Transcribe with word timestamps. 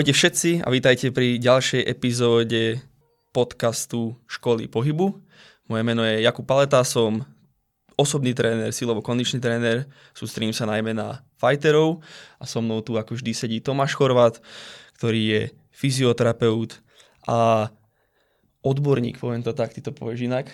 Ahojte 0.00 0.16
všetci 0.16 0.64
a 0.64 0.72
vítajte 0.72 1.12
pri 1.12 1.36
ďalšej 1.36 1.84
epizóde 1.84 2.80
podcastu 3.36 4.16
Školy 4.32 4.64
pohybu. 4.64 5.20
Moje 5.68 5.82
meno 5.84 6.00
je 6.08 6.24
Jakub 6.24 6.48
Paleta, 6.48 6.80
som 6.88 7.20
osobný 8.00 8.32
tréner, 8.32 8.72
silovo-kondičný 8.72 9.44
tréner, 9.44 9.84
sústredím 10.16 10.56
sa 10.56 10.64
najmä 10.64 10.96
na 10.96 11.20
fighterov 11.36 12.00
a 12.40 12.48
so 12.48 12.64
mnou 12.64 12.80
tu 12.80 12.96
ako 12.96 13.12
vždy 13.12 13.36
sedí 13.36 13.60
Tomáš 13.60 13.92
Chorvat, 13.92 14.40
ktorý 14.96 15.20
je 15.20 15.42
fyzioterapeut 15.68 16.80
a 17.28 17.68
odborník, 18.64 19.20
poviem 19.20 19.44
to 19.44 19.52
tak, 19.52 19.76
ty 19.76 19.84
to 19.84 19.92
povieš 19.92 20.24
inak, 20.24 20.48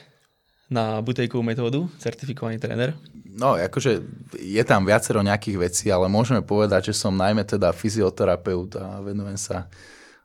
na 0.66 0.98
butejkovú 0.98 1.47
metódu, 1.47 1.87
certifikovaný 2.02 2.59
tréner. 2.59 2.98
No, 3.37 3.55
akože 3.55 4.02
je 4.41 4.62
tam 4.65 4.89
viacero 4.89 5.20
nejakých 5.20 5.56
vecí, 5.61 5.87
ale 5.92 6.09
môžeme 6.09 6.41
povedať, 6.41 6.91
že 6.91 6.98
som 6.98 7.12
najmä 7.12 7.45
teda 7.45 7.70
fyzioterapeut 7.70 8.80
a 8.80 8.98
venujem 9.05 9.37
sa 9.37 9.69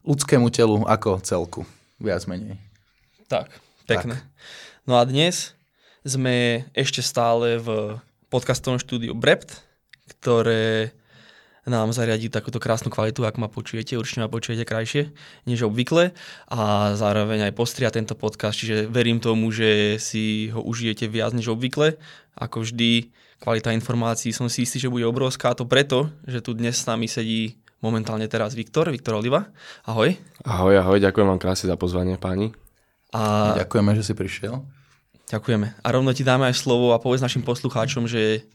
ľudskému 0.07 0.49
telu 0.49 0.81
ako 0.87 1.19
celku, 1.21 1.61
viac 2.01 2.25
menej. 2.25 2.57
Tak, 3.27 3.51
pekné. 3.85 4.17
Tak. 4.17 4.25
No 4.87 4.97
a 4.97 5.05
dnes 5.05 5.53
sme 6.01 6.65
ešte 6.73 7.05
stále 7.05 7.61
v 7.61 7.99
podcastovom 8.33 8.81
štúdiu 8.81 9.13
Brept, 9.13 9.61
ktoré 10.17 10.95
nám 11.69 11.93
zariadí 11.93 12.33
takúto 12.33 12.57
krásnu 12.57 12.89
kvalitu, 12.89 13.21
ak 13.21 13.37
ma 13.37 13.45
počujete, 13.45 13.93
určite 13.93 14.25
ma 14.25 14.29
počujete 14.31 14.65
krajšie 14.65 15.13
než 15.45 15.69
obvykle 15.69 16.09
a 16.49 16.91
zároveň 16.97 17.49
aj 17.49 17.53
postria 17.53 17.93
tento 17.93 18.17
podcast, 18.17 18.57
čiže 18.57 18.89
verím 18.89 19.21
tomu, 19.21 19.53
že 19.53 20.01
si 20.01 20.49
ho 20.49 20.65
užijete 20.65 21.05
viac 21.05 21.37
než 21.37 21.53
obvykle. 21.53 22.01
Ako 22.33 22.65
vždy, 22.65 23.13
kvalita 23.37 23.75
informácií 23.77 24.33
som 24.33 24.49
si 24.49 24.65
istý, 24.65 24.81
že 24.81 24.89
bude 24.89 25.05
obrovská, 25.05 25.53
a 25.53 25.57
to 25.57 25.69
preto, 25.69 26.09
že 26.25 26.41
tu 26.41 26.57
dnes 26.57 26.73
s 26.73 26.87
nami 26.89 27.05
sedí 27.05 27.61
momentálne 27.81 28.25
teraz 28.25 28.57
Viktor, 28.57 28.89
Viktor 28.89 29.21
Oliva. 29.21 29.49
Ahoj. 29.85 30.17
Ahoj, 30.41 30.73
ahoj, 30.81 30.97
ďakujem 30.97 31.27
vám 31.29 31.41
krásne 31.41 31.69
za 31.69 31.77
pozvanie, 31.77 32.17
páni. 32.17 32.53
A... 33.13 33.53
Ďakujeme, 33.61 33.91
že 33.97 34.03
si 34.05 34.13
prišiel. 34.17 34.65
Ďakujeme. 35.29 35.67
A 35.81 35.87
rovno 35.93 36.11
ti 36.11 36.25
dáme 36.25 36.49
aj 36.49 36.57
slovo 36.57 36.93
a 36.93 37.01
povedz 37.01 37.21
našim 37.21 37.45
poslucháčom, 37.45 38.09
že 38.09 38.45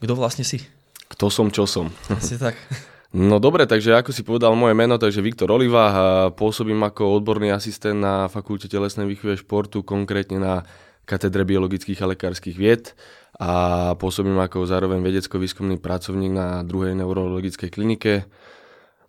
kto 0.00 0.12
vlastne 0.16 0.46
si? 0.46 0.64
Kto 1.10 1.26
som, 1.28 1.50
čo 1.50 1.66
som. 1.66 1.90
Asi 2.08 2.38
tak. 2.38 2.54
No 3.10 3.42
dobre, 3.42 3.66
takže 3.66 3.98
ako 3.98 4.14
si 4.14 4.22
povedal 4.22 4.54
moje 4.54 4.70
meno, 4.70 4.94
takže 4.94 5.18
Viktor 5.18 5.50
Oliva, 5.50 6.30
pôsobím 6.30 6.78
ako 6.86 7.18
odborný 7.18 7.50
asistent 7.50 7.98
na 7.98 8.30
Fakulte 8.30 8.70
telesnej 8.70 9.02
výchovy 9.10 9.34
športu, 9.34 9.82
konkrétne 9.82 10.38
na 10.38 10.62
katedre 11.10 11.42
biologických 11.42 12.06
a 12.06 12.14
lekárskych 12.14 12.54
vied 12.54 12.94
a 13.34 13.50
pôsobím 13.98 14.38
ako 14.38 14.62
zároveň 14.62 15.02
vedecko-výskumný 15.02 15.82
pracovník 15.82 16.30
na 16.30 16.62
druhej 16.62 16.94
neurologickej 16.94 17.70
klinike 17.74 18.30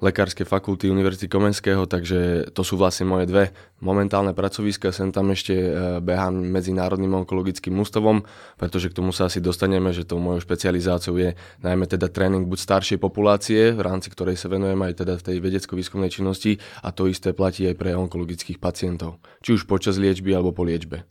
Lekárskej 0.01 0.49
fakulty 0.49 0.89
Univerzity 0.89 1.29
Komenského, 1.29 1.85
takže 1.85 2.49
to 2.57 2.65
sú 2.65 2.73
vlastne 2.73 3.05
moje 3.05 3.29
dve 3.29 3.53
momentálne 3.85 4.33
pracoviska. 4.33 4.89
Sem 4.89 5.13
tam 5.13 5.29
ešte 5.29 5.53
e, 5.53 5.69
behám 6.01 6.41
Medzinárodným 6.41 7.21
onkologickým 7.21 7.77
ústavom, 7.77 8.25
pretože 8.57 8.89
k 8.89 8.97
tomu 8.97 9.13
sa 9.13 9.29
asi 9.29 9.37
dostaneme, 9.37 9.93
že 9.93 10.09
tou 10.09 10.17
mojou 10.17 10.41
špecializáciou 10.41 11.21
je 11.21 11.37
najmä 11.61 11.85
teda 11.85 12.09
tréning 12.09 12.49
buď 12.49 12.59
staršej 12.65 12.97
populácie, 12.97 13.77
v 13.77 13.81
rámci 13.85 14.09
ktorej 14.09 14.41
sa 14.41 14.49
venujem 14.49 14.81
aj 14.81 15.05
teda 15.05 15.21
v 15.21 15.25
tej 15.29 15.37
vedecko-výskumnej 15.37 16.09
činnosti 16.09 16.57
a 16.81 16.89
to 16.89 17.05
isté 17.05 17.29
platí 17.37 17.69
aj 17.69 17.77
pre 17.77 17.93
onkologických 17.93 18.57
pacientov, 18.57 19.21
či 19.45 19.53
už 19.53 19.69
počas 19.69 20.01
liečby 20.01 20.33
alebo 20.33 20.49
po 20.49 20.65
liečbe. 20.65 21.05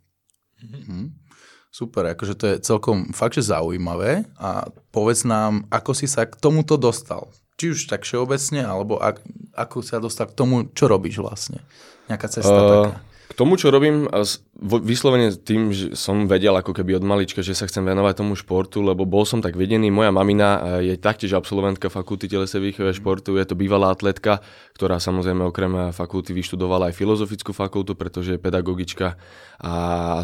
Mm-hmm. 0.66 1.30
Super, 1.70 2.18
akože 2.18 2.34
to 2.34 2.44
je 2.50 2.56
celkom 2.66 3.14
fakt, 3.14 3.38
že 3.38 3.46
zaujímavé 3.54 4.26
a 4.34 4.66
povedz 4.90 5.22
nám, 5.22 5.70
ako 5.70 5.94
si 5.94 6.10
sa 6.10 6.26
k 6.26 6.34
tomuto 6.34 6.74
dostal 6.74 7.30
či 7.60 7.76
už 7.76 7.92
tak 7.92 8.08
všeobecne, 8.08 8.64
alebo 8.64 8.96
ak, 8.96 9.20
ako 9.52 9.84
sa 9.84 10.00
dostať 10.00 10.32
k 10.32 10.38
tomu, 10.40 10.56
čo 10.72 10.88
robíš 10.88 11.20
vlastne? 11.20 11.60
Nejaká 12.08 12.32
cesta 12.32 12.56
uh, 12.56 12.64
taká? 12.72 12.90
K 13.30 13.38
tomu, 13.38 13.54
čo 13.54 13.70
robím, 13.70 14.10
vyslovene 14.58 15.30
tým, 15.30 15.70
že 15.70 15.94
som 15.94 16.26
vedel 16.26 16.50
ako 16.50 16.74
keby 16.74 16.98
od 16.98 17.06
malička, 17.06 17.46
že 17.46 17.54
sa 17.54 17.70
chcem 17.70 17.86
venovať 17.86 18.26
tomu 18.26 18.34
športu, 18.34 18.82
lebo 18.82 19.06
bol 19.06 19.22
som 19.22 19.38
tak 19.38 19.54
vedený. 19.54 19.86
Moja 19.86 20.10
mamina 20.10 20.82
je 20.82 20.98
taktiež 20.98 21.38
absolventka 21.38 21.86
fakulty 21.86 22.26
telesnej 22.26 22.74
výchovy 22.74 22.90
športu, 22.90 23.38
je 23.38 23.46
to 23.46 23.54
bývalá 23.54 23.94
atletka, 23.94 24.42
ktorá 24.74 24.98
samozrejme 24.98 25.46
okrem 25.46 25.94
fakulty 25.94 26.34
vyštudovala 26.34 26.90
aj 26.90 26.98
filozofickú 26.98 27.54
fakultu, 27.54 27.94
pretože 27.94 28.34
je 28.34 28.42
pedagogička 28.42 29.14
a 29.62 29.74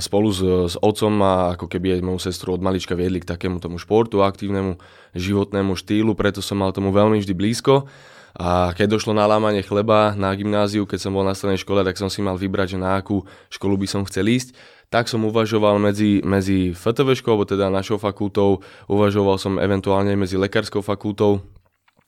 spolu 0.03 0.34
s, 0.34 0.41
s 0.42 0.76
otcom 0.80 1.14
a 1.22 1.54
ako 1.54 1.70
keby 1.70 2.00
aj 2.00 2.04
moju 2.10 2.20
sestru 2.26 2.58
od 2.58 2.64
malička 2.64 2.98
viedli 2.98 3.22
k 3.22 3.30
takému 3.30 3.62
tomu 3.62 3.78
športu, 3.78 4.26
aktívnemu 4.26 4.82
životnému 5.16 5.75
štýlu, 5.75 6.12
preto 6.12 6.44
som 6.44 6.60
mal 6.60 6.71
tomu 6.71 6.93
veľmi 6.93 7.19
vždy 7.19 7.34
blízko. 7.34 7.88
A 8.37 8.77
keď 8.77 9.00
došlo 9.00 9.16
na 9.16 9.25
lámanie 9.25 9.65
chleba 9.65 10.12
na 10.12 10.28
gymnáziu, 10.37 10.84
keď 10.84 11.09
som 11.09 11.16
bol 11.16 11.25
na 11.25 11.32
strednej 11.32 11.56
škole, 11.56 11.81
tak 11.81 11.97
som 11.97 12.12
si 12.12 12.21
mal 12.21 12.37
vybrať, 12.37 12.77
že 12.77 12.78
na 12.78 13.00
akú 13.00 13.25
školu 13.49 13.81
by 13.81 13.88
som 13.88 14.04
chcel 14.04 14.28
ísť. 14.28 14.53
Tak 14.93 15.09
som 15.09 15.25
uvažoval 15.25 15.81
medzi, 15.81 16.21
medzi 16.21 16.77
FTV 16.77 17.16
školou, 17.16 17.49
teda 17.49 17.72
našou 17.72 17.97
fakultou, 17.97 18.60
uvažoval 18.93 19.41
som 19.41 19.56
eventuálne 19.56 20.12
medzi 20.15 20.37
lekárskou 20.37 20.84
fakultou, 20.84 21.43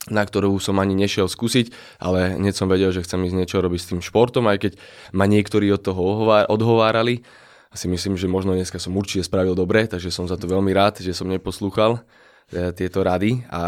na 0.07 0.21
ktorú 0.23 0.55
som 0.61 0.77
ani 0.77 0.93
nešiel 0.95 1.25
skúsiť, 1.27 1.73
ale 1.99 2.37
hneď 2.39 2.53
som 2.55 2.71
vedel, 2.71 2.93
že 2.93 3.03
chcem 3.03 3.19
ísť 3.25 3.35
niečo 3.35 3.57
robiť 3.59 3.79
s 3.81 3.89
tým 3.89 4.01
športom, 4.05 4.47
aj 4.47 4.57
keď 4.69 4.71
ma 5.11 5.25
niektorí 5.25 5.67
od 5.73 5.81
toho 5.81 6.29
odhovárali. 6.45 7.25
A 7.69 7.75
si 7.77 7.85
myslím, 7.85 8.17
že 8.17 8.25
možno 8.25 8.57
dneska 8.57 8.81
som 8.81 8.97
určite 8.97 9.25
spravil 9.25 9.53
dobre, 9.53 9.85
takže 9.85 10.09
som 10.09 10.25
za 10.25 10.37
to 10.39 10.49
veľmi 10.49 10.73
rád, 10.73 11.01
že 11.01 11.13
som 11.13 11.29
neposlúchal 11.29 12.01
tieto 12.49 13.05
rady. 13.05 13.45
A 13.53 13.63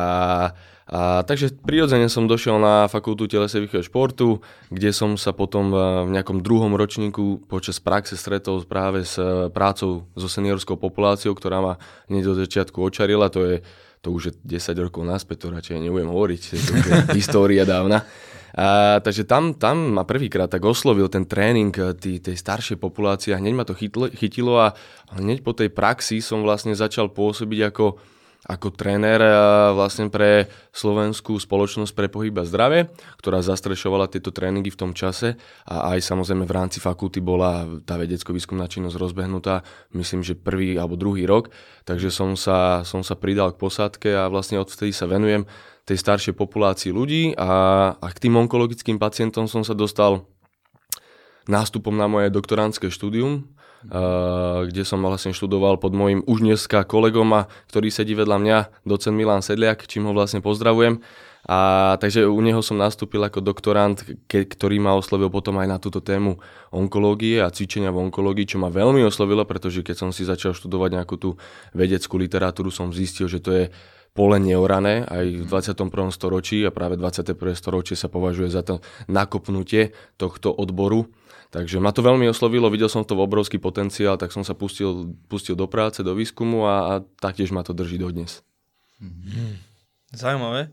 a, 0.92 1.24
takže 1.24 1.56
prirodzene 1.56 2.12
som 2.12 2.28
došiel 2.28 2.60
na 2.60 2.92
fakultu 2.92 3.24
telesnej 3.24 3.64
výchovy 3.64 3.88
športu, 3.88 4.44
kde 4.68 4.92
som 4.92 5.16
sa 5.16 5.32
potom 5.32 5.72
v 5.72 6.12
nejakom 6.12 6.44
druhom 6.44 6.76
ročníku 6.76 7.48
počas 7.48 7.80
praxe 7.80 8.20
stretol 8.20 8.68
práve 8.68 9.08
s 9.08 9.16
e, 9.16 9.48
prácou 9.56 10.04
so 10.20 10.28
seniorskou 10.28 10.76
populáciou, 10.76 11.32
ktorá 11.32 11.64
ma 11.64 11.74
hneď 12.12 12.24
do 12.28 12.34
začiatku 12.36 12.84
očarila. 12.84 13.32
To 13.32 13.48
je 13.48 13.58
to 14.02 14.12
už 14.12 14.34
je 14.34 14.60
10 14.60 14.84
rokov 14.84 15.06
naspäť, 15.06 15.46
to 15.46 15.54
radšej 15.54 15.78
nebudem 15.80 16.10
hovoriť, 16.10 16.42
to 16.42 16.74
je 16.74 16.94
história 17.22 17.64
dávna. 17.64 18.04
A, 18.52 19.00
takže 19.00 19.24
tam, 19.24 19.56
tam 19.56 19.96
ma 19.96 20.04
prvýkrát 20.04 20.52
tak 20.52 20.68
oslovil 20.68 21.08
ten 21.08 21.24
tréning 21.24 21.72
e, 21.72 21.96
tý, 21.96 22.20
tej 22.20 22.36
staršej 22.36 22.76
populácie 22.76 23.32
a 23.32 23.40
hneď 23.40 23.54
ma 23.56 23.64
to 23.64 23.80
chytlo, 23.80 24.12
chytilo 24.12 24.60
a 24.60 24.76
hneď 25.16 25.40
po 25.40 25.56
tej 25.56 25.72
praxi 25.72 26.20
som 26.20 26.44
vlastne 26.44 26.76
začal 26.76 27.08
pôsobiť 27.16 27.72
ako 27.72 27.96
ako 28.42 28.74
tréner 28.74 29.22
vlastne 29.78 30.10
pre 30.10 30.50
slovenskú 30.74 31.38
spoločnosť 31.38 31.94
pre 31.94 32.10
pohyb 32.10 32.34
a 32.42 32.48
zdravie, 32.48 32.90
ktorá 33.22 33.46
zastrešovala 33.46 34.10
tieto 34.10 34.34
tréningy 34.34 34.74
v 34.74 34.80
tom 34.82 34.92
čase. 34.98 35.38
A 35.70 35.94
aj 35.94 36.02
samozrejme 36.02 36.50
v 36.50 36.56
rámci 36.58 36.82
fakulty 36.82 37.22
bola 37.22 37.70
tá 37.86 38.02
vedecko-výskumná 38.02 38.66
činnosť 38.66 38.98
rozbehnutá, 38.98 39.62
myslím, 39.94 40.26
že 40.26 40.34
prvý 40.34 40.74
alebo 40.82 40.98
druhý 40.98 41.30
rok, 41.30 41.54
takže 41.86 42.10
som 42.10 42.34
sa, 42.34 42.82
som 42.82 43.06
sa 43.06 43.14
pridal 43.14 43.54
k 43.54 43.62
posádke 43.62 44.10
a 44.10 44.26
vlastne 44.26 44.58
odvtedy 44.58 44.90
sa 44.90 45.06
venujem 45.06 45.46
tej 45.86 45.98
staršej 46.02 46.34
populácii 46.34 46.90
ľudí 46.94 47.34
a, 47.38 47.94
a 47.94 48.08
k 48.10 48.22
tým 48.26 48.38
onkologickým 48.38 48.98
pacientom 49.02 49.46
som 49.46 49.62
sa 49.62 49.78
dostal 49.78 50.26
nástupom 51.50 51.94
na 51.94 52.06
moje 52.06 52.30
doktorantské 52.30 52.94
štúdium, 52.94 53.50
kde 53.86 54.84
som 54.86 55.02
vlastne 55.02 55.34
študoval 55.34 55.82
pod 55.82 55.96
môjim 55.96 56.22
už 56.30 56.46
dneska 56.46 56.86
kolegom, 56.86 57.50
ktorý 57.70 57.90
sedí 57.90 58.14
vedľa 58.14 58.38
mňa, 58.38 58.58
docent 58.86 59.16
Milan 59.18 59.42
Sedliak, 59.42 59.90
čím 59.90 60.10
ho 60.10 60.14
vlastne 60.14 60.44
pozdravujem. 60.44 61.02
A 61.42 61.98
takže 61.98 62.30
u 62.30 62.38
neho 62.38 62.62
som 62.62 62.78
nastúpil 62.78 63.18
ako 63.26 63.42
doktorant, 63.42 63.98
ke, 64.30 64.46
ktorý 64.46 64.78
ma 64.78 64.94
oslovil 64.94 65.34
potom 65.34 65.58
aj 65.58 65.68
na 65.68 65.78
túto 65.82 65.98
tému 65.98 66.38
onkológie 66.70 67.42
a 67.42 67.50
cvičenia 67.50 67.90
v 67.90 67.98
onkológii, 67.98 68.46
čo 68.46 68.62
ma 68.62 68.70
veľmi 68.70 69.02
oslovilo, 69.02 69.42
pretože 69.50 69.82
keď 69.82 69.96
som 69.98 70.10
si 70.14 70.22
začal 70.22 70.54
študovať 70.54 71.02
nejakú 71.02 71.18
tú 71.18 71.30
vedeckú 71.74 72.22
literatúru, 72.22 72.70
som 72.70 72.94
zistil, 72.94 73.26
že 73.26 73.42
to 73.42 73.52
je 73.58 73.66
pole 74.12 74.38
neorané 74.38 75.08
aj 75.08 75.26
v 75.42 75.46
21. 75.48 76.12
storočí 76.12 76.62
a 76.68 76.70
práve 76.70 77.00
21. 77.00 77.34
storočie 77.56 77.96
sa 77.96 78.12
považuje 78.12 78.52
za 78.52 78.62
to 78.62 78.84
nakopnutie 79.08 79.96
tohto 80.20 80.52
odboru 80.52 81.08
Takže 81.52 81.84
ma 81.84 81.92
to 81.92 82.00
veľmi 82.00 82.32
oslovilo, 82.32 82.72
videl 82.72 82.88
som 82.88 83.04
to 83.04 83.12
v 83.12 83.28
obrovský 83.28 83.60
potenciál, 83.60 84.16
tak 84.16 84.32
som 84.32 84.40
sa 84.40 84.56
pustil, 84.56 85.12
pustil 85.28 85.60
do 85.60 85.68
práce, 85.68 86.00
do 86.00 86.16
výskumu 86.16 86.64
a, 86.64 86.76
a 86.88 86.94
taktiež 87.20 87.52
ma 87.52 87.60
to 87.60 87.76
drží 87.76 88.00
dodnes. 88.00 88.40
Hmm. 89.04 89.60
Zaujímavé. 90.16 90.72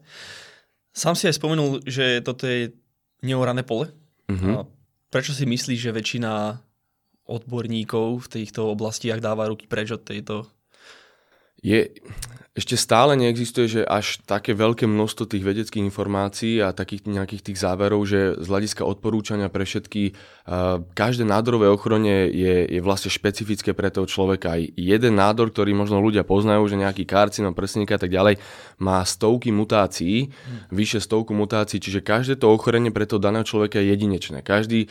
Sám 0.95 1.19
si 1.19 1.27
aj 1.27 1.39
spomenul, 1.39 1.83
že 1.83 2.23
toto 2.23 2.47
je 2.47 2.75
neorané 3.23 3.63
pole. 3.63 3.91
Mm-hmm. 4.27 4.55
A 4.55 4.67
prečo 5.11 5.31
si 5.31 5.47
myslíš, 5.47 5.79
že 5.79 5.95
väčšina 5.95 6.59
odborníkov 7.29 8.27
v 8.27 8.31
týchto 8.41 8.67
oblastiach 8.73 9.23
dáva 9.23 9.47
ruky 9.47 9.71
preč 9.71 9.95
od 9.95 10.03
tejto 10.03 10.49
Je, 11.63 11.91
ešte 12.59 12.75
stále 12.75 13.15
neexistuje, 13.15 13.71
že 13.71 13.83
až 13.87 14.19
také 14.27 14.51
veľké 14.51 14.83
množstvo 14.91 15.31
tých 15.31 15.47
vedeckých 15.47 15.87
informácií 15.87 16.59
a 16.59 16.75
takých 16.75 17.07
nejakých 17.07 17.43
tých 17.47 17.59
záverov, 17.63 18.03
že 18.03 18.35
z 18.35 18.47
hľadiska 18.51 18.83
odporúčania 18.83 19.47
pre 19.47 19.63
všetky, 19.63 20.11
uh, 20.11 20.83
každé 20.99 21.23
nádorové 21.23 21.71
ochorenie 21.71 22.27
je, 22.35 22.67
je 22.67 22.81
vlastne 22.83 23.15
špecifické 23.15 23.79
pre 23.79 23.95
toho 23.95 24.11
človeka. 24.11 24.59
Aj 24.59 24.63
jeden 24.75 25.15
nádor, 25.15 25.55
ktorý 25.55 25.71
možno 25.71 26.03
ľudia 26.03 26.27
poznajú, 26.27 26.67
že 26.67 26.83
nejaký 26.83 27.07
karcinom 27.07 27.55
prsníka 27.55 27.95
a 27.95 28.03
tak 28.03 28.11
ďalej, 28.11 28.43
má 28.83 29.07
stovky 29.07 29.55
mutácií, 29.55 30.27
hmm. 30.27 30.75
vyše 30.75 30.99
stovku 30.99 31.39
mutácií, 31.39 31.79
čiže 31.79 32.03
každé 32.03 32.43
to 32.43 32.51
ochorenie 32.51 32.91
pre 32.91 33.07
toho 33.07 33.23
daného 33.23 33.47
človeka 33.47 33.79
je 33.79 33.95
jedinečné. 33.95 34.43
Každý 34.43 34.91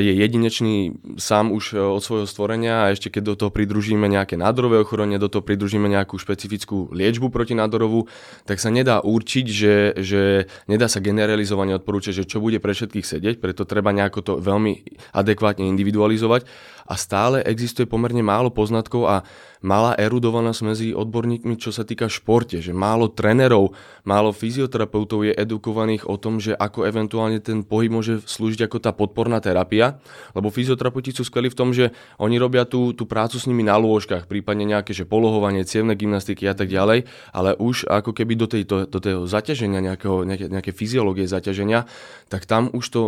je 0.00 0.12
jedinečný 0.16 0.96
sám 1.20 1.52
už 1.52 1.76
eh, 1.76 1.80
od 1.80 2.00
svojho 2.00 2.26
stvorenia 2.26 2.88
a 2.88 2.92
ešte 2.92 3.12
keď 3.12 3.22
do 3.22 3.34
toho 3.36 3.50
pridružíme 3.52 4.08
nejaké 4.08 4.40
nádorové 4.40 4.80
ochorenie, 4.80 5.20
do 5.20 5.28
toho 5.28 5.44
pridružíme 5.44 5.84
nejakú 5.88 6.16
špecifickú 6.16 6.88
liečbu 6.92 7.28
proti 7.28 7.52
nádorovú, 7.52 8.08
tak 8.48 8.60
sa 8.64 8.72
nedá 8.72 9.04
určiť, 9.04 9.46
že, 9.46 9.76
že 10.00 10.22
nedá 10.66 10.88
sa 10.88 11.04
generalizovane 11.04 11.76
odporúčať, 11.76 12.24
že 12.24 12.28
čo 12.28 12.40
bude 12.40 12.56
pre 12.64 12.72
všetkých 12.72 13.04
sedieť, 13.04 13.36
preto 13.44 13.68
treba 13.68 13.92
nejako 13.92 14.20
to 14.24 14.32
veľmi 14.40 14.98
adekvátne 15.12 15.68
individualizovať 15.68 16.48
a 16.88 16.96
stále 16.96 17.44
existuje 17.44 17.84
pomerne 17.84 18.24
málo 18.24 18.48
poznatkov 18.48 19.04
a 19.04 19.16
malá 19.60 19.94
erudovanosť 19.98 20.60
medzi 20.62 20.88
odborníkmi, 20.94 21.58
čo 21.58 21.74
sa 21.74 21.82
týka 21.82 22.06
športe, 22.06 22.62
že 22.62 22.70
málo 22.70 23.10
trénerov, 23.10 23.74
málo 24.06 24.30
fyzioterapeutov 24.30 25.26
je 25.26 25.32
edukovaných 25.34 26.06
o 26.06 26.16
tom, 26.16 26.38
že 26.38 26.54
ako 26.54 26.86
eventuálne 26.86 27.42
ten 27.42 27.66
pohyb 27.66 27.90
môže 27.90 28.22
slúžiť 28.22 28.70
ako 28.70 28.78
tá 28.78 28.94
podporná 28.94 29.42
terapia, 29.42 29.98
lebo 30.32 30.48
fyzioterapeuti 30.48 31.10
sú 31.10 31.26
skvelí 31.26 31.50
v 31.50 31.58
tom, 31.58 31.74
že 31.74 31.90
oni 32.22 32.38
robia 32.38 32.64
tú, 32.64 32.94
tú 32.94 33.04
prácu 33.04 33.36
s 33.36 33.44
nimi 33.50 33.66
na 33.66 33.76
lôžkach, 33.76 34.30
prípadne 34.30 34.64
nejaké 34.64 34.94
že 34.94 35.04
polohovanie, 35.04 35.66
cievne 35.66 35.98
gymnastiky 35.98 36.46
a 36.46 36.54
tak 36.54 36.70
ďalej, 36.70 37.04
ale 37.34 37.50
už 37.58 37.90
ako 37.90 38.14
keby 38.14 38.38
do, 38.38 38.46
tej, 38.46 38.62
do, 38.64 38.86
do 38.86 38.98
toho 39.02 39.26
zaťaženia, 39.26 39.82
nejakého, 39.82 40.22
nejaké, 40.22 40.46
nejaké 40.46 40.70
fyziológie 40.70 41.26
zaťaženia, 41.26 41.90
tak 42.30 42.46
tam 42.46 42.70
už 42.70 42.84
to 42.88 43.00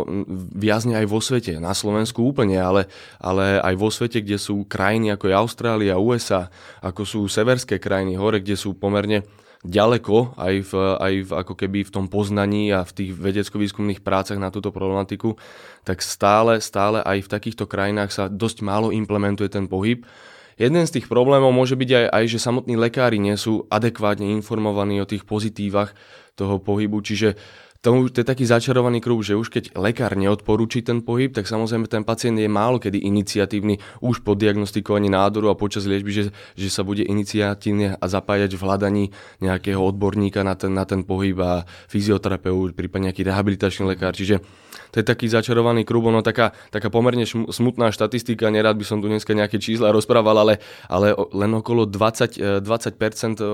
viazne 0.54 0.98
aj 0.98 1.06
vo 1.06 1.22
svete, 1.22 1.62
na 1.62 1.72
Slovensku 1.76 2.26
úplne, 2.26 2.58
ale, 2.58 2.90
ale 3.22 3.60
aj 3.60 3.69
vo 3.76 3.88
svete, 3.92 4.24
kde 4.24 4.40
sú 4.40 4.64
krajiny 4.64 5.12
ako 5.14 5.30
je 5.30 5.34
Austrália, 5.34 6.00
USA, 6.00 6.48
ako 6.80 7.02
sú 7.04 7.20
severské 7.28 7.76
krajiny 7.76 8.16
hore, 8.16 8.40
kde 8.40 8.56
sú 8.56 8.74
pomerne 8.78 9.26
ďaleko 9.60 10.40
aj, 10.40 10.54
v, 10.64 10.72
aj 10.96 11.14
v, 11.28 11.30
ako 11.36 11.52
keby 11.52 11.84
v 11.84 11.92
tom 11.92 12.08
poznaní 12.08 12.72
a 12.72 12.80
v 12.80 12.92
tých 12.96 13.10
vedecko-výskumných 13.12 14.00
prácach 14.00 14.40
na 14.40 14.48
túto 14.48 14.72
problematiku, 14.72 15.36
tak 15.84 16.00
stále, 16.00 16.64
stále 16.64 17.04
aj 17.04 17.28
v 17.28 17.32
takýchto 17.32 17.68
krajinách 17.68 18.10
sa 18.10 18.24
dosť 18.32 18.64
málo 18.64 18.88
implementuje 18.88 19.52
ten 19.52 19.68
pohyb. 19.68 20.08
Jeden 20.56 20.84
z 20.84 21.00
tých 21.00 21.08
problémov 21.08 21.52
môže 21.52 21.76
byť 21.76 21.90
aj, 21.92 22.06
aj 22.08 22.24
že 22.36 22.38
samotní 22.40 22.76
lekári 22.76 23.16
nie 23.20 23.36
sú 23.36 23.68
adekvátne 23.68 24.28
informovaní 24.28 25.00
o 25.00 25.08
tých 25.08 25.24
pozitívach 25.24 25.92
toho 26.36 26.60
pohybu, 26.60 27.00
čiže 27.04 27.36
to, 27.80 28.12
to 28.12 28.20
je 28.20 28.28
taký 28.28 28.44
začarovaný 28.44 29.00
kruh, 29.00 29.24
že 29.24 29.40
už 29.40 29.48
keď 29.48 29.64
lekár 29.72 30.12
neodporúči 30.12 30.84
ten 30.84 31.00
pohyb, 31.00 31.32
tak 31.32 31.48
samozrejme 31.48 31.88
ten 31.88 32.04
pacient 32.04 32.36
je 32.36 32.44
málo 32.44 32.76
kedy 32.76 33.00
iniciatívny 33.00 33.80
už 34.04 34.20
po 34.20 34.36
diagnostikovaní 34.36 35.08
nádoru 35.08 35.48
a 35.48 35.56
počas 35.56 35.88
liečby, 35.88 36.12
že, 36.12 36.24
že 36.60 36.68
sa 36.68 36.84
bude 36.84 37.00
iniciatívne 37.00 37.96
a 37.96 38.04
zapájať 38.04 38.52
v 38.52 38.64
hľadaní 38.68 39.04
nejakého 39.40 39.80
odborníka 39.80 40.44
na 40.44 40.60
ten, 40.60 40.76
na 40.76 40.84
ten 40.84 41.08
pohyb 41.08 41.40
a 41.40 41.64
fyzioterapeut, 41.88 42.76
prípadne 42.76 43.08
nejaký 43.08 43.24
rehabilitačný 43.24 43.96
lekár. 43.96 44.12
Čiže 44.12 44.44
to 44.90 45.00
je 45.00 45.06
taký 45.06 45.30
začarovaný 45.30 45.86
kruh, 45.86 46.02
no 46.10 46.20
taká, 46.20 46.50
taká 46.74 46.90
pomerne 46.90 47.22
smutná 47.26 47.94
štatistika, 47.94 48.50
nerad 48.50 48.74
by 48.74 48.84
som 48.84 48.98
tu 48.98 49.06
dneska 49.06 49.32
nejaké 49.32 49.62
čísla 49.62 49.94
rozprával, 49.94 50.34
ale, 50.34 50.54
ale 50.90 51.14
len 51.30 51.52
okolo 51.54 51.86
20, 51.86 52.62
20% 52.62 53.38
e, 53.38 53.46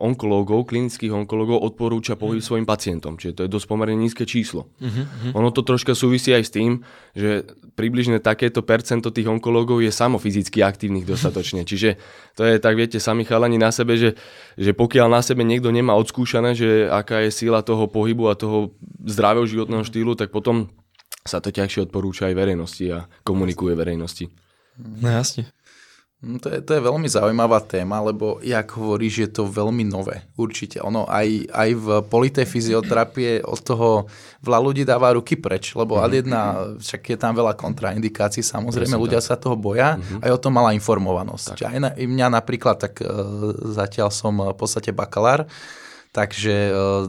onkológov, 0.00 0.72
klinických 0.72 1.12
onkológov 1.12 1.60
odporúča 1.60 2.16
pohyb 2.16 2.40
mm. 2.40 2.48
svojim 2.48 2.66
pacientom, 2.66 3.20
čiže 3.20 3.36
to 3.36 3.42
je 3.44 3.51
dosť 3.52 3.66
pomerne 3.68 4.00
nízke 4.00 4.24
číslo. 4.24 4.72
Mm-hmm. 4.80 5.36
Ono 5.36 5.52
to 5.52 5.60
troška 5.60 5.92
súvisí 5.92 6.32
aj 6.32 6.48
s 6.48 6.50
tým, 6.50 6.80
že 7.12 7.44
približne 7.76 8.16
takéto 8.24 8.64
percento 8.64 9.12
tých 9.12 9.28
onkológov 9.28 9.84
je 9.84 9.92
samo 9.92 10.16
fyzicky 10.16 10.64
aktívnych 10.64 11.04
dostatočne, 11.04 11.62
čiže 11.70 12.00
to 12.32 12.48
je 12.48 12.56
tak, 12.56 12.80
viete, 12.80 12.96
sami 12.96 13.28
chalani 13.28 13.60
na 13.60 13.68
sebe, 13.68 14.00
že, 14.00 14.16
že 14.56 14.72
pokiaľ 14.72 15.12
na 15.12 15.20
sebe 15.20 15.44
niekto 15.44 15.68
nemá 15.68 15.92
odskúšané, 16.00 16.56
že 16.56 16.88
aká 16.88 17.20
je 17.28 17.30
síla 17.30 17.60
toho 17.60 17.84
pohybu 17.92 18.32
a 18.32 18.38
toho 18.40 18.72
zdravého 19.04 19.44
životného 19.44 19.84
štýlu, 19.84 20.16
tak 20.16 20.32
potom 20.32 20.72
sa 21.22 21.38
to 21.38 21.54
ťažšie 21.54 21.86
odporúča 21.86 22.32
aj 22.32 22.34
verejnosti 22.34 22.84
a 22.90 23.06
komunikuje 23.22 23.78
verejnosti. 23.78 24.26
No 24.78 25.12
jasne. 25.12 25.46
No, 26.22 26.38
to 26.38 26.54
je, 26.54 26.62
to 26.62 26.78
je 26.78 26.86
veľmi 26.86 27.10
zaujímavá 27.10 27.58
téma, 27.66 27.98
lebo 27.98 28.38
jak 28.46 28.78
hovoríš, 28.78 29.26
je 29.26 29.30
to 29.34 29.42
veľmi 29.50 29.82
nové. 29.82 30.22
Určite. 30.38 30.78
Ono 30.78 31.02
aj, 31.10 31.50
aj 31.50 31.70
v 31.74 31.86
politej 32.06 32.46
fyzioterapie 32.46 33.42
od 33.42 33.58
toho 33.58 34.06
veľa 34.38 34.60
ľudí 34.62 34.86
dáva 34.86 35.10
ruky 35.18 35.34
preč, 35.34 35.74
lebo 35.74 35.98
mm-hmm. 35.98 36.06
ad 36.06 36.12
jedna, 36.14 36.40
však 36.78 37.02
je 37.10 37.18
tam 37.18 37.34
veľa 37.34 37.58
kontraindikácií, 37.58 38.38
samozrejme, 38.38 38.94
Presne 38.94 39.02
ľudia 39.02 39.18
tak. 39.18 39.28
sa 39.28 39.34
toho 39.34 39.58
boja, 39.58 39.98
mm-hmm. 39.98 40.22
aj 40.22 40.30
o 40.30 40.38
tom 40.38 40.54
malá 40.54 40.70
informovanosť. 40.78 41.58
Tak. 41.58 41.74
Aj 41.74 41.78
na, 41.82 41.90
mňa 41.90 42.26
napríklad, 42.38 42.78
tak 42.78 43.02
uh, 43.02 43.10
zatiaľ 43.74 44.14
som 44.14 44.38
v 44.38 44.54
podstate 44.54 44.94
bakalár, 44.94 45.50
Takže 46.12 46.68
uh, 46.68 47.08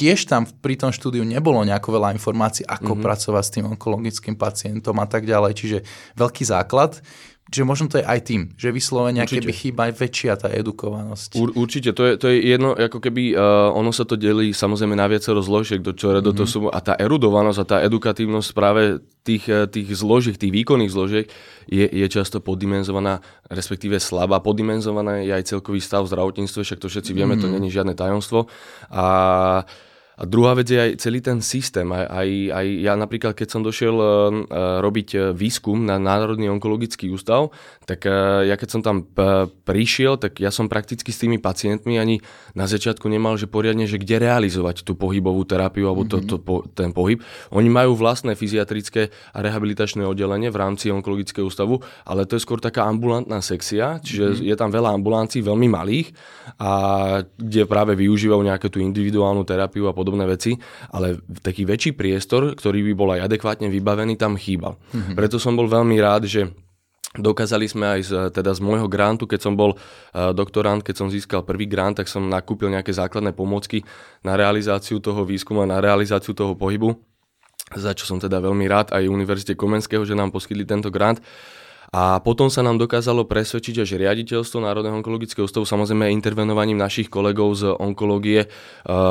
tiež 0.00 0.24
tam 0.24 0.48
pri 0.48 0.72
tom 0.80 0.88
štúdiu 0.96 1.20
nebolo 1.28 1.60
nejako 1.60 2.00
veľa 2.00 2.16
informácií, 2.16 2.64
ako 2.64 2.96
mm-hmm. 2.96 3.04
pracovať 3.04 3.44
s 3.44 3.52
tým 3.52 3.68
onkologickým 3.76 4.32
pacientom 4.32 4.96
a 4.96 5.04
tak 5.04 5.28
ďalej. 5.28 5.52
Čiže 5.60 5.78
veľký 6.16 6.48
základ. 6.48 7.04
Čiže 7.50 7.66
možno 7.66 7.90
to 7.90 7.98
je 7.98 8.06
aj 8.06 8.20
tým, 8.22 8.54
že 8.54 8.70
vyslovene 8.70 9.26
keby 9.26 9.50
chýba 9.50 9.90
aj 9.90 9.98
väčšia 9.98 10.38
tá 10.38 10.46
edukovanosť. 10.54 11.34
Ur, 11.34 11.50
určite, 11.58 11.90
to 11.90 12.06
je, 12.06 12.12
to 12.14 12.30
je 12.30 12.46
jedno, 12.46 12.78
ako 12.78 13.02
keby 13.02 13.34
uh, 13.34 13.74
ono 13.74 13.90
sa 13.90 14.06
to 14.06 14.14
delí 14.14 14.54
samozrejme 14.54 14.94
na 14.94 15.10
viacero 15.10 15.42
zložiek, 15.42 15.82
do, 15.82 15.90
čo, 15.90 16.14
mm-hmm. 16.14 16.24
do 16.24 16.30
toho 16.30 16.46
mhm. 16.46 16.52
sú, 16.54 16.58
a 16.70 16.78
tá 16.78 16.94
erudovanosť 16.94 17.58
a 17.58 17.64
tá 17.66 17.76
edukatívnosť 17.82 18.48
práve 18.54 19.02
tých, 19.26 19.50
eh, 19.50 19.66
tých 19.66 19.90
zložiek, 19.98 20.38
tých 20.38 20.54
výkonných 20.54 20.94
zložiek 20.94 21.26
je, 21.66 21.86
je 21.90 22.06
často 22.06 22.38
poddimenzovaná, 22.38 23.18
respektíve 23.50 23.98
slabá. 23.98 24.38
Poddimenzovaná 24.38 25.18
je 25.26 25.34
aj 25.34 25.50
celkový 25.50 25.82
stav 25.82 26.06
zdravotníctva, 26.06 26.62
však 26.62 26.78
to 26.78 26.86
všetci 26.86 27.10
vieme, 27.12 27.34
mm-hmm. 27.34 27.42
to 27.42 27.48
mhm. 27.50 27.54
není 27.58 27.68
žiadne 27.74 27.98
tajomstvo. 27.98 28.46
A 28.94 29.04
a 30.20 30.28
druhá 30.28 30.52
vec 30.52 30.68
je 30.68 30.76
aj 30.76 30.90
celý 31.00 31.24
ten 31.24 31.40
systém. 31.40 31.88
Aj, 31.88 32.04
aj, 32.04 32.28
aj 32.52 32.66
ja 32.84 32.92
napríklad, 32.92 33.32
keď 33.32 33.48
som 33.48 33.64
došiel 33.64 33.96
uh, 33.96 34.84
robiť 34.84 35.08
eh, 35.16 35.20
výskum 35.32 35.88
na 35.88 35.96
Národný 35.96 36.52
onkologický 36.52 37.08
ústav, 37.08 37.48
tak 37.88 38.06
ja 38.46 38.54
keď 38.54 38.68
som 38.70 38.82
tam 38.86 39.02
prišiel, 39.66 40.14
tak 40.14 40.38
ja 40.38 40.54
som 40.54 40.70
prakticky 40.70 41.10
s 41.10 41.18
tými 41.26 41.42
pacientmi 41.42 41.98
ani 41.98 42.22
na 42.54 42.70
začiatku 42.70 43.10
nemal, 43.10 43.34
že 43.34 43.50
poriadne, 43.50 43.82
že 43.90 43.98
kde 43.98 44.22
realizovať 44.22 44.86
tú 44.86 44.94
pohybovú 44.94 45.42
terapiu 45.42 45.90
alebo 45.90 46.06
to, 46.06 46.22
to, 46.22 46.38
po, 46.38 46.62
ten 46.70 46.94
pohyb. 46.94 47.18
Oni 47.50 47.66
majú 47.66 47.98
vlastné 47.98 48.38
fyziatrické 48.38 49.10
a 49.34 49.38
rehabilitačné 49.42 50.06
oddelenie 50.06 50.54
v 50.54 50.60
rámci 50.60 50.94
onkologického 50.94 51.50
ústavu, 51.50 51.82
ale 52.06 52.30
to 52.30 52.38
je 52.38 52.44
skôr 52.46 52.62
taká 52.62 52.86
ambulantná 52.86 53.42
sekcia, 53.42 53.98
čiže 53.98 54.38
mm-hmm. 54.38 54.46
je 54.46 54.54
tam 54.54 54.70
veľa 54.70 54.94
ambulancií, 54.94 55.42
veľmi 55.42 55.66
malých, 55.66 56.14
a 56.62 56.70
kde 57.38 57.66
práve 57.66 57.98
využívajú 57.98 58.42
nejakú 58.42 58.68
tú 58.70 58.78
individuálnu 58.78 59.42
terapiu 59.42 59.90
a 59.90 59.94
podobne 59.94 60.09
podobné 60.10 60.26
veci, 60.26 60.58
ale 60.90 61.22
taký 61.46 61.62
väčší 61.62 61.94
priestor, 61.94 62.58
ktorý 62.58 62.82
by 62.90 62.92
bol 62.98 63.14
aj 63.14 63.30
adekvátne 63.30 63.70
vybavený, 63.70 64.18
tam 64.18 64.34
chýbal. 64.34 64.74
Mm-hmm. 64.90 65.14
Preto 65.14 65.38
som 65.38 65.54
bol 65.54 65.70
veľmi 65.70 65.94
rád, 66.02 66.26
že 66.26 66.50
Dokázali 67.10 67.66
sme 67.66 67.98
aj 67.98 68.00
z, 68.06 68.10
teda 68.30 68.54
z 68.54 68.62
môjho 68.62 68.86
grantu, 68.86 69.26
keď 69.26 69.42
som 69.42 69.58
bol 69.58 69.74
uh, 69.74 70.30
doktorant, 70.30 70.78
keď 70.78 70.94
som 70.94 71.10
získal 71.10 71.42
prvý 71.42 71.66
grant, 71.66 71.98
tak 71.98 72.06
som 72.06 72.22
nakúpil 72.30 72.70
nejaké 72.70 72.94
základné 72.94 73.34
pomocky 73.34 73.82
na 74.22 74.38
realizáciu 74.38 75.02
toho 75.02 75.26
výskumu 75.26 75.66
a 75.66 75.70
na 75.74 75.82
realizáciu 75.82 76.38
toho 76.38 76.54
pohybu, 76.54 76.94
za 77.74 77.98
čo 77.98 78.06
som 78.06 78.22
teda 78.22 78.38
veľmi 78.38 78.62
rád 78.70 78.94
aj 78.94 79.10
Univerzite 79.10 79.58
Komenského, 79.58 80.06
že 80.06 80.14
nám 80.14 80.30
poskytli 80.30 80.62
tento 80.62 80.86
grant. 80.94 81.18
A 81.90 82.22
potom 82.22 82.46
sa 82.46 82.62
nám 82.62 82.78
dokázalo 82.78 83.26
presvedčiť 83.26 83.82
až 83.82 83.98
riaditeľstvo 83.98 84.62
Národného 84.62 85.02
onkologického 85.02 85.42
ústavu, 85.42 85.66
samozrejme 85.66 86.06
intervenovaním 86.14 86.78
našich 86.78 87.10
kolegov 87.10 87.50
z 87.58 87.66
onkológie, 87.66 88.46
e, 88.46 88.48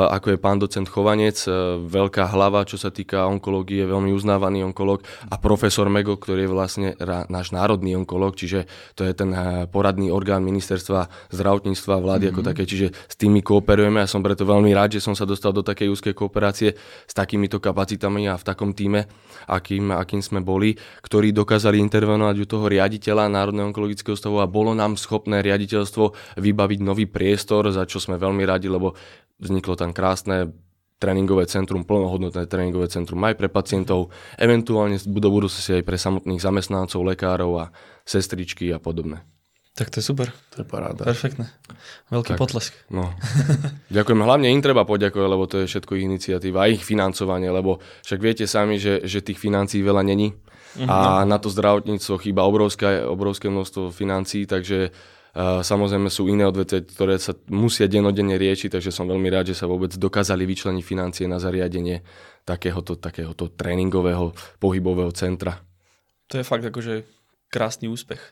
ako 0.08 0.32
je 0.32 0.38
pán 0.40 0.56
docent 0.56 0.88
Chovanec, 0.88 1.44
e, 1.44 1.76
veľká 1.76 2.32
hlava, 2.32 2.64
čo 2.64 2.80
sa 2.80 2.88
týka 2.88 3.28
onkológie, 3.28 3.84
veľmi 3.84 4.16
uznávaný 4.16 4.64
onkológ 4.64 5.04
a 5.28 5.36
profesor 5.36 5.92
Mego, 5.92 6.16
ktorý 6.16 6.48
je 6.48 6.54
vlastne 6.56 6.88
náš 7.28 7.52
národný 7.52 8.00
onkológ, 8.00 8.40
čiže 8.40 8.64
to 8.96 9.04
je 9.04 9.12
ten 9.12 9.28
e, 9.28 9.68
poradný 9.68 10.08
orgán 10.08 10.40
ministerstva 10.40 11.36
zdravotníctva 11.36 12.00
vlády 12.00 12.32
mm-hmm. 12.32 12.32
ako 12.32 12.40
mhm. 12.40 12.48
také, 12.48 12.62
čiže 12.64 12.96
s 12.96 13.14
tými 13.20 13.44
kooperujeme 13.44 14.00
a 14.00 14.08
som 14.08 14.24
preto 14.24 14.48
veľmi 14.48 14.72
rád, 14.72 14.96
že 14.96 15.04
som 15.04 15.12
sa 15.12 15.28
dostal 15.28 15.52
do 15.52 15.60
takej 15.60 15.92
úzkej 15.92 16.16
kooperácie 16.16 16.72
s 16.80 17.12
takýmito 17.12 17.60
kapacitami 17.60 18.24
a 18.24 18.40
v 18.40 18.44
takom 18.48 18.72
týme, 18.72 19.04
akým, 19.52 19.92
akým 19.92 20.24
sme 20.24 20.40
boli, 20.40 20.80
ktorí 21.04 21.36
dokázali 21.36 21.76
intervenovať 21.76 22.36
u 22.40 22.46
toho 22.48 22.69
riaditeľa 22.70 23.26
Národného 23.26 23.74
onkologického 23.74 24.14
ústavu 24.14 24.38
a 24.38 24.46
bolo 24.46 24.70
nám 24.72 24.94
schopné 24.94 25.42
riaditeľstvo 25.42 26.38
vybaviť 26.38 26.80
nový 26.80 27.10
priestor, 27.10 27.66
za 27.74 27.82
čo 27.84 27.98
sme 27.98 28.14
veľmi 28.16 28.46
radi, 28.46 28.70
lebo 28.70 28.94
vzniklo 29.42 29.74
tam 29.74 29.90
krásne 29.90 30.54
tréningové 31.00 31.48
centrum, 31.48 31.82
plnohodnotné 31.82 32.44
tréningové 32.44 32.92
centrum 32.92 33.18
aj 33.24 33.34
pre 33.34 33.48
pacientov, 33.48 34.12
eventuálne 34.36 35.00
do 35.00 35.28
budúcnosti 35.32 35.80
aj 35.80 35.84
pre 35.88 35.96
samotných 35.96 36.44
zamestnancov, 36.44 37.00
lekárov 37.02 37.52
a 37.56 37.64
sestričky 38.04 38.68
a 38.70 38.78
podobné. 38.78 39.24
Tak 39.70 39.88
to 39.88 40.02
je 40.02 40.12
super. 40.12 40.28
To 40.52 40.60
je 40.60 40.66
paráda. 40.68 41.08
Perfektné. 41.08 41.48
Veľký 42.12 42.36
Tak. 42.36 42.38
potlesk. 42.42 42.76
No. 42.92 43.16
Ďakujem. 43.96 44.20
Hlavne 44.20 44.52
im 44.52 44.60
treba 44.60 44.84
poďakovať, 44.84 45.28
lebo 45.30 45.44
to 45.48 45.64
je 45.64 45.70
všetko 45.72 45.96
ich 45.96 46.04
iniciatíva 46.04 46.66
a 46.66 46.70
ich 46.74 46.84
financovanie, 46.84 47.48
lebo 47.48 47.80
však 48.04 48.20
viete 48.20 48.44
sami, 48.44 48.76
že, 48.76 49.00
že 49.08 49.24
tých 49.24 49.40
financií 49.40 49.80
veľa 49.80 50.04
není 50.04 50.36
a 50.86 51.26
na 51.26 51.38
to 51.42 51.50
zdravotníctvo 51.50 52.14
chýba 52.22 52.46
obrovské, 52.46 53.02
obrovské 53.02 53.50
množstvo 53.50 53.90
financií, 53.90 54.46
takže 54.46 54.94
uh, 54.94 55.66
samozrejme 55.66 56.06
sú 56.06 56.30
iné 56.30 56.46
odvete, 56.46 56.86
ktoré 56.86 57.18
sa 57.18 57.34
musia 57.50 57.90
denodenne 57.90 58.38
riešiť, 58.38 58.78
takže 58.78 58.94
som 58.94 59.10
veľmi 59.10 59.26
rád, 59.26 59.50
že 59.50 59.58
sa 59.58 59.66
vôbec 59.66 59.90
dokázali 59.90 60.46
vyčleniť 60.46 60.84
financie 60.86 61.26
na 61.26 61.42
zariadenie 61.42 62.06
takéhoto, 62.46 62.94
takéhoto 62.94 63.50
tréningového 63.50 64.30
pohybového 64.62 65.10
centra. 65.10 65.58
To 66.30 66.38
je 66.38 66.46
fakt 66.46 66.62
akože 66.62 67.02
krásny 67.50 67.90
úspech. 67.90 68.22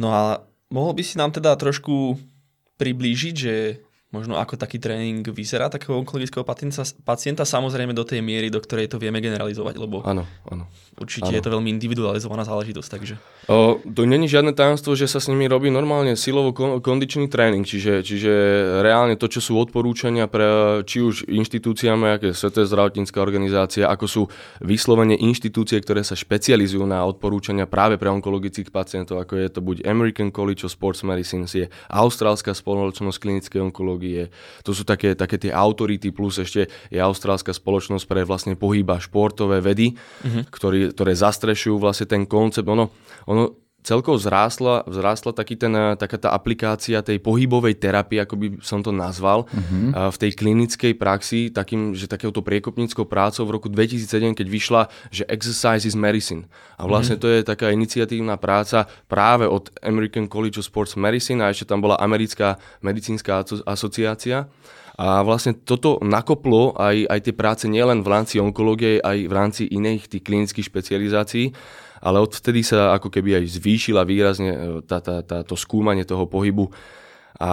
No 0.00 0.16
a 0.16 0.40
mohol 0.72 0.96
by 0.96 1.02
si 1.04 1.20
nám 1.20 1.36
teda 1.36 1.52
trošku 1.60 2.16
priblížiť, 2.80 3.34
že 3.36 3.84
možno 4.10 4.34
ako 4.34 4.58
taký 4.58 4.82
tréning 4.82 5.22
vyzerá 5.22 5.70
takého 5.70 5.94
onkologického 5.94 6.42
pacienta, 6.42 6.82
pacienta, 7.06 7.46
samozrejme 7.46 7.94
do 7.94 8.02
tej 8.02 8.18
miery, 8.18 8.50
do 8.50 8.58
ktorej 8.58 8.90
to 8.90 8.98
vieme 8.98 9.22
generalizovať, 9.22 9.74
lebo 9.78 10.02
Áno, 10.02 10.26
áno. 10.50 10.66
určite 10.98 11.30
áno. 11.30 11.36
je 11.38 11.42
to 11.46 11.54
veľmi 11.54 11.70
individualizovaná 11.70 12.42
záležitosť, 12.42 12.88
takže... 12.90 13.14
O, 13.46 13.78
to 13.78 14.02
není 14.06 14.26
žiadne 14.26 14.50
tajomstvo, 14.50 14.98
že 14.98 15.06
sa 15.06 15.22
s 15.22 15.30
nimi 15.30 15.46
robí 15.46 15.70
normálne 15.70 16.18
silovo-kondičný 16.18 17.30
tréning, 17.30 17.62
čiže, 17.62 18.02
čiže 18.02 18.32
reálne 18.82 19.14
to, 19.14 19.30
čo 19.30 19.38
sú 19.38 19.54
odporúčania 19.62 20.26
pre 20.26 20.82
či 20.82 21.06
už 21.06 21.30
inštitúciami, 21.30 22.18
aké 22.18 22.34
Svetová 22.34 22.66
zdravotnícká 22.66 23.18
organizácia, 23.22 23.86
ako 23.86 24.06
sú 24.10 24.22
vyslovene 24.58 25.14
inštitúcie, 25.14 25.78
ktoré 25.78 26.02
sa 26.02 26.18
špecializujú 26.18 26.82
na 26.82 27.06
odporúčania 27.06 27.70
práve 27.70 27.94
pre 27.94 28.10
onkologických 28.10 28.74
pacientov, 28.74 29.22
ako 29.22 29.38
je 29.38 29.48
to 29.54 29.60
buď 29.62 29.86
American 29.86 30.34
College 30.34 30.66
of 30.66 30.74
Sports 30.74 31.06
Medicine, 31.06 31.46
je 31.46 31.70
Austrálska 31.90 32.54
spoločnosť 32.54 33.18
klinickej 33.18 33.60
onkológie, 33.70 33.99
to 34.64 34.70
sú 34.72 34.82
také, 34.88 35.12
také 35.14 35.36
tie 35.36 35.52
autority, 35.52 36.10
plus 36.10 36.40
ešte 36.40 36.66
je 36.88 36.98
Austrálska 36.98 37.52
spoločnosť 37.52 38.04
pre 38.08 38.24
vlastne 38.24 38.56
pohyba 38.56 38.98
športové 38.98 39.60
vedy, 39.60 39.94
mm-hmm. 39.94 40.42
ktorý, 40.48 40.80
ktoré 40.96 41.12
zastrešujú 41.12 41.76
vlastne 41.76 42.08
ten 42.08 42.24
koncept. 42.24 42.66
Ono, 42.66 42.90
ono 43.28 43.69
celkovo 43.80 44.20
vzrástla, 44.20 44.84
vzrástla 44.84 45.32
taký 45.32 45.56
ten, 45.56 45.72
eh, 45.72 45.96
taká 45.96 46.20
tá 46.20 46.30
aplikácia 46.32 47.00
tej 47.00 47.18
pohybovej 47.20 47.80
terapie, 47.80 48.20
ako 48.20 48.34
by 48.36 48.46
som 48.60 48.84
to 48.84 48.92
nazval, 48.92 49.48
mm-hmm. 49.48 50.12
v 50.12 50.16
tej 50.16 50.30
klinickej 50.36 50.92
praxi, 50.96 51.48
takým, 51.50 51.96
že 51.96 52.06
takéhoto 52.06 52.44
priekopníckou 52.44 53.08
prácou 53.08 53.48
v 53.48 53.54
roku 53.56 53.68
2007, 53.72 54.36
keď 54.36 54.46
vyšla, 54.46 54.82
že 55.08 55.24
Exercise 55.26 55.88
is 55.88 55.96
Medicine. 55.96 56.46
A 56.76 56.84
vlastne 56.84 57.16
mm-hmm. 57.16 57.24
to 57.24 57.34
je 57.34 57.40
taká 57.44 57.66
iniciatívna 57.72 58.36
práca 58.36 58.86
práve 59.08 59.48
od 59.48 59.72
American 59.80 60.28
College 60.28 60.60
of 60.60 60.68
Sports 60.68 60.94
Medicine 60.96 61.40
a 61.44 61.52
ešte 61.52 61.68
tam 61.68 61.80
bola 61.80 61.98
Americká 62.00 62.60
medicínska 62.84 63.44
aso- 63.44 63.64
asociácia. 63.64 64.48
A 65.00 65.24
vlastne 65.24 65.56
toto 65.56 65.96
nakoplo 66.04 66.76
aj, 66.76 67.08
aj 67.08 67.20
tie 67.24 67.32
práce 67.32 67.64
nielen 67.64 68.04
v 68.04 68.12
rámci 68.12 68.36
onkológie, 68.36 69.00
aj 69.00 69.18
v 69.24 69.32
rámci 69.32 69.62
iných 69.64 70.12
tých 70.12 70.20
klinických 70.28 70.68
špecializácií, 70.68 71.56
ale 72.00 72.18
odvtedy 72.20 72.64
sa 72.64 72.96
ako 72.96 73.12
keby 73.12 73.44
aj 73.44 73.60
zvýšila 73.60 74.02
výrazne 74.08 74.50
e, 74.50 74.58
tá, 74.84 75.04
tá, 75.04 75.20
tá, 75.20 75.44
to 75.44 75.54
skúmanie 75.54 76.08
toho 76.08 76.24
pohybu. 76.24 76.72
A, 77.40 77.52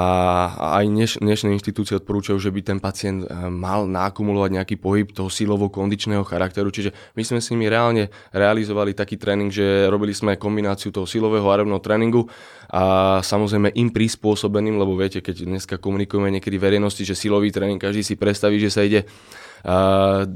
aj 0.84 0.86
dneš, 0.92 1.12
dnešné 1.24 1.56
inštitúcie 1.56 1.96
odporúčajú, 1.96 2.36
že 2.44 2.52
by 2.52 2.60
ten 2.60 2.80
pacient 2.84 3.24
e, 3.24 3.28
mal 3.48 3.88
nakumulovať 3.88 4.60
nejaký 4.60 4.76
pohyb 4.76 5.08
toho 5.16 5.32
silovo-kondičného 5.32 6.28
charakteru, 6.28 6.68
čiže 6.76 6.92
my 7.16 7.24
sme 7.24 7.40
s 7.40 7.56
nimi 7.56 7.72
reálne 7.72 8.12
realizovali 8.36 8.92
taký 8.92 9.16
tréning, 9.16 9.48
že 9.48 9.88
robili 9.88 10.12
sme 10.12 10.36
kombináciu 10.36 10.92
toho 10.92 11.08
silového 11.08 11.48
a 11.48 11.64
revného 11.64 11.80
tréningu. 11.80 12.28
A 12.68 13.24
samozrejme 13.24 13.72
im 13.80 13.88
prispôsobeným, 13.88 14.76
lebo 14.76 14.92
viete, 15.00 15.24
keď 15.24 15.48
dneska 15.48 15.80
komunikujeme 15.80 16.36
niekedy 16.36 16.60
verejnosti, 16.60 17.08
že 17.08 17.16
silový 17.16 17.56
tréning, 17.56 17.80
každý 17.80 18.04
si 18.04 18.20
predstaví, 18.20 18.60
že 18.60 18.68
sa 18.68 18.84
ide 18.84 19.08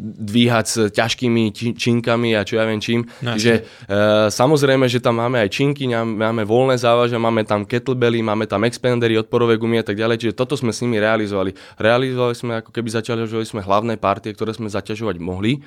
dvíhať 0.02 0.66
s 0.66 0.76
ťažkými 0.92 1.54
či- 1.54 1.76
činkami 1.76 2.34
a 2.38 2.46
čo 2.46 2.58
ja 2.58 2.66
viem 2.66 2.82
čím. 2.82 3.06
No, 3.22 3.38
že 3.38 3.64
uh, 3.64 4.28
samozrejme, 4.32 4.88
že 4.88 5.04
tam 5.04 5.20
máme 5.20 5.42
aj 5.42 5.50
činky, 5.52 5.88
máme 5.92 6.48
voľné 6.48 6.80
závažia, 6.80 7.22
máme 7.22 7.46
tam 7.46 7.66
kettlebelly, 7.68 8.24
máme 8.24 8.46
tam 8.48 8.66
expandery, 8.66 9.18
odporové 9.18 9.58
gumy 9.58 9.82
a 9.82 9.86
tak 9.86 9.98
ďalej, 9.98 10.18
čiže 10.22 10.38
toto 10.38 10.56
sme 10.58 10.74
s 10.74 10.82
nimi 10.86 11.02
realizovali. 11.02 11.54
Realizovali 11.78 12.36
sme, 12.38 12.52
ako 12.62 12.72
keby 12.74 12.90
zaťažovali 12.92 13.48
sme 13.48 13.62
hlavné 13.62 13.96
partie, 13.98 14.34
ktoré 14.34 14.54
sme 14.56 14.72
zaťažovať 14.72 15.18
mohli, 15.22 15.62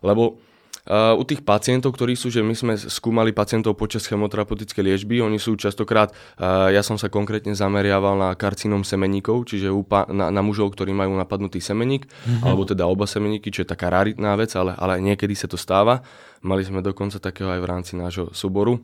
lebo 0.00 0.40
Uh, 0.88 1.12
u 1.20 1.24
tých 1.28 1.44
pacientov, 1.44 1.92
ktorí 1.92 2.16
sú, 2.16 2.32
že 2.32 2.40
my 2.40 2.56
sme 2.56 2.74
skúmali 2.80 3.36
pacientov 3.36 3.76
počas 3.76 4.08
chemoterapeutickej 4.08 4.80
liečby, 4.80 5.20
oni 5.20 5.36
sú 5.36 5.52
častokrát, 5.60 6.08
uh, 6.40 6.72
ja 6.72 6.80
som 6.80 6.96
sa 6.96 7.12
konkrétne 7.12 7.52
zameriaval 7.52 8.16
na 8.16 8.30
karcinom 8.32 8.80
semeníkov, 8.80 9.44
čiže 9.44 9.68
u 9.68 9.84
pa, 9.84 10.08
na, 10.08 10.32
na 10.32 10.40
mužov, 10.40 10.72
ktorí 10.72 10.96
majú 10.96 11.12
napadnutý 11.20 11.60
semeník, 11.60 12.08
mm-hmm. 12.08 12.48
alebo 12.48 12.64
teda 12.64 12.88
oba 12.88 13.04
semeníky, 13.04 13.52
čo 13.52 13.62
je 13.62 13.68
taká 13.68 13.92
raritná 13.92 14.32
vec, 14.40 14.56
ale, 14.56 14.72
ale 14.72 15.04
niekedy 15.04 15.36
sa 15.36 15.46
to 15.46 15.60
stáva. 15.60 16.00
Mali 16.40 16.64
sme 16.64 16.80
dokonca 16.80 17.20
takého 17.20 17.52
aj 17.52 17.60
v 17.60 17.68
rámci 17.68 17.92
nášho 18.00 18.32
súboru. 18.32 18.80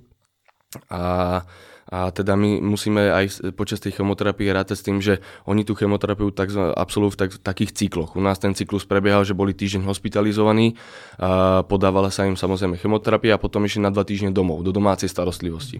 A 0.93 1.41
a 1.87 2.11
teda 2.11 2.35
my 2.35 2.59
musíme 2.59 2.99
aj 2.99 3.55
počas 3.55 3.79
tej 3.79 3.95
chemoterapie 3.95 4.51
rátať 4.51 4.77
s 4.77 4.87
tým, 4.87 4.99
že 4.99 5.23
oni 5.47 5.63
tú 5.63 5.79
chemoterapiu 5.79 6.35
tak, 6.35 6.51
absolvujú 6.53 7.15
v 7.15 7.19
tak, 7.19 7.31
takých 7.39 7.71
cykloch. 7.79 8.19
U 8.19 8.23
nás 8.23 8.43
ten 8.43 8.59
cyklus 8.59 8.83
prebiehal, 8.83 9.23
že 9.23 9.39
boli 9.39 9.55
týždeň 9.55 9.87
hospitalizovaní, 9.87 10.75
a 11.23 11.63
podávala 11.63 12.11
sa 12.11 12.27
im 12.27 12.35
samozrejme 12.35 12.75
chemoterapia 12.83 13.39
a 13.39 13.43
potom 13.43 13.63
išli 13.63 13.87
na 13.87 13.95
dva 13.95 14.03
týždne 14.03 14.35
domov, 14.35 14.67
do 14.67 14.75
domácej 14.75 15.07
starostlivosti. 15.07 15.79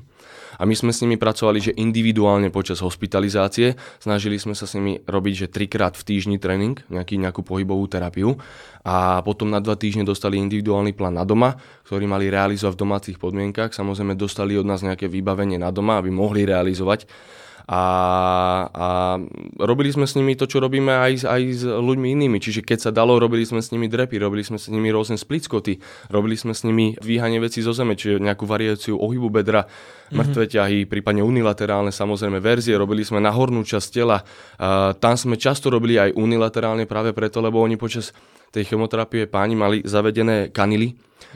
A 0.57 0.65
my 0.65 0.73
sme 0.73 0.95
s 0.95 1.03
nimi 1.05 1.19
pracovali, 1.19 1.59
že 1.61 1.73
individuálne 1.77 2.49
počas 2.55 2.81
hospitalizácie, 2.81 3.77
snažili 4.01 4.39
sme 4.41 4.55
sa 4.57 4.65
s 4.65 4.79
nimi 4.79 5.03
robiť, 5.05 5.35
že 5.35 5.47
trikrát 5.53 5.99
v 5.99 6.07
týždni 6.07 6.39
tréning, 6.41 6.81
nejaký, 6.89 7.21
nejakú 7.21 7.45
pohybovú 7.45 7.85
terapiu 7.91 8.39
a 8.87 9.21
potom 9.27 9.51
na 9.51 9.59
dva 9.59 9.75
týždne 9.75 10.07
dostali 10.07 10.39
individuálny 10.39 10.95
plán 10.95 11.19
na 11.19 11.27
doma, 11.27 11.59
ktorý 11.85 12.07
mali 12.09 12.31
realizovať 12.31 12.73
v 12.73 12.83
domácich 12.87 13.17
podmienkach. 13.19 13.75
Samozrejme 13.75 14.15
dostali 14.15 14.57
od 14.57 14.65
nás 14.65 14.81
nejaké 14.81 15.11
vybavenie 15.11 15.59
na 15.61 15.75
doma, 15.75 15.96
aby 15.99 16.13
mohli 16.13 16.45
realizovať. 16.45 17.09
A, 17.67 17.83
a 18.71 18.87
robili 19.59 19.91
sme 19.91 20.07
s 20.07 20.15
nimi 20.15 20.39
to, 20.39 20.47
čo 20.47 20.63
robíme 20.63 20.95
aj, 21.03 21.27
aj 21.27 21.43
s 21.51 21.63
ľuďmi 21.67 22.15
inými. 22.15 22.39
Čiže 22.39 22.63
keď 22.63 22.79
sa 22.79 22.91
dalo, 22.95 23.19
robili 23.19 23.43
sme 23.43 23.59
s 23.59 23.75
nimi 23.75 23.91
drepy, 23.91 24.23
robili 24.23 24.47
sme 24.47 24.55
s 24.55 24.71
nimi 24.71 24.87
rôzne 24.95 25.19
splitskoty, 25.19 25.83
robili 26.15 26.39
sme 26.39 26.55
s 26.55 26.63
nimi 26.63 26.95
dvíhanie 26.95 27.43
veci 27.43 27.67
zo 27.67 27.75
zeme, 27.75 27.99
čiže 27.99 28.23
nejakú 28.23 28.47
variáciu 28.47 28.95
ohybu 28.95 29.35
bedra, 29.35 29.67
mŕtve 30.15 30.47
ťahy, 30.47 30.87
prípadne 30.87 31.27
unilaterálne 31.27 31.91
samozrejme 31.91 32.39
verzie, 32.39 32.79
robili 32.79 33.03
sme 33.03 33.19
na 33.19 33.35
hornú 33.35 33.67
časť 33.67 33.89
tela. 33.91 34.23
A 34.63 34.95
tam 34.95 35.19
sme 35.19 35.35
často 35.35 35.67
robili 35.67 35.99
aj 35.99 36.15
unilaterálne 36.15 36.87
práve 36.87 37.11
preto, 37.11 37.43
lebo 37.43 37.59
oni 37.59 37.75
počas 37.75 38.15
tej 38.55 38.63
chemoterapie 38.63 39.27
páni 39.27 39.59
mali 39.59 39.83
zavedené 39.83 40.55
kanily, 40.55 40.95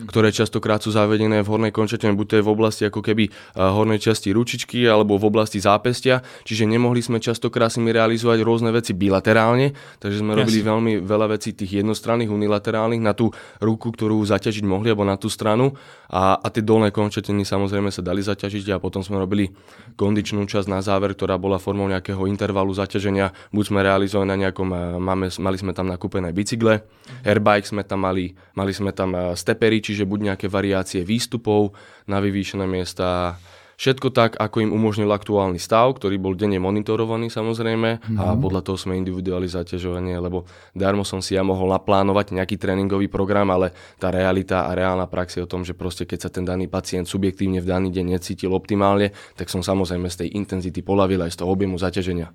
ktoré 0.08 0.32
častokrát 0.32 0.80
sú 0.80 0.94
zavedené 0.94 1.44
v 1.44 1.50
hornej 1.50 1.72
končatine, 1.74 2.16
buď 2.16 2.26
to 2.26 2.34
je 2.40 2.46
v 2.46 2.52
oblasti 2.52 2.82
ako 2.88 3.00
keby 3.04 3.28
hornej 3.56 4.00
časti 4.00 4.32
ručičky 4.32 4.86
alebo 4.88 5.20
v 5.20 5.28
oblasti 5.28 5.60
zápestia, 5.60 6.24
čiže 6.48 6.64
nemohli 6.64 7.04
sme 7.04 7.20
častokrát 7.20 7.68
s 7.68 7.76
nimi 7.76 7.92
realizovať 7.92 8.40
rôzne 8.40 8.70
veci 8.72 8.96
bilaterálne, 8.96 9.76
takže 10.00 10.24
sme 10.24 10.34
robili 10.34 10.64
veľmi 10.64 10.92
veľa 11.04 11.36
vecí 11.36 11.52
tých 11.52 11.84
jednostranných, 11.84 12.32
unilaterálnych 12.32 13.02
na 13.02 13.12
tú 13.12 13.30
ruku, 13.60 13.92
ktorú 13.92 14.18
zaťažiť 14.24 14.64
mohli, 14.66 14.90
alebo 14.90 15.06
na 15.06 15.20
tú 15.20 15.30
stranu. 15.30 15.76
A, 16.10 16.34
a 16.42 16.46
tie 16.50 16.66
dolné 16.66 16.90
končatiny 16.90 17.46
samozrejme 17.46 17.94
sa 17.94 18.02
dali 18.02 18.18
zaťažiť 18.18 18.74
a 18.74 18.82
potom 18.82 18.98
sme 18.98 19.22
robili 19.22 19.54
kondičnú 19.94 20.42
časť 20.42 20.66
na 20.66 20.82
záver, 20.82 21.14
ktorá 21.14 21.38
bola 21.38 21.62
formou 21.62 21.86
nejakého 21.86 22.26
intervalu 22.26 22.74
zaťaženia, 22.74 23.30
buď 23.54 23.64
sme 23.70 23.80
realizovali 23.86 24.26
na 24.26 24.36
nejakom, 24.48 24.68
máme, 24.98 25.30
mali 25.38 25.56
sme 25.56 25.70
tam 25.70 25.86
nakúpené 25.86 26.34
bicykle, 26.34 26.82
airbike 27.22 27.62
sme 27.62 27.86
tam 27.86 28.10
mali, 28.10 28.34
mali 28.58 28.72
sme 28.74 28.90
tam 28.90 29.14
stepery, 29.38 29.69
čiže 29.78 30.10
buď 30.10 30.34
nejaké 30.34 30.50
variácie 30.50 31.06
výstupov 31.06 31.78
na 32.10 32.18
vyvýšené 32.18 32.66
miesta, 32.66 33.38
všetko 33.80 34.12
tak, 34.12 34.36
ako 34.36 34.60
im 34.60 34.76
umožnil 34.76 35.08
aktuálny 35.08 35.56
stav, 35.56 35.96
ktorý 35.96 36.20
bol 36.20 36.36
denne 36.36 36.60
monitorovaný 36.60 37.32
samozrejme 37.32 37.96
mm-hmm. 37.96 38.20
a 38.20 38.36
podľa 38.36 38.60
toho 38.60 38.76
sme 38.76 39.00
individuálne 39.00 39.48
zaťažovanie, 39.48 40.20
lebo 40.20 40.44
darmo 40.76 41.00
som 41.00 41.24
si 41.24 41.32
ja 41.32 41.40
mohol 41.40 41.72
naplánovať 41.72 42.36
nejaký 42.36 42.60
tréningový 42.60 43.08
program, 43.08 43.48
ale 43.48 43.72
tá 43.96 44.12
realita 44.12 44.68
a 44.68 44.76
reálna 44.76 45.08
prax 45.08 45.40
je 45.40 45.48
o 45.48 45.48
tom, 45.48 45.64
že 45.64 45.72
proste 45.72 46.04
keď 46.04 46.28
sa 46.28 46.30
ten 46.30 46.44
daný 46.44 46.68
pacient 46.68 47.08
subjektívne 47.08 47.64
v 47.64 47.70
daný 47.72 47.88
deň 47.88 48.20
necítil 48.20 48.52
optimálne, 48.52 49.16
tak 49.40 49.48
som 49.48 49.64
samozrejme 49.64 50.12
z 50.12 50.28
tej 50.28 50.36
intenzity 50.36 50.84
polavil 50.84 51.24
aj 51.24 51.32
z 51.32 51.40
toho 51.40 51.48
objemu 51.48 51.80
zaťaženia. 51.80 52.28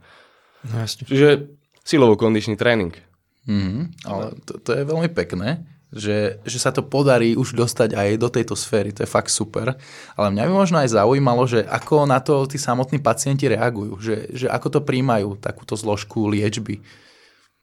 No, 0.65 0.81
jasne. 0.81 1.05
Čiže 1.05 1.45
silovo-kondičný 1.85 2.57
tréning. 2.57 2.97
Mm-hmm, 3.45 4.09
ale 4.09 4.33
to, 4.49 4.57
to 4.57 4.73
je 4.73 4.81
veľmi 4.81 5.13
pekné 5.13 5.74
že, 5.93 6.41
že 6.43 6.57
sa 6.57 6.73
to 6.73 6.81
podarí 6.81 7.37
už 7.37 7.53
dostať 7.53 7.93
aj 7.93 8.09
do 8.17 8.29
tejto 8.31 8.55
sféry. 8.57 8.95
To 8.95 9.05
je 9.05 9.09
fakt 9.09 9.29
super. 9.29 9.77
Ale 10.17 10.27
mňa 10.33 10.43
by 10.49 10.53
možno 10.53 10.77
aj 10.81 10.95
zaujímalo, 10.95 11.45
že 11.45 11.63
ako 11.65 12.09
na 12.09 12.23
to 12.23 12.47
tí 12.49 12.57
samotní 12.57 13.03
pacienti 13.03 13.45
reagujú. 13.45 14.01
Že, 14.01 14.15
že 14.33 14.47
ako 14.49 14.67
to 14.67 14.79
príjmajú, 14.81 15.37
takúto 15.37 15.77
zložku 15.77 16.25
liečby. 16.31 16.81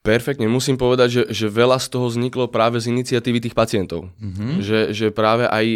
Perfektne, 0.02 0.50
musím 0.50 0.74
povedať, 0.74 1.08
že, 1.08 1.22
že 1.30 1.46
veľa 1.46 1.78
z 1.78 1.86
toho 1.86 2.10
vzniklo 2.10 2.50
práve 2.50 2.82
z 2.82 2.90
iniciatívy 2.90 3.38
tých 3.38 3.54
pacientov. 3.54 4.10
Mm-hmm. 4.18 4.50
Že, 4.58 4.80
že 4.90 5.06
práve 5.14 5.46
aj 5.46 5.66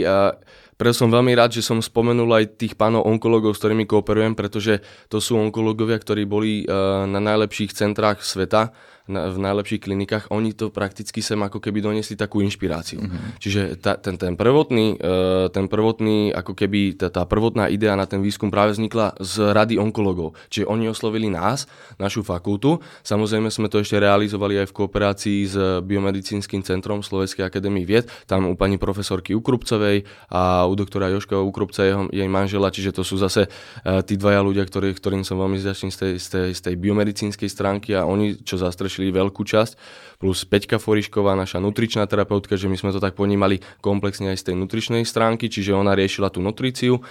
preto 0.77 0.93
som 0.93 1.09
veľmi 1.09 1.33
rád, 1.33 1.57
že 1.57 1.65
som 1.65 1.81
spomenul 1.81 2.29
aj 2.37 2.61
tých 2.61 2.77
pánov 2.77 3.09
onkologov, 3.09 3.57
s 3.57 3.61
ktorými 3.65 3.89
kooperujem, 3.89 4.37
pretože 4.37 4.85
to 5.09 5.25
sú 5.25 5.41
onkologovia, 5.41 5.97
ktorí 5.97 6.29
boli 6.29 6.69
uh, 6.69 7.09
na 7.09 7.17
najlepších 7.17 7.73
centrách 7.73 8.21
sveta 8.21 8.77
na, 9.07 9.31
v 9.31 9.39
najlepších 9.39 9.83
klinikách, 9.87 10.25
oni 10.35 10.53
to 10.53 10.71
prakticky 10.75 11.23
sem 11.23 11.39
ako 11.39 11.63
keby 11.63 11.83
doniesli 11.83 12.19
takú 12.19 12.43
inšpiráciu. 12.43 13.03
Mm-hmm. 13.03 13.39
Čiže 13.39 13.61
ta, 13.79 13.95
ten, 13.99 14.19
ten, 14.19 14.35
prvotný, 14.35 14.99
uh, 14.99 15.47
ten 15.51 15.71
prvotný, 15.71 16.35
ako 16.35 16.53
keby 16.55 16.99
tá, 16.99 17.09
tá 17.11 17.23
prvotná 17.27 17.71
idea 17.71 17.95
na 17.95 18.07
ten 18.07 18.23
výskum 18.23 18.51
práve 18.51 18.75
vznikla 18.75 19.19
z 19.23 19.55
rady 19.55 19.75
onkologov. 19.79 20.35
Čiže 20.51 20.67
oni 20.67 20.91
oslovili 20.91 21.31
nás, 21.31 21.71
našu 21.99 22.27
fakultu. 22.27 22.83
Samozrejme 23.07 23.49
sme 23.51 23.71
to 23.71 23.79
ešte 23.79 23.97
realizovali 23.99 24.59
aj 24.63 24.71
v 24.71 24.77
kooperácii 24.77 25.39
s 25.47 25.57
Biomedicínskym 25.87 26.67
centrom 26.67 27.01
Slovenskej 27.01 27.47
akadémie 27.47 27.87
vied, 27.87 28.11
tam 28.27 28.51
u 28.51 28.59
pani 28.59 28.77
profesorky 28.77 29.33
Ukrupcovej 29.39 30.09
a 30.35 30.67
u 30.67 30.75
doktora 30.75 31.13
Joška 31.15 31.39
Ukrupca, 31.39 31.87
jeho, 31.87 32.11
jej 32.11 32.27
manžela, 32.27 32.75
čiže 32.75 32.91
to 32.91 33.03
sú 33.07 33.21
zase 33.21 33.47
uh, 33.47 34.03
tí 34.03 34.19
dvaja 34.19 34.43
ľudia, 34.43 34.67
ktorí, 34.67 34.91
ktorým 34.97 35.23
som 35.23 35.39
veľmi 35.39 35.63
zďačný 35.63 35.89
z 35.95 35.99
tej, 35.99 36.13
z, 36.19 36.27
tej, 36.29 36.49
z 36.57 36.61
tej 36.67 36.75
biomedicínskej 36.75 37.49
stránky 37.49 37.95
a 37.95 38.09
oni, 38.09 38.41
čo 38.43 38.59
zastrešili 38.59 38.96
riešili 38.97 39.13
veľkú 39.13 39.45
časť, 39.45 39.73
plus 40.17 40.49
Peťka 40.49 40.81
Forišková, 40.81 41.37
naša 41.37 41.61
nutričná 41.61 42.09
terapeutka, 42.09 42.57
že 42.57 42.73
my 42.73 42.81
sme 42.81 42.97
to 42.97 43.01
tak 43.05 43.13
ponímali 43.13 43.61
komplexne 43.85 44.33
aj 44.33 44.41
z 44.41 44.45
tej 44.49 44.55
nutričnej 44.57 45.05
stránky, 45.05 45.53
čiže 45.53 45.77
ona 45.77 45.93
riešila 45.93 46.33
tú 46.33 46.41
nutriciu 46.41 47.05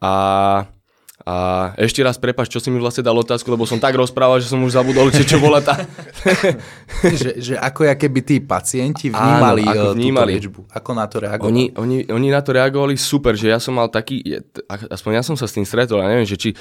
a 0.00 0.64
a 1.26 1.74
ešte 1.80 2.04
raz 2.06 2.20
prepač, 2.22 2.52
čo 2.52 2.62
si 2.62 2.70
mi 2.70 2.78
vlastne 2.78 3.02
dal 3.02 3.16
otázku, 3.16 3.50
lebo 3.50 3.66
som 3.66 3.82
tak 3.82 3.98
rozprával, 3.98 4.38
že 4.38 4.46
som 4.46 4.62
už 4.62 4.78
zabudol, 4.78 5.10
či 5.10 5.26
čo 5.26 5.42
bola 5.42 5.58
tá... 5.58 5.74
že, 7.18 7.40
že 7.40 7.54
ako 7.58 7.88
ja 7.88 7.98
keby 7.98 8.20
tí 8.22 8.36
pacienti 8.38 9.10
vnímali, 9.10 9.66
Áno, 9.66 9.74
ako 9.74 9.86
eh, 9.90 9.94
vnímali. 9.96 10.32
liečbu, 10.38 10.70
ako 10.70 10.90
na 10.94 11.08
to 11.10 11.16
reagovali? 11.24 11.50
Oni, 11.50 11.64
oni, 11.74 11.98
oni 12.12 12.28
na 12.30 12.44
to 12.44 12.54
reagovali 12.54 12.94
super, 12.94 13.34
že 13.34 13.50
ja 13.50 13.58
som 13.58 13.74
mal 13.74 13.90
taký, 13.90 14.22
aspoň 14.68 15.10
ja 15.18 15.22
som 15.26 15.34
sa 15.34 15.50
s 15.50 15.56
tým 15.56 15.66
stretol, 15.66 16.04
ja 16.04 16.06
neviem, 16.06 16.28
že 16.28 16.38
či 16.38 16.54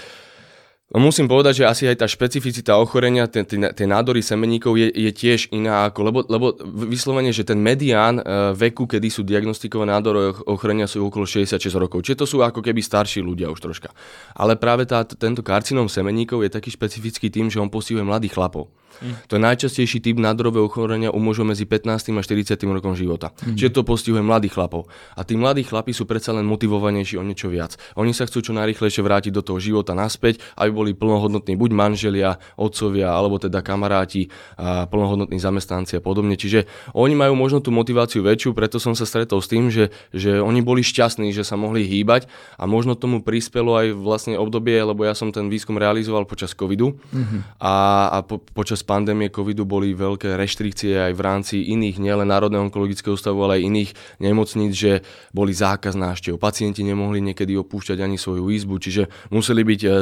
musím 0.94 1.26
povedať, 1.26 1.62
že 1.62 1.66
asi 1.66 1.84
aj 1.90 2.06
tá 2.06 2.08
špecificita 2.08 2.78
ochorenia, 2.78 3.26
tie 3.26 3.88
nádory 3.90 4.22
semeníkov 4.22 4.78
je, 4.78 4.94
je 4.94 5.12
tiež 5.12 5.50
iná, 5.50 5.90
ako, 5.90 6.00
lebo, 6.06 6.20
lebo 6.30 6.46
vyslovene, 6.86 7.34
že 7.34 7.42
ten 7.42 7.58
medián 7.58 8.22
uh, 8.22 8.54
veku, 8.54 8.86
kedy 8.86 9.10
sú 9.10 9.26
diagnostikované 9.26 9.98
nádory 9.98 10.46
ochorenia 10.46 10.86
sú 10.86 11.10
okolo 11.10 11.26
66 11.26 11.58
rokov. 11.82 12.06
Čiže 12.06 12.22
to 12.22 12.30
sú 12.30 12.38
ako 12.46 12.62
keby 12.62 12.86
starší 12.86 13.26
ľudia 13.26 13.50
už 13.50 13.66
troška. 13.66 13.90
Ale 14.38 14.62
práve 14.62 14.86
tá, 14.86 15.02
tento 15.02 15.42
karcinom 15.42 15.90
semeníkov 15.90 16.46
je 16.46 16.54
taký 16.54 16.70
špecifický 16.70 17.34
tým, 17.34 17.50
že 17.50 17.58
on 17.58 17.74
postihuje 17.74 18.06
mladých 18.06 18.38
chlapov. 18.38 18.70
Mm. 19.02 19.16
To 19.28 19.34
je 19.38 19.42
najčastejší 19.42 19.98
typ 20.00 20.18
nádorového 20.22 20.68
ochorenia 20.68 21.10
u 21.12 21.20
mužov 21.20 21.50
medzi 21.50 21.68
15. 21.68 22.16
a 22.16 22.22
40. 22.22 22.56
rokom 22.72 22.94
života. 22.94 23.32
Mm. 23.44 23.56
Čiže 23.60 23.72
to 23.76 23.82
postihuje 23.84 24.24
mladých 24.24 24.56
chlapov. 24.56 24.88
A 25.16 25.26
tí 25.28 25.36
mladí 25.36 25.68
chlapi 25.68 25.92
sú 25.92 26.08
predsa 26.08 26.32
len 26.32 26.48
motivovanejší 26.48 27.20
o 27.20 27.24
niečo 27.24 27.52
viac. 27.52 27.76
Oni 28.00 28.16
sa 28.16 28.30
chcú 28.30 28.46
čo 28.46 28.52
najrychlejšie 28.56 29.02
vrátiť 29.04 29.32
do 29.36 29.44
toho 29.44 29.60
života 29.60 29.98
naspäť, 29.98 30.40
aby 30.56 30.72
boli 30.72 30.92
plnohodnotní 30.96 31.60
buď 31.60 31.72
manželia, 31.76 32.38
otcovia, 32.56 33.12
alebo 33.12 33.42
teda 33.42 33.60
kamaráti, 33.66 34.32
a 34.56 34.86
plnohodnotní 34.86 35.42
zamestnanci 35.42 35.98
a 35.98 36.02
podobne. 36.02 36.38
Čiže 36.40 36.70
oni 36.94 37.18
majú 37.18 37.34
možno 37.36 37.60
tú 37.60 37.74
motiváciu 37.74 38.22
väčšiu, 38.22 38.54
preto 38.56 38.78
som 38.78 38.94
sa 38.94 39.04
stretol 39.04 39.42
s 39.42 39.50
tým, 39.50 39.74
že, 39.74 39.90
že 40.14 40.38
oni 40.40 40.62
boli 40.62 40.86
šťastní, 40.86 41.34
že 41.34 41.42
sa 41.42 41.58
mohli 41.58 41.84
hýbať 41.84 42.30
a 42.56 42.70
možno 42.70 42.94
tomu 42.94 43.26
prispelo 43.26 43.76
aj 43.76 43.98
vlastne 43.98 44.36
obdobie, 44.38 44.78
lebo 44.78 45.04
ja 45.04 45.18
som 45.18 45.34
ten 45.34 45.50
výskum 45.50 45.76
realizoval 45.82 46.30
počas 46.30 46.54
covidu 46.54 46.96
mm-hmm. 46.96 47.60
a, 47.60 47.74
a 48.14 48.18
po, 48.22 48.38
počas 48.40 48.85
pandémie 48.86 49.34
covidu 49.34 49.66
boli 49.66 49.98
veľké 49.98 50.38
reštrikcie 50.38 51.12
aj 51.12 51.14
v 51.18 51.22
rámci 51.26 51.56
iných, 51.74 51.98
nielen 51.98 52.30
Národného 52.30 52.70
onkologického 52.70 53.18
ústavu, 53.18 53.42
ale 53.42 53.58
aj 53.58 53.66
iných 53.66 53.92
nemocníc, 54.22 54.74
že 54.78 54.94
boli 55.34 55.52
zákaz 55.52 55.98
návštev. 55.98 56.38
Pacienti 56.38 56.86
nemohli 56.86 57.20
niekedy 57.26 57.58
opúšťať 57.58 58.06
ani 58.06 58.22
svoju 58.22 58.54
izbu, 58.54 58.78
čiže 58.78 59.10
museli 59.34 59.66
byť 59.66 59.82
e, 59.82 59.88
e, 59.90 59.94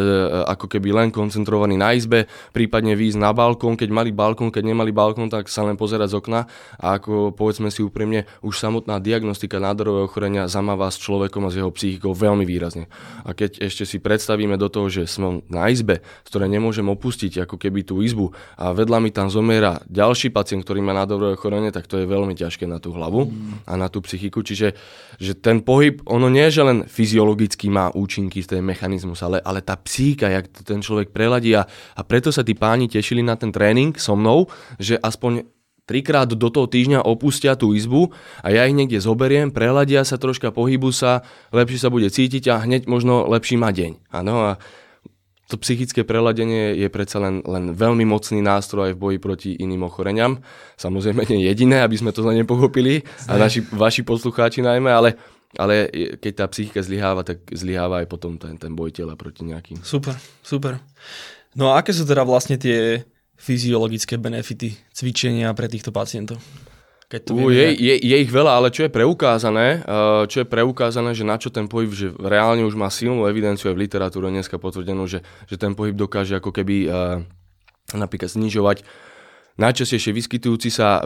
ako 0.52 0.68
keby 0.68 0.90
len 0.92 1.10
koncentrovaní 1.16 1.80
na 1.80 1.96
izbe, 1.96 2.28
prípadne 2.52 3.00
výjsť 3.00 3.18
na 3.24 3.32
balkón, 3.32 3.80
keď 3.80 3.90
mali 3.90 4.12
balkón, 4.12 4.52
keď 4.52 4.63
nemali 4.68 4.92
balkón, 4.92 5.32
tak 5.32 5.48
sa 5.48 5.63
len 5.63 5.80
pozerať 5.80 6.12
z 6.12 6.18
okna 6.20 6.46
a 6.78 7.00
ako 7.00 7.32
povedzme 7.32 7.72
si 7.72 7.80
úprimne, 7.80 8.28
už 8.44 8.60
samotná 8.60 9.00
diagnostika 9.00 9.63
nádorového 9.63 10.12
ochorenia 10.12 10.52
zamáva 10.52 10.92
s 10.92 11.00
človekom 11.00 11.48
a 11.48 11.50
s 11.54 11.58
jeho 11.63 11.72
psychikou 11.72 12.12
veľmi 12.12 12.44
výrazne. 12.44 12.92
A 13.24 13.32
keď 13.32 13.63
ešte 13.63 13.88
si 13.88 14.04
predstavíme 14.04 14.60
do 14.60 14.68
toho, 14.68 14.92
že 14.92 15.08
som 15.08 15.39
na 15.48 15.72
izbe, 15.72 16.04
z 16.26 16.28
ktorej 16.28 16.52
nemôžem 16.52 16.86
opustiť 16.89 17.48
ako 17.48 17.56
keby 17.56 17.88
tú 17.88 18.04
izbu 18.04 18.36
a 18.60 18.73
vedľa 18.74 18.98
mi 19.00 19.10
tam 19.14 19.30
zomiera 19.30 19.80
ďalší 19.88 20.34
pacient, 20.34 20.66
ktorý 20.66 20.82
má 20.82 20.92
nádorové 20.92 21.38
chorenie, 21.40 21.72
tak 21.72 21.86
to 21.86 22.02
je 22.02 22.10
veľmi 22.10 22.34
ťažké 22.34 22.68
na 22.68 22.82
tú 22.82 22.92
hlavu 22.92 23.30
mm. 23.30 23.70
a 23.70 23.74
na 23.78 23.88
tú 23.88 24.02
psychiku. 24.02 24.42
Čiže 24.42 24.76
že 25.22 25.34
ten 25.38 25.62
pohyb, 25.62 26.02
ono 26.10 26.28
nie 26.28 26.44
je, 26.50 26.60
že 26.60 26.64
len 26.66 26.80
fyziologicky 26.90 27.70
má 27.70 27.94
účinky, 27.94 28.44
z 28.44 28.58
tej 28.58 28.62
mechanizmus, 28.66 29.22
ale, 29.24 29.40
ale 29.40 29.64
tá 29.64 29.78
psychika, 29.80 30.28
jak 30.28 30.50
to 30.50 30.62
ten 30.66 30.82
človek 30.84 31.14
preladí 31.16 31.56
a, 31.56 31.64
a 31.70 32.02
preto 32.04 32.34
sa 32.34 32.42
tí 32.42 32.58
páni 32.58 32.92
tešili 32.92 33.24
na 33.24 33.40
ten 33.40 33.54
tréning 33.54 33.96
so 33.96 34.18
mnou, 34.18 34.50
že 34.82 35.00
aspoň 35.00 35.48
trikrát 35.84 36.32
do 36.32 36.48
toho 36.48 36.68
týždňa 36.68 37.04
opustia 37.04 37.60
tú 37.60 37.76
izbu 37.76 38.16
a 38.40 38.48
ja 38.56 38.64
ich 38.68 38.76
niekde 38.76 39.04
zoberiem, 39.04 39.52
preladia 39.52 40.08
sa 40.08 40.16
troška, 40.16 40.56
pohybu 40.56 40.96
sa, 40.96 41.28
lepšie 41.52 41.80
sa 41.80 41.90
bude 41.92 42.08
cítiť 42.08 42.44
a 42.52 42.64
hneď 42.64 42.88
možno 42.88 43.28
lepší 43.28 43.60
má 43.60 43.76
deň. 43.76 44.08
Ano, 44.16 44.36
a 44.48 44.52
to 45.51 45.60
psychické 45.60 46.08
preladenie 46.08 46.73
je 46.79 46.88
predsa 46.88 47.19
len, 47.19 47.43
len 47.43 47.75
veľmi 47.75 48.08
mocný 48.08 48.39
nástroj 48.39 48.89
aj 48.89 48.93
v 48.95 49.01
boji 49.01 49.17
proti 49.19 49.49
iným 49.60 49.84
ochoreniam. 49.84 50.39
Samozrejme 50.79 51.27
nie 51.27 51.43
jediné, 51.43 51.84
aby 51.84 51.99
sme 51.99 52.15
to 52.15 52.23
zle 52.23 52.32
nepochopili, 52.32 53.03
a 53.27 53.36
naši, 53.36 53.60
vaši 53.60 54.08
poslucháči 54.08 54.63
najmä, 54.63 54.88
ale, 54.88 55.19
ale 55.60 55.91
keď 56.17 56.34
tá 56.34 56.45
psychika 56.47 56.79
zlyháva, 56.79 57.27
tak 57.27 57.43
zlyháva 57.51 58.01
aj 58.01 58.08
potom 58.08 58.39
ten, 58.39 58.56
ten 58.56 58.71
boj 58.71 58.95
tela 58.95 59.19
proti 59.19 59.43
nejakým. 59.43 59.84
Super, 59.84 60.15
super. 60.41 60.79
No 61.53 61.75
a 61.75 61.84
aké 61.84 61.91
sú 61.91 62.08
teda 62.08 62.23
vlastne 62.23 62.56
tie 62.56 63.03
fyziologické 63.38 64.15
benefity 64.15 64.79
cvičenia 64.95 65.51
pre 65.51 65.67
týchto 65.67 65.91
pacientov? 65.91 66.39
Keď 67.12 67.22
to 67.28 67.32
uh, 67.36 67.52
je, 67.52 67.68
je, 67.76 67.96
je 68.00 68.16
ich 68.20 68.32
veľa, 68.32 68.60
ale 68.63 68.68
čo 68.74 68.88
je 68.88 68.92
preukázané, 68.92 69.84
uh, 69.84 70.24
čo 70.28 70.44
je 70.44 70.48
preukázané, 70.48 71.12
že 71.13 71.28
na 71.28 71.36
čo 71.38 71.52
ten 71.52 71.68
pohyb, 71.68 71.92
že 71.92 72.12
reálne 72.18 72.63
už 72.63 72.76
má 72.76 72.88
silnú 72.88 73.28
evidenciu 73.30 73.70
aj 73.72 73.76
v 73.76 73.84
literatúre 73.86 74.28
dneska 74.32 74.58
potvrdenú, 74.58 75.06
že, 75.06 75.22
že 75.46 75.56
ten 75.60 75.78
pohyb 75.78 75.94
dokáže 75.94 76.39
ako 76.39 76.50
keby 76.50 76.76
uh, 76.88 77.22
napríklad 77.94 78.32
znižovať 78.32 78.88
najčastejšie 79.54 80.12
vyskytujúci 80.18 80.74
sa 80.74 81.06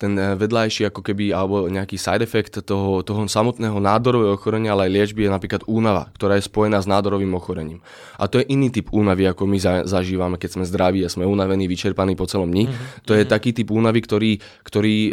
ten 0.00 0.16
vedľajší 0.16 0.90
ako 0.90 1.06
keby, 1.06 1.30
alebo 1.30 1.70
nejaký 1.70 1.94
side 1.94 2.24
effect 2.26 2.58
toho, 2.66 3.06
toho 3.06 3.28
samotného 3.30 3.78
nádorového 3.78 4.34
ochorenia, 4.34 4.74
ale 4.74 4.88
aj 4.88 4.94
liečby 4.96 5.28
je 5.28 5.30
napríklad 5.30 5.62
únava, 5.70 6.10
ktorá 6.18 6.34
je 6.40 6.48
spojená 6.48 6.82
s 6.82 6.90
nádorovým 6.90 7.30
ochorením. 7.36 7.78
A 8.18 8.26
to 8.26 8.42
je 8.42 8.48
iný 8.50 8.74
typ 8.74 8.90
únavy, 8.90 9.30
ako 9.30 9.46
my 9.46 9.58
za, 9.60 9.74
zažívame, 9.86 10.40
keď 10.40 10.58
sme 10.58 10.64
zdraví 10.66 11.04
a 11.06 11.12
sme 11.12 11.28
unavení, 11.28 11.70
vyčerpaní 11.70 12.18
po 12.18 12.26
celom 12.26 12.50
dni. 12.50 12.66
Mm-hmm. 12.66 13.06
To 13.06 13.12
je 13.14 13.22
mm-hmm. 13.22 13.34
taký 13.38 13.50
typ 13.54 13.68
únavy, 13.70 14.00
ktorý, 14.02 14.32
ktorý 14.66 14.96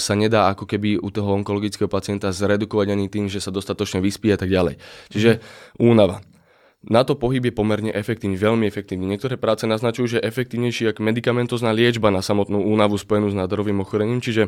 sa 0.00 0.14
nedá 0.16 0.48
ako 0.48 0.64
keby 0.64 0.96
u 0.96 1.08
toho 1.12 1.36
onkologického 1.36 1.90
pacienta 1.90 2.32
zredukovať 2.32 2.88
ani 2.94 3.12
tým, 3.12 3.28
že 3.28 3.42
sa 3.42 3.52
dostatočne 3.52 4.00
vyspí 4.00 4.32
a 4.32 4.38
tak 4.40 4.48
ďalej. 4.48 4.80
Čiže 5.12 5.30
mm-hmm. 5.36 5.82
únava. 5.82 6.24
Na 6.86 7.02
to 7.02 7.18
pohyb 7.18 7.42
je 7.42 7.50
pomerne 7.50 7.90
efektívny, 7.90 8.38
veľmi 8.38 8.62
efektívny. 8.70 9.10
Niektoré 9.10 9.34
práce 9.34 9.66
naznačujú, 9.66 10.18
že 10.18 10.18
efektívnejší 10.22 10.94
ako 10.94 11.02
medicamentozná 11.02 11.74
liečba 11.74 12.14
na 12.14 12.22
samotnú 12.22 12.62
únavu 12.62 12.94
spojenú 12.94 13.34
s 13.34 13.38
nádorovým 13.38 13.82
ochorením, 13.82 14.22
čiže 14.22 14.46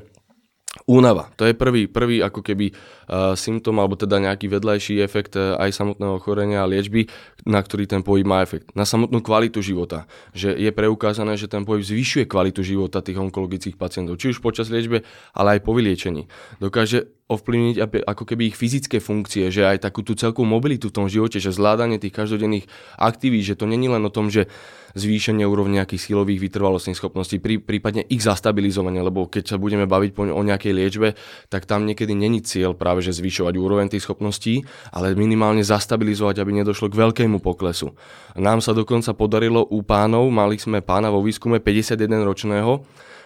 Únava, 0.87 1.35
to 1.35 1.51
je 1.51 1.55
prvý, 1.59 1.91
prvý 1.91 2.23
ako 2.23 2.47
keby 2.47 2.71
uh, 2.71 3.35
symptom 3.35 3.83
alebo 3.83 3.99
teda 3.99 4.23
nejaký 4.23 4.47
vedľajší 4.47 5.03
efekt 5.03 5.35
uh, 5.35 5.59
aj 5.59 5.75
samotného 5.75 6.23
ochorenia 6.23 6.63
a 6.63 6.71
liečby, 6.71 7.11
na 7.43 7.59
ktorý 7.59 7.91
ten 7.91 8.07
pohyb 8.07 8.23
má 8.23 8.47
efekt. 8.47 8.71
Na 8.79 8.87
samotnú 8.87 9.19
kvalitu 9.19 9.59
života, 9.67 10.07
že 10.31 10.55
je 10.55 10.71
preukázané, 10.71 11.35
že 11.35 11.51
ten 11.51 11.67
pohyb 11.67 11.83
zvyšuje 11.83 12.31
kvalitu 12.31 12.63
života 12.63 13.03
tých 13.03 13.19
onkologických 13.19 13.75
pacientov, 13.75 14.23
či 14.23 14.31
už 14.31 14.39
počas 14.39 14.71
liečby, 14.71 15.03
ale 15.35 15.59
aj 15.59 15.61
po 15.67 15.75
vyliečení. 15.75 16.31
Dokáže 16.63 17.19
ovplyvniť 17.31 18.05
ako 18.11 18.25
keby 18.27 18.51
ich 18.51 18.59
fyzické 18.59 18.99
funkcie, 18.99 19.55
že 19.55 19.63
aj 19.63 19.87
takú 19.87 20.03
tú 20.03 20.19
celkú 20.19 20.43
mobilitu 20.43 20.91
v 20.91 20.97
tom 20.99 21.07
živote, 21.07 21.39
že 21.39 21.55
zvládanie 21.55 22.03
tých 22.03 22.11
každodenných 22.11 22.67
aktivít, 22.99 23.55
že 23.55 23.59
to 23.59 23.71
není 23.71 23.87
len 23.87 24.03
o 24.03 24.11
tom, 24.11 24.27
že 24.27 24.51
zvýšenie 24.99 25.47
úrovne 25.47 25.79
nejakých 25.79 26.11
silových 26.11 26.51
vytrvalostných 26.51 26.99
schopností, 26.99 27.39
prí, 27.39 27.63
prípadne 27.63 28.03
ich 28.11 28.27
zastabilizovanie, 28.27 28.99
lebo 28.99 29.31
keď 29.31 29.55
sa 29.55 29.57
budeme 29.57 29.87
baviť 29.87 30.11
po, 30.11 30.27
o 30.27 30.43
nejakej 30.43 30.73
liečbe, 30.75 31.09
tak 31.47 31.71
tam 31.71 31.87
niekedy 31.87 32.11
není 32.11 32.43
cieľ 32.43 32.75
práve 32.75 33.05
že 33.05 33.15
zvyšovať 33.15 33.55
úroveň 33.55 33.87
tých 33.87 34.03
schopností, 34.03 34.67
ale 34.91 35.15
minimálne 35.15 35.63
zastabilizovať, 35.63 36.43
aby 36.43 36.51
nedošlo 36.63 36.91
k 36.91 36.99
veľkému 36.99 37.39
poklesu. 37.39 37.95
Nám 38.35 38.63
sa 38.65 38.75
dokonca 38.75 39.15
podarilo 39.15 39.63
u 39.63 39.87
pánov, 39.87 40.27
mali 40.35 40.59
sme 40.59 40.83
pána 40.83 41.15
vo 41.15 41.23
výskume 41.23 41.63
51 41.63 42.27
ročného, 42.27 42.83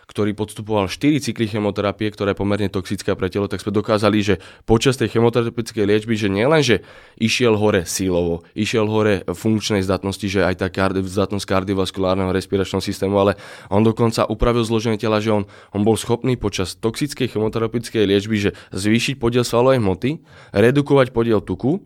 ktorý 0.06 0.36
podstupoval 0.36 0.88
4 0.88 1.20
cykly 1.20 1.48
chemoterapie, 1.48 2.12
ktorá 2.12 2.32
je 2.32 2.38
pomerne 2.40 2.68
toxická 2.68 3.16
pre 3.16 3.32
telo, 3.32 3.48
tak 3.48 3.60
sme 3.60 3.72
dokázali, 3.72 4.18
že 4.20 4.34
počas 4.68 5.00
tej 5.00 5.16
chemoterapeutickej 5.16 5.84
liečby, 5.84 6.14
že 6.16 6.28
nielen, 6.28 6.60
že 6.60 6.84
išiel 7.16 7.56
hore 7.56 7.88
sílovo, 7.88 8.44
išiel 8.52 8.86
hore 8.88 9.24
funkčnej 9.26 9.80
zdatnosti, 9.84 10.26
že 10.26 10.44
aj 10.44 10.54
tá 10.60 10.68
kardi- 10.68 11.04
zdatnosť 11.04 11.46
kardiovaskulárneho 11.48 12.30
respiračného 12.32 12.82
systému, 12.84 13.16
ale 13.20 13.32
on 13.72 13.82
dokonca 13.82 14.28
upravil 14.28 14.64
zloženie 14.64 15.00
tela, 15.00 15.20
že 15.20 15.32
on, 15.32 15.44
on 15.72 15.82
bol 15.82 15.96
schopný 15.96 16.36
počas 16.36 16.76
toxickej 16.76 17.32
chemoterapeutickej 17.32 18.04
liečby, 18.04 18.36
že 18.36 18.50
zvýšiť 18.72 19.16
podiel 19.16 19.42
svalovej 19.46 19.80
hmoty, 19.80 20.10
redukovať 20.52 21.10
podiel 21.10 21.40
tuku, 21.40 21.80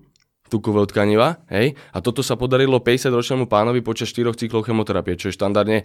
tukové 0.49 0.89
tkaniva, 0.89 1.45
hej, 1.53 1.77
a 1.93 2.01
toto 2.01 2.25
sa 2.25 2.35
podarilo 2.35 2.81
50-ročnému 2.81 3.47
pánovi 3.47 3.85
počas 3.85 4.09
4 4.11 4.33
cyklov 4.33 4.65
chemoterapie, 4.65 5.21
čo 5.21 5.29
je 5.29 5.37
štandardne 5.37 5.85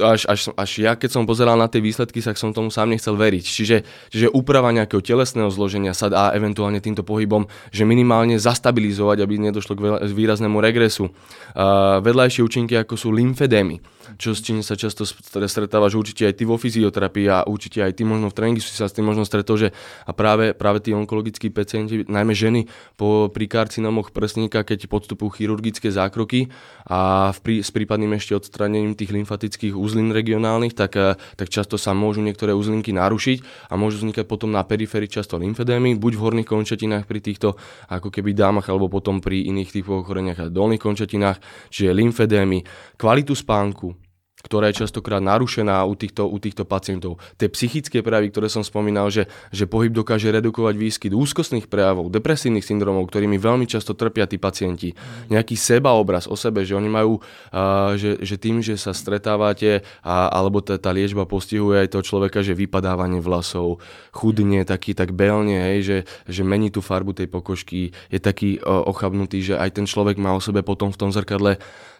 až, 0.00 0.24
až, 0.30 0.40
až 0.54 0.70
ja 0.78 0.92
keď 0.94 1.10
som 1.18 1.28
pozeral 1.28 1.58
na 1.58 1.66
tie 1.66 1.82
výsledky, 1.82 2.22
tak 2.22 2.38
som 2.38 2.54
tomu 2.54 2.70
sám 2.70 2.90
nechcel 2.90 3.18
veriť. 3.18 3.44
Čiže, 3.44 3.76
čiže 4.10 4.26
úprava 4.32 4.70
nejakého 4.72 5.02
telesného 5.02 5.50
zloženia 5.50 5.92
sa 5.92 6.08
dá 6.08 6.30
eventuálne 6.32 6.78
týmto 6.78 7.02
pohybom, 7.02 7.46
že 7.74 7.84
minimálne 7.84 8.38
zastabilizovať, 8.38 9.22
aby 9.22 9.50
nedošlo 9.50 9.72
k 9.76 9.80
výraznému 10.10 10.58
regresu. 10.62 11.10
Uh, 11.54 11.98
vedľajšie 12.02 12.44
účinky 12.44 12.74
ako 12.78 12.94
sú 12.94 13.08
lymfedémy 13.12 13.97
čo 14.16 14.32
s 14.32 14.40
čím 14.40 14.64
sa 14.64 14.78
často 14.78 15.04
stretávaš? 15.04 15.98
Určite 15.98 16.24
aj 16.24 16.34
ty 16.40 16.48
vo 16.48 16.56
fyzioterapii 16.56 17.26
a 17.28 17.44
určite 17.44 17.84
aj 17.84 17.92
ty 17.98 18.08
možno 18.08 18.32
v 18.32 18.36
tréningu 18.38 18.62
si 18.64 18.72
sa 18.72 18.88
s 18.88 18.96
tým 18.96 19.04
možno 19.04 19.28
stretol, 19.28 19.60
že 19.60 19.68
a 20.08 20.16
práve, 20.16 20.56
práve 20.56 20.80
tí 20.80 20.96
onkologickí 20.96 21.52
pacienti, 21.52 22.08
najmä 22.08 22.32
ženy 22.32 22.64
po, 22.96 23.28
pri 23.28 23.44
karcinomoch 23.44 24.14
prsníka, 24.14 24.64
keď 24.64 24.88
podstupujú 24.88 25.36
chirurgické 25.36 25.92
zákroky 25.92 26.48
a 26.88 27.30
v 27.36 27.60
s 27.60 27.70
prípadným 27.74 28.14
ešte 28.16 28.38
odstranením 28.38 28.94
tých 28.94 29.10
lymfatických 29.10 29.74
uzlín 29.74 30.14
regionálnych, 30.14 30.72
tak, 30.72 30.94
eh, 30.96 31.18
tak 31.36 31.50
často 31.50 31.74
sa 31.80 31.92
môžu 31.92 32.22
niektoré 32.22 32.54
uzlinky 32.54 32.94
narušiť 32.94 33.68
a 33.72 33.74
môžu 33.74 34.04
vznikať 34.04 34.24
potom 34.30 34.54
na 34.54 34.62
periférii 34.62 35.10
často 35.10 35.40
lymfedémy, 35.40 35.98
buď 35.98 36.12
v 36.14 36.22
horných 36.22 36.48
končatinách 36.48 37.04
pri 37.08 37.18
týchto 37.18 37.58
ako 37.90 38.12
keby 38.14 38.36
dámach, 38.36 38.70
alebo 38.70 38.86
potom 38.86 39.18
pri 39.18 39.48
iných 39.50 39.74
typoch 39.74 40.06
ochoreniach 40.06 40.38
a 40.38 40.52
dolných 40.52 40.82
končatinách, 40.82 41.40
čiže 41.72 41.90
lymfedémy, 41.90 42.62
kvalitu 42.94 43.34
spánku, 43.34 43.97
ktorá 44.38 44.70
je 44.70 44.86
častokrát 44.86 45.18
narušená 45.18 45.82
u 45.82 45.98
týchto, 45.98 46.30
u 46.30 46.38
týchto 46.38 46.62
pacientov. 46.62 47.18
Tie 47.34 47.50
psychické 47.50 48.06
prejavy, 48.06 48.30
ktoré 48.30 48.46
som 48.46 48.62
spomínal, 48.62 49.10
že, 49.10 49.26
že 49.50 49.66
pohyb 49.66 49.90
dokáže 49.90 50.30
redukovať 50.30 50.74
výskyt 50.78 51.10
úzkostných 51.10 51.66
prejavov, 51.66 52.14
depresívnych 52.14 52.62
syndromov, 52.62 53.10
ktorými 53.10 53.34
veľmi 53.34 53.66
často 53.66 53.98
trpia 53.98 54.30
tí 54.30 54.38
pacienti. 54.38 54.94
Nejaký 55.26 55.58
sebaobraz 55.58 56.30
o 56.30 56.38
sebe, 56.38 56.62
že 56.62 56.78
oni 56.78 56.86
majú, 56.86 57.18
uh, 57.18 57.98
že, 57.98 58.22
že 58.22 58.38
tým, 58.38 58.62
že 58.62 58.78
sa 58.78 58.94
stretávate, 58.94 59.82
a, 60.06 60.30
alebo 60.30 60.62
tá, 60.62 60.78
tá 60.78 60.94
liečba 60.94 61.26
postihuje 61.26 61.82
aj 61.82 61.98
toho 61.98 62.06
človeka, 62.06 62.38
že 62.46 62.54
vypadávanie 62.54 63.18
vlasov, 63.18 63.82
chudne, 64.14 64.62
taký 64.62 64.94
tak 64.94 65.18
belne, 65.18 65.58
hej, 65.74 65.78
že, 65.82 65.98
že 66.30 66.46
mení 66.46 66.70
tú 66.70 66.78
farbu 66.78 67.10
tej 67.10 67.26
pokožky, 67.26 67.90
je 68.06 68.22
taký 68.22 68.62
uh, 68.62 68.86
ochabnutý, 68.86 69.42
že 69.42 69.54
aj 69.58 69.82
ten 69.82 69.86
človek 69.90 70.14
má 70.14 70.30
o 70.30 70.38
sebe 70.38 70.62
potom 70.62 70.94
v 70.94 71.00
tom 71.00 71.10
zrkadle 71.10 71.58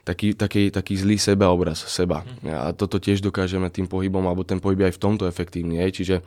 taký, 0.08 0.32
taký, 0.32 0.72
taký 0.72 0.96
zlý 0.96 1.20
sebaobraz 1.20 1.84
seba. 1.84 2.24
A 2.48 2.72
toto 2.72 2.96
tiež 2.96 3.20
dokážeme 3.20 3.68
tým 3.68 3.84
pohybom, 3.84 4.24
alebo 4.24 4.40
ten 4.40 4.56
pohyb 4.56 4.88
aj 4.88 4.96
v 4.96 5.02
tomto 5.04 5.28
efektívny. 5.28 5.84
Čiže 5.92 6.24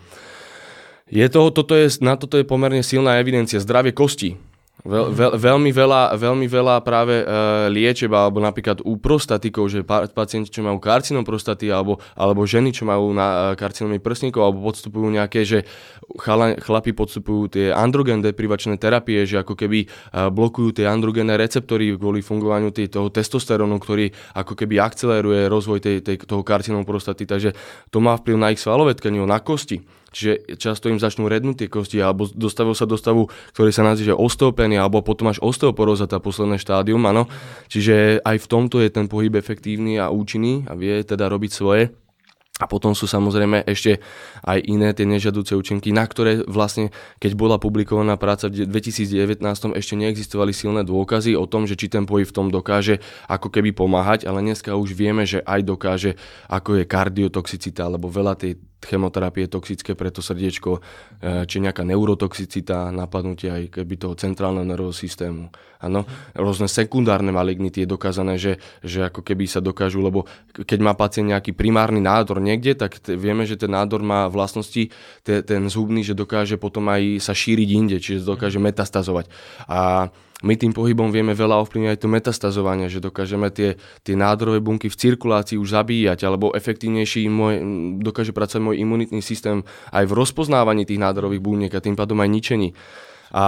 je 1.10 1.26
toho, 1.26 1.50
toto 1.50 1.74
je, 1.74 1.90
na 2.06 2.14
toto 2.14 2.38
je 2.38 2.46
pomerne 2.46 2.86
silná 2.86 3.18
evidencia. 3.18 3.58
Zdravie 3.58 3.92
kosti 3.92 4.51
Veľ, 4.82 5.14
veľ, 5.14 5.32
veľmi, 5.38 5.70
veľa, 5.70 6.18
veľmi 6.18 6.48
veľa 6.50 6.82
práve 6.82 7.22
e, 7.22 7.26
liečeb, 7.70 8.10
alebo 8.10 8.42
napríklad 8.42 8.82
u 8.82 8.98
prostatikov, 8.98 9.70
že 9.70 9.86
pa, 9.86 10.10
pacienti, 10.10 10.50
čo 10.50 10.66
majú 10.66 10.82
karcinom 10.82 11.22
prostaty, 11.22 11.70
alebo, 11.70 12.02
alebo 12.18 12.42
ženy, 12.50 12.74
čo 12.74 12.90
majú 12.90 13.14
na 13.14 13.54
e, 13.54 13.62
karcinomy 13.62 14.02
prsníkov, 14.02 14.42
alebo 14.42 14.66
podstupujú 14.66 15.14
nejaké, 15.14 15.46
že 15.46 15.70
chala, 16.18 16.58
chlapi 16.58 16.98
podstupujú 16.98 17.54
tie 17.54 17.66
androgen 17.70 18.26
deprivačné 18.26 18.82
terapie, 18.82 19.22
že 19.30 19.46
ako 19.46 19.54
keby 19.54 19.86
e, 19.86 19.88
blokujú 20.34 20.82
tie 20.82 20.90
androgenné 20.90 21.38
receptory 21.38 21.94
kvôli 21.94 22.26
fungovaniu 22.26 22.74
tý, 22.74 22.90
toho 22.90 23.14
testosterónu, 23.14 23.78
ktorý 23.78 24.10
ako 24.34 24.58
keby 24.58 24.82
akceleruje 24.82 25.46
rozvoj 25.46 25.78
tej, 25.78 26.02
tej, 26.02 26.26
toho 26.26 26.42
karcinomu 26.42 26.90
prostaty, 26.90 27.30
takže 27.30 27.54
to 27.94 28.02
má 28.02 28.18
vplyv 28.18 28.34
na 28.34 28.50
ich 28.50 28.58
svalové 28.58 28.98
tkanivo, 28.98 29.30
na 29.30 29.38
kosti. 29.38 30.01
Čiže 30.12 30.60
často 30.60 30.92
im 30.92 31.00
začnú 31.00 31.32
rednúť 31.32 31.66
tie 31.66 31.70
kosti 31.72 31.98
alebo 32.04 32.28
dostavujú 32.28 32.76
sa 32.76 32.84
do 32.84 33.00
stavu, 33.00 33.32
ktorý 33.56 33.72
sa 33.72 33.88
nazýva 33.88 34.20
osteopénia 34.20 34.84
alebo 34.84 35.00
potom 35.00 35.32
až 35.32 35.40
osteoporóza, 35.40 36.12
tá 36.12 36.20
posledné 36.20 36.60
štádium, 36.60 37.00
áno. 37.08 37.32
Čiže 37.72 38.20
aj 38.20 38.38
v 38.44 38.50
tomto 38.52 38.84
je 38.84 38.92
ten 38.92 39.08
pohyb 39.08 39.32
efektívny 39.40 39.96
a 39.96 40.12
účinný 40.12 40.68
a 40.68 40.76
vie 40.76 41.00
teda 41.08 41.32
robiť 41.32 41.52
svoje. 41.56 41.96
A 42.62 42.70
potom 42.70 42.94
sú 42.94 43.10
samozrejme 43.10 43.66
ešte 43.66 43.98
aj 44.46 44.62
iné 44.70 44.94
tie 44.94 45.10
nežadúce 45.10 45.58
účinky, 45.58 45.90
na 45.90 46.06
ktoré 46.06 46.46
vlastne, 46.46 46.94
keď 47.18 47.34
bola 47.34 47.58
publikovaná 47.58 48.22
práca 48.22 48.54
v 48.54 48.70
2019, 48.70 49.42
ešte 49.74 49.94
neexistovali 49.98 50.54
silné 50.54 50.86
dôkazy 50.86 51.34
o 51.34 51.50
tom, 51.50 51.66
že 51.66 51.74
či 51.74 51.90
ten 51.90 52.06
pohyb 52.06 52.30
v 52.30 52.36
tom 52.36 52.54
dokáže 52.54 53.02
ako 53.26 53.50
keby 53.50 53.74
pomáhať, 53.74 54.30
ale 54.30 54.46
dneska 54.46 54.78
už 54.78 54.94
vieme, 54.94 55.26
že 55.26 55.42
aj 55.42 55.66
dokáže, 55.66 56.12
ako 56.54 56.78
je 56.78 56.84
kardiotoxicita, 56.86 57.90
alebo 57.90 58.14
veľa 58.14 58.38
tej 58.38 58.62
chemoterapie 58.82 59.46
toxické 59.46 59.94
pre 59.94 60.10
to 60.10 60.26
srdiečko, 60.26 60.78
e, 60.78 60.82
či 61.46 61.62
nejaká 61.62 61.86
neurotoxicita, 61.86 62.90
napadnutie 62.90 63.54
aj 63.54 63.64
keby 63.80 63.96
toho 63.96 64.18
centrálneho 64.18 64.66
nervového 64.66 64.94
systému. 64.94 65.54
Áno, 65.82 66.06
rôzne 66.38 66.70
sekundárne 66.70 67.34
malignity 67.34 67.86
je 67.86 67.90
dokázané, 67.90 68.38
že, 68.38 68.62
že 68.86 69.10
ako 69.10 69.26
keby 69.26 69.50
sa 69.50 69.62
dokážu, 69.62 70.02
lebo 70.02 70.30
keď 70.54 70.80
má 70.82 70.94
pacient 70.94 71.34
nejaký 71.34 71.58
primárny 71.58 71.98
nádor 71.98 72.38
niekde, 72.38 72.78
tak 72.78 73.02
t- 73.02 73.18
vieme, 73.18 73.50
že 73.50 73.58
ten 73.58 73.74
nádor 73.74 74.06
má 74.06 74.30
vlastnosti, 74.30 74.94
te, 75.26 75.36
ten 75.42 75.66
zhubný, 75.70 76.06
že 76.06 76.14
dokáže 76.14 76.62
potom 76.62 76.86
aj 76.90 77.22
sa 77.26 77.34
šíriť 77.34 77.70
inde, 77.74 77.98
čiže 77.98 78.22
dokáže 78.22 78.62
metastazovať. 78.62 79.30
A 79.66 80.10
my 80.42 80.58
tým 80.58 80.74
pohybom 80.74 81.14
vieme 81.14 81.38
veľa 81.38 81.62
ovplyvniť 81.62 81.90
aj 81.94 82.00
to 82.02 82.08
metastazovanie, 82.10 82.90
že 82.90 82.98
dokážeme 82.98 83.54
tie, 83.54 83.78
tie 84.02 84.16
nádorové 84.18 84.58
bunky 84.58 84.90
v 84.90 84.98
cirkulácii 84.98 85.58
už 85.58 85.70
zabíjať, 85.78 86.26
alebo 86.26 86.54
efektívnejší 86.58 87.30
môj, 87.30 87.54
dokáže 88.02 88.34
pracovať 88.34 88.62
môj 88.62 88.78
imunitný 88.82 89.22
systém 89.22 89.62
aj 89.94 90.10
v 90.10 90.18
rozpoznávaní 90.18 90.90
tých 90.90 90.98
nádorových 90.98 91.42
buniek 91.42 91.72
a 91.74 91.84
tým 91.84 91.94
pádom 91.94 92.18
aj 92.20 92.30
ničení. 92.30 92.70
A 93.32 93.46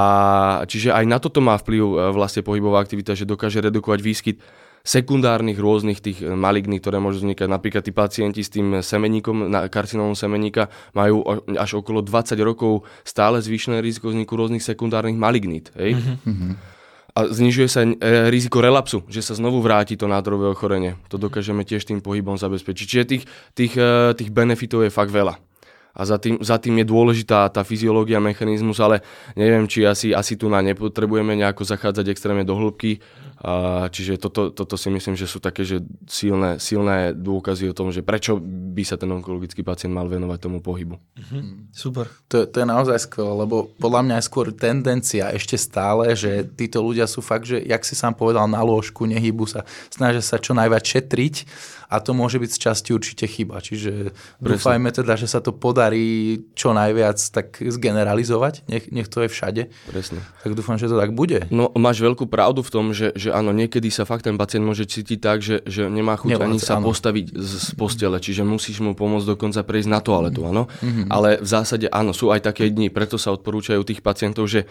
čiže 0.69 0.95
aj 0.95 1.03
na 1.03 1.19
toto 1.19 1.43
má 1.43 1.59
vplyv 1.59 1.83
e, 1.83 1.95
vlastne 2.15 2.39
pohybová 2.39 2.79
aktivita, 2.79 3.19
že 3.19 3.27
dokáže 3.27 3.59
redukovať 3.59 3.99
výskyt 3.99 4.37
sekundárnych 4.83 5.59
rôznych 5.59 6.03
tých 6.03 6.23
maligných, 6.23 6.83
ktoré 6.83 6.99
môžu 6.99 7.23
vznikať. 7.23 7.47
Napríklad 7.47 7.83
tí 7.87 7.95
pacienti 7.95 8.43
s 8.43 8.51
tým 8.51 8.83
semeníkom, 8.83 9.47
karcinómom 9.71 10.11
semeníka 10.11 10.67
majú 10.91 11.23
až 11.55 11.79
okolo 11.79 12.03
20 12.03 12.35
rokov 12.43 12.83
stále 13.07 13.39
zvýšené 13.39 13.79
riziko 13.79 14.11
vzniku 14.11 14.35
rôznych 14.35 14.63
sekundárnych 14.63 15.15
malignít. 15.15 15.71
Hej? 15.79 15.99
Mm-hmm 15.99 16.72
a 17.13 17.29
znižuje 17.29 17.69
sa 17.69 17.85
e, 17.85 17.93
riziko 18.33 18.57
relapsu, 18.57 19.05
že 19.05 19.21
sa 19.21 19.37
znovu 19.37 19.61
vráti 19.61 19.93
to 19.93 20.09
nádorové 20.09 20.49
ochorenie. 20.49 20.97
To 21.13 21.21
dokážeme 21.21 21.61
tiež 21.61 21.85
tým 21.85 22.01
pohybom 22.01 22.41
zabezpečiť. 22.41 22.85
Čiže 22.89 23.05
tých, 23.05 23.23
tých, 23.53 23.73
e, 23.77 24.17
tých 24.17 24.33
benefitov 24.33 24.81
je 24.81 24.89
fakt 24.89 25.13
veľa. 25.13 25.37
A 25.93 26.09
za 26.09 26.17
tým, 26.17 26.41
za 26.41 26.57
tým 26.57 26.81
je 26.81 26.89
dôležitá 26.89 27.45
tá 27.53 27.61
fyziológia, 27.61 28.17
mechanizmus, 28.17 28.81
ale 28.81 29.05
neviem, 29.37 29.69
či 29.69 29.85
asi, 29.85 30.09
asi 30.09 30.33
tu 30.33 30.49
na 30.49 30.57
nepotrebujeme 30.65 31.37
nejako 31.37 31.69
zachádzať 31.69 32.09
extrémne 32.09 32.41
do 32.41 32.57
hĺbky. 32.57 32.97
Čiže 33.91 34.23
toto, 34.23 34.55
toto 34.55 34.79
si 34.79 34.87
myslím, 34.87 35.19
že 35.19 35.27
sú 35.27 35.43
také 35.43 35.67
že 35.67 35.83
silné, 36.07 36.63
silné 36.63 37.11
dôkazy 37.11 37.67
o 37.67 37.75
tom, 37.75 37.91
že 37.91 37.99
prečo 37.99 38.39
by 38.39 38.83
sa 38.87 38.95
ten 38.95 39.11
onkologický 39.11 39.67
pacient 39.67 39.91
mal 39.91 40.07
venovať 40.07 40.39
tomu 40.39 40.63
pohybu. 40.63 40.95
Mhm. 41.19 41.75
Super. 41.75 42.07
To, 42.31 42.47
to 42.47 42.55
je 42.63 42.67
naozaj 42.67 43.03
skvelé, 43.03 43.43
lebo 43.43 43.67
podľa 43.83 44.01
mňa 44.07 44.15
je 44.23 44.27
skôr 44.31 44.47
tendencia 44.55 45.27
ešte 45.35 45.59
stále, 45.59 46.15
že 46.15 46.47
títo 46.55 46.79
ľudia 46.79 47.03
sú 47.03 47.19
fakt, 47.19 47.51
že 47.51 47.59
jak 47.59 47.83
si 47.83 47.99
sám 47.99 48.15
povedal, 48.15 48.47
na 48.47 48.63
lôžku, 48.63 49.03
nehybu 49.03 49.43
sa, 49.43 49.67
snažia 49.91 50.23
sa 50.23 50.39
čo 50.39 50.55
najviac 50.55 50.87
šetriť 50.87 51.35
a 51.93 52.01
to 52.01 52.17
môže 52.17 52.41
byť 52.41 52.49
z 52.49 52.57
časti 52.57 52.89
určite 52.89 53.29
chyba. 53.29 53.61
Čiže 53.61 54.09
Presne. 54.09 54.41
dúfajme 54.41 54.89
teda, 54.89 55.13
že 55.13 55.29
sa 55.29 55.45
to 55.45 55.53
podarí 55.53 56.41
čo 56.57 56.73
najviac 56.73 57.21
tak 57.29 57.61
zgeneralizovať, 57.61 58.65
nech, 58.65 58.89
nech 58.89 59.05
to 59.05 59.21
je 59.21 59.29
všade. 59.29 59.69
Presne. 59.93 60.25
Tak 60.41 60.57
dúfam, 60.57 60.81
že 60.81 60.89
to 60.89 60.97
tak 60.97 61.13
bude. 61.13 61.45
No 61.53 61.69
máš 61.77 62.01
veľkú 62.01 62.25
pravdu 62.25 62.65
v 62.65 62.69
tom, 62.73 62.85
že, 62.97 63.13
že 63.13 63.29
áno, 63.29 63.53
niekedy 63.53 63.93
sa 63.93 64.09
fakt 64.09 64.25
ten 64.25 64.41
pacient 64.41 64.65
môže 64.65 64.89
cítiť 64.89 65.19
tak, 65.21 65.45
že, 65.45 65.61
že 65.69 65.85
nemá 65.85 66.17
chuť 66.17 66.33
Nevlác, 66.33 66.49
ani 66.49 66.57
sa 66.57 66.81
áno. 66.81 66.89
postaviť 66.89 67.37
z, 67.37 67.51
z 67.61 67.69
postele, 67.77 68.17
čiže 68.17 68.41
musíš 68.41 68.81
mu 68.81 68.97
pomôcť 68.97 69.37
dokonca 69.37 69.61
prejsť 69.61 69.89
na 69.93 70.01
toaletu, 70.01 70.49
áno. 70.49 70.65
Mm-hmm. 70.81 71.13
Ale 71.13 71.37
v 71.37 71.47
zásade 71.47 71.85
áno, 71.93 72.09
sú 72.09 72.33
aj 72.33 72.49
také 72.49 72.73
dni, 72.73 72.89
preto 72.89 73.21
sa 73.21 73.29
odporúčajú 73.37 73.85
tých 73.85 74.01
pacientov, 74.01 74.49
že 74.49 74.65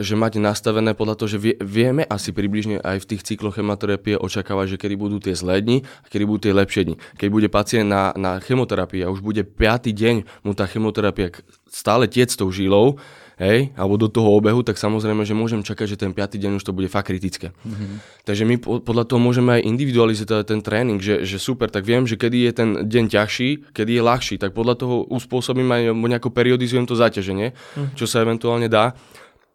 že 0.00 0.14
máte 0.16 0.40
nastavené 0.40 0.96
podľa 0.96 1.14
toho, 1.20 1.28
že 1.36 1.38
vie, 1.38 1.54
vieme 1.60 2.02
asi 2.08 2.32
približne 2.32 2.80
aj 2.80 3.04
v 3.04 3.08
tých 3.14 3.22
cykloch 3.22 3.60
chemoterapie 3.60 4.16
očakávať, 4.16 4.76
že 4.76 4.80
kedy 4.80 4.94
budú 4.96 5.20
tie 5.20 5.36
zlé 5.36 5.60
dni 5.60 5.84
a 5.84 6.06
kedy 6.08 6.24
budú 6.24 6.48
tie 6.48 6.54
lepšie 6.56 6.82
dni. 6.88 6.96
Keď 7.20 7.28
bude 7.28 7.48
pacient 7.52 7.86
na, 7.86 8.16
na 8.16 8.40
chemoterapii 8.40 9.04
a 9.04 9.12
už 9.12 9.20
bude 9.20 9.44
5. 9.44 9.92
deň 9.92 10.16
mu 10.42 10.56
tá 10.56 10.64
chemoterapia 10.64 11.30
stále 11.68 12.08
tiec 12.08 12.32
tou 12.34 12.48
žilou, 12.50 12.98
hej, 13.38 13.74
alebo 13.74 13.98
do 13.98 14.06
toho 14.06 14.30
obehu, 14.30 14.62
tak 14.62 14.78
samozrejme, 14.78 15.26
že 15.26 15.34
môžem 15.34 15.66
čakať, 15.66 15.86
že 15.94 16.00
ten 16.00 16.14
piatý 16.14 16.38
deň 16.38 16.62
už 16.62 16.64
to 16.64 16.76
bude 16.76 16.86
fakt 16.86 17.10
kritické. 17.10 17.50
Mm-hmm. 17.66 18.22
Takže 18.22 18.44
my 18.46 18.54
podľa 18.82 19.04
toho 19.10 19.20
môžeme 19.20 19.58
aj 19.58 19.66
individualizovať 19.66 20.44
ten 20.46 20.60
tréning, 20.62 21.02
že, 21.02 21.26
že 21.26 21.42
super, 21.42 21.66
tak 21.70 21.82
viem, 21.82 22.06
že 22.06 22.14
kedy 22.14 22.38
je 22.50 22.52
ten 22.54 22.68
deň 22.86 23.04
ťažší, 23.10 23.74
kedy 23.74 23.98
je 23.98 24.02
ľahší, 24.02 24.34
tak 24.38 24.54
podľa 24.54 24.74
toho 24.78 24.96
uspôsobím 25.10 25.66
aj 25.66 25.82
nejako 25.94 26.30
periodizujem 26.30 26.86
to 26.86 26.94
zaťaženie, 26.94 27.52
mm-hmm. 27.54 27.98
čo 27.98 28.06
sa 28.06 28.22
eventuálne 28.22 28.70
dá. 28.70 28.94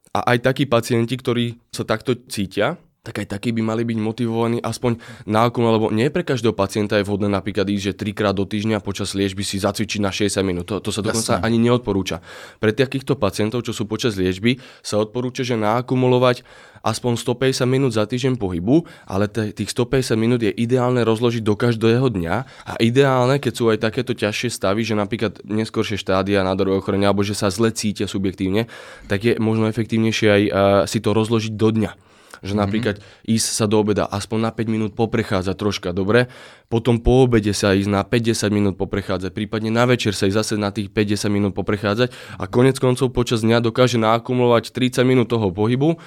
A 0.10 0.34
aj 0.34 0.42
takí 0.42 0.66
pacienti, 0.66 1.14
ktorí 1.18 1.62
sa 1.70 1.86
takto 1.86 2.18
cítia, 2.26 2.82
tak 3.00 3.24
aj 3.24 3.32
takí 3.32 3.56
by 3.56 3.64
mali 3.64 3.88
byť 3.88 3.96
motivovaní 3.96 4.60
aspoň 4.60 5.00
nákon, 5.24 5.64
lebo 5.72 5.88
nie 5.88 6.12
pre 6.12 6.28
každého 6.28 6.52
pacienta 6.52 7.00
je 7.00 7.08
vhodné 7.08 7.32
napríklad 7.32 7.64
ísť, 7.72 7.84
že 7.84 7.94
trikrát 7.96 8.36
do 8.36 8.44
týždňa 8.44 8.84
počas 8.84 9.16
liečby 9.16 9.40
si 9.48 9.56
zacvičiť 9.56 10.04
na 10.04 10.12
60 10.12 10.44
minút. 10.44 10.68
To, 10.68 10.84
to 10.84 10.92
sa 10.92 11.00
dokonca 11.00 11.40
Jasne. 11.40 11.46
ani 11.48 11.64
neodporúča. 11.64 12.20
Pre 12.60 12.72
takýchto 12.76 13.16
pacientov, 13.16 13.64
čo 13.64 13.72
sú 13.72 13.88
počas 13.88 14.20
liečby, 14.20 14.60
sa 14.84 15.00
odporúča, 15.00 15.48
že 15.48 15.56
naakumulovať 15.56 16.44
aspoň 16.84 17.16
150 17.24 17.64
minút 17.68 17.92
za 17.96 18.04
týždeň 18.04 18.36
pohybu, 18.36 18.84
ale 19.08 19.32
tých 19.32 19.72
150 19.72 20.20
minút 20.20 20.40
je 20.44 20.52
ideálne 20.52 21.00
rozložiť 21.04 21.44
do 21.44 21.56
každého 21.56 22.04
dňa 22.04 22.36
a 22.68 22.74
ideálne, 22.84 23.40
keď 23.40 23.54
sú 23.56 23.72
aj 23.72 23.80
takéto 23.80 24.12
ťažšie 24.12 24.52
stavy, 24.52 24.84
že 24.84 24.96
napríklad 24.96 25.40
neskôršie 25.48 25.96
štádia 26.00 26.44
nádorového 26.44 26.84
ochorenia 26.84 27.12
alebo 27.12 27.24
že 27.24 27.36
sa 27.36 27.48
zle 27.48 27.72
cítia 27.72 28.08
subjektívne, 28.12 28.68
tak 29.08 29.24
je 29.24 29.34
možno 29.40 29.72
efektívnejšie 29.72 30.28
aj 30.28 30.44
uh, 30.44 30.52
si 30.84 31.00
to 31.00 31.16
rozložiť 31.16 31.56
do 31.56 31.72
dňa 31.72 32.09
že 32.44 32.54
mhm. 32.56 32.60
napríklad 32.60 32.96
mm-hmm. 33.00 33.36
ísť 33.36 33.48
sa 33.48 33.66
do 33.66 33.80
obeda 33.80 34.08
aspoň 34.08 34.40
na 34.50 34.52
5 34.52 34.68
minút 34.70 34.92
poprechádzať 34.96 35.56
troška, 35.56 35.90
dobre? 35.92 36.32
Potom 36.70 37.02
po 37.02 37.26
obede 37.26 37.52
sa 37.52 37.74
ísť 37.74 37.90
na 37.90 38.02
50 38.06 38.50
minút 38.54 38.76
poprechádzať, 38.78 39.34
prípadne 39.34 39.74
na 39.74 39.90
večer 39.90 40.14
sa 40.14 40.30
ísť 40.30 40.38
zase 40.38 40.54
na 40.56 40.70
tých 40.70 40.94
50 40.94 41.28
minút 41.32 41.54
poprechádzať 41.58 42.14
a 42.38 42.44
konec 42.46 42.78
koncov 42.78 43.12
počas 43.12 43.42
dňa 43.42 43.64
dokáže 43.64 43.98
naakumulovať 43.98 44.72
30 44.72 45.04
minút 45.04 45.28
toho 45.32 45.50
pohybu 45.50 45.98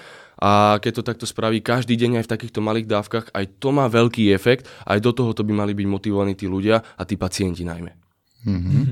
a 0.43 0.83
keď 0.83 0.93
to 0.99 1.03
takto 1.07 1.27
spraví 1.29 1.63
každý 1.63 1.95
deň 1.95 2.19
aj 2.19 2.25
v 2.27 2.33
takýchto 2.35 2.59
malých 2.59 2.91
dávkach, 2.91 3.31
aj 3.31 3.63
to 3.63 3.69
má 3.71 3.87
veľký 3.87 4.35
efekt, 4.35 4.67
aj 4.89 4.99
do 4.99 5.15
toho 5.15 5.31
to 5.37 5.47
by 5.47 5.55
mali 5.55 5.71
byť 5.71 5.87
motivovaní 5.87 6.35
tí 6.35 6.51
ľudia 6.51 6.83
a 6.83 7.03
tí 7.07 7.15
pacienti 7.15 7.63
najmä. 7.63 7.95
Mm-hmm. 8.43 8.85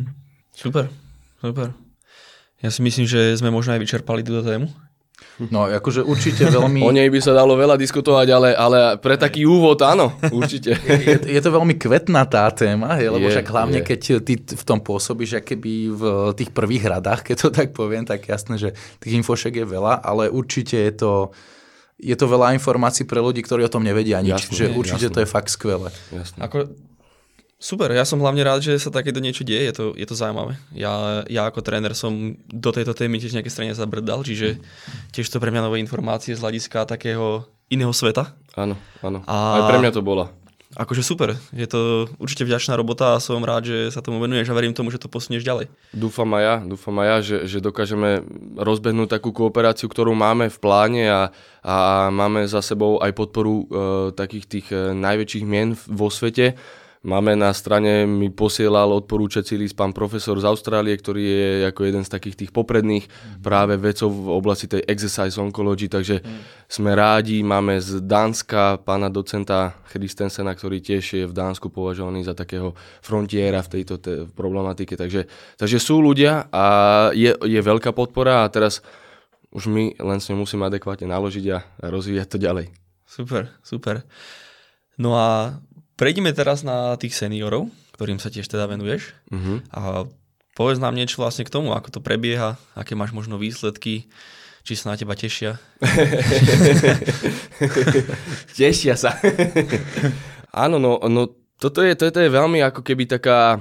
Super, 0.54 0.86
super. 1.42 1.74
Ja 2.60 2.68
si 2.68 2.84
myslím, 2.84 3.08
že 3.08 3.34
sme 3.40 3.48
možno 3.48 3.72
aj 3.72 3.80
vyčerpali 3.80 4.20
túto 4.20 4.44
tému. 4.44 4.68
No, 5.48 5.64
akože 5.64 6.04
určite 6.04 6.44
veľmi... 6.52 6.84
o 6.84 6.92
nej 6.92 7.08
by 7.08 7.20
sa 7.24 7.32
dalo 7.32 7.56
veľa 7.56 7.80
diskutovať, 7.80 8.28
ale, 8.28 8.48
ale 8.52 8.78
pre 9.00 9.16
taký 9.16 9.48
úvod 9.48 9.80
áno, 9.80 10.12
určite. 10.28 10.76
je, 10.76 11.16
je 11.16 11.40
to 11.40 11.48
veľmi 11.48 11.80
kvetná 11.80 12.28
tá 12.28 12.44
téma, 12.52 13.00
hej, 13.00 13.08
lebo 13.08 13.24
je, 13.24 13.32
však 13.32 13.48
hlavne 13.48 13.80
je. 13.80 13.86
keď 13.88 14.00
ty 14.20 14.34
v 14.36 14.64
tom 14.68 14.84
pôsobíš, 14.84 15.40
keby 15.40 15.72
v 15.96 16.02
tých 16.36 16.52
prvých 16.52 16.84
radách, 16.84 17.24
keď 17.24 17.36
to 17.40 17.48
tak 17.48 17.72
poviem, 17.72 18.04
tak 18.04 18.28
jasné, 18.28 18.60
že 18.60 18.68
tých 19.00 19.24
infošek 19.24 19.64
je 19.64 19.66
veľa, 19.66 20.04
ale 20.04 20.28
určite 20.28 20.76
je 20.76 20.92
to 20.92 21.12
je 22.00 22.16
to 22.16 22.24
veľa 22.24 22.56
informácií 22.56 23.04
pre 23.04 23.20
ľudí, 23.20 23.44
ktorí 23.44 23.60
o 23.68 23.72
tom 23.72 23.84
nevedia 23.84 24.24
nič. 24.24 24.48
Jasne, 24.48 24.56
že 24.56 24.64
určite 24.72 25.12
jasne. 25.12 25.16
to 25.16 25.20
je 25.20 25.28
fakt 25.28 25.52
skvelé. 25.52 25.92
Jasne. 26.08 26.40
Ako, 26.40 26.72
Super, 27.60 27.92
ja 27.92 28.08
som 28.08 28.16
hlavne 28.24 28.40
rád, 28.40 28.64
že 28.64 28.80
sa 28.80 28.88
takéto 28.88 29.20
niečo 29.20 29.44
deje, 29.44 29.68
je 29.68 29.74
to, 29.76 29.84
je 29.92 30.08
to 30.08 30.16
zaujímavé. 30.16 30.56
Ja, 30.72 31.20
ja 31.28 31.44
ako 31.44 31.60
tréner 31.60 31.92
som 31.92 32.40
do 32.48 32.70
tejto 32.72 32.96
témy 32.96 33.20
tiež 33.20 33.36
nejaké 33.36 33.52
strane 33.52 33.76
zabrdal, 33.76 34.24
čiže 34.24 34.56
tiež 35.12 35.28
to 35.28 35.36
pre 35.36 35.52
mňa 35.52 35.68
nové 35.68 35.76
informácie 35.76 36.32
z 36.32 36.40
hľadiska 36.40 36.88
takého 36.88 37.44
iného 37.68 37.92
sveta. 37.92 38.32
Áno, 38.56 38.80
áno. 39.04 39.20
A... 39.28 39.60
Aj 39.60 39.62
pre 39.68 39.76
mňa 39.76 39.92
to 39.92 40.00
bola. 40.00 40.32
Akože 40.70 41.02
super, 41.02 41.34
je 41.50 41.66
to 41.66 42.06
určite 42.22 42.46
vďačná 42.46 42.78
robota 42.78 43.18
a 43.18 43.20
som 43.20 43.42
rád, 43.42 43.68
že 43.68 43.90
sa 43.90 44.00
tomu 44.00 44.22
venuješ 44.22 44.48
a 44.48 44.56
verím 44.56 44.70
tomu, 44.70 44.94
že 44.94 45.02
to 45.02 45.10
posunieš 45.10 45.42
ďalej. 45.42 45.66
Dúfam 45.90 46.30
aj 46.38 46.42
ja, 46.46 46.54
dúfam 46.62 46.94
aj 47.02 47.06
ja, 47.10 47.16
že, 47.20 47.36
že 47.50 47.58
dokážeme 47.58 48.22
rozbehnúť 48.54 49.18
takú 49.18 49.34
kooperáciu, 49.34 49.90
ktorú 49.90 50.14
máme 50.14 50.46
v 50.46 50.58
pláne 50.62 51.04
a, 51.10 51.22
a 51.60 52.06
máme 52.14 52.46
za 52.46 52.62
sebou 52.62 53.02
aj 53.02 53.10
podporu 53.18 53.66
e, 53.66 53.74
takých 54.14 54.44
tých 54.46 54.66
e, 54.70 54.94
najväčších 54.94 55.42
mien 55.42 55.74
vo 55.90 56.06
svete 56.06 56.54
Máme 57.00 57.32
na 57.32 57.48
strane, 57.56 58.04
mi 58.04 58.28
posielal 58.28 58.92
odporúčací 58.92 59.56
list 59.56 59.72
pán 59.72 59.96
profesor 59.96 60.36
z 60.36 60.44
Austrálie, 60.44 60.92
ktorý 60.92 61.22
je 61.24 61.48
ako 61.72 61.88
jeden 61.88 62.04
z 62.04 62.12
takých 62.12 62.36
tých 62.44 62.50
popredných 62.52 63.08
mm. 63.08 63.40
práve 63.40 63.80
vedcov 63.80 64.12
v 64.12 64.28
oblasti 64.36 64.68
tej 64.68 64.84
exercise 64.84 65.40
oncology, 65.40 65.88
takže 65.88 66.20
mm. 66.20 66.68
sme 66.68 66.92
rádi. 66.92 67.40
Máme 67.40 67.80
z 67.80 68.04
Dánska 68.04 68.84
pána 68.84 69.08
docenta 69.08 69.80
Christensena, 69.88 70.52
ktorý 70.52 70.84
tiež 70.84 71.04
je 71.08 71.24
v 71.24 71.32
Dánsku 71.32 71.72
považovaný 71.72 72.20
za 72.28 72.36
takého 72.36 72.76
frontiera 73.00 73.64
v 73.64 73.80
tejto 73.80 73.96
te- 73.96 74.28
problematike. 74.36 74.92
Takže, 74.92 75.24
takže 75.56 75.80
sú 75.80 76.04
ľudia 76.04 76.52
a 76.52 76.64
je, 77.16 77.32
je 77.32 77.60
veľká 77.64 77.96
podpora 77.96 78.44
a 78.44 78.52
teraz 78.52 78.84
už 79.56 79.72
my 79.72 79.96
len 79.96 80.20
s 80.20 80.28
ňou 80.28 80.44
musíme 80.44 80.68
adekvátne 80.68 81.08
naložiť 81.08 81.44
a 81.48 81.64
rozvíjať 81.80 82.28
to 82.28 82.36
ďalej. 82.36 82.66
Super, 83.08 83.56
super. 83.64 84.04
No 85.00 85.16
a 85.16 85.56
Prejdeme 86.00 86.32
teraz 86.32 86.64
na 86.64 86.96
tých 86.96 87.12
seniorov, 87.12 87.68
ktorým 87.92 88.16
sa 88.16 88.32
tiež 88.32 88.48
teda 88.48 88.64
venuješ. 88.64 89.12
Uh-huh. 89.28 89.60
A 89.68 90.08
povedz 90.56 90.80
nám 90.80 90.96
niečo 90.96 91.20
vlastne 91.20 91.44
k 91.44 91.52
tomu, 91.52 91.76
ako 91.76 91.92
to 91.92 92.00
prebieha, 92.00 92.56
aké 92.72 92.96
máš 92.96 93.12
možno 93.12 93.36
výsledky, 93.36 94.08
či 94.64 94.72
sa 94.80 94.88
na 94.88 94.96
teba 94.96 95.12
tešia. 95.12 95.60
tešia 98.56 98.96
sa. 98.96 99.12
Áno, 100.56 100.80
no, 100.80 101.04
no 101.04 101.36
toto, 101.60 101.84
je, 101.84 101.92
toto 101.92 102.16
je 102.16 102.32
veľmi 102.32 102.64
ako 102.64 102.80
keby 102.80 103.04
taká, 103.04 103.60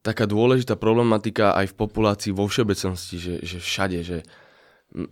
taká 0.00 0.24
dôležitá 0.24 0.80
problematika 0.80 1.52
aj 1.52 1.68
v 1.68 1.78
populácii 1.84 2.32
vo 2.32 2.48
všeobecnosti, 2.48 3.20
že, 3.20 3.34
že 3.44 3.60
všade, 3.60 3.98
že 4.00 4.24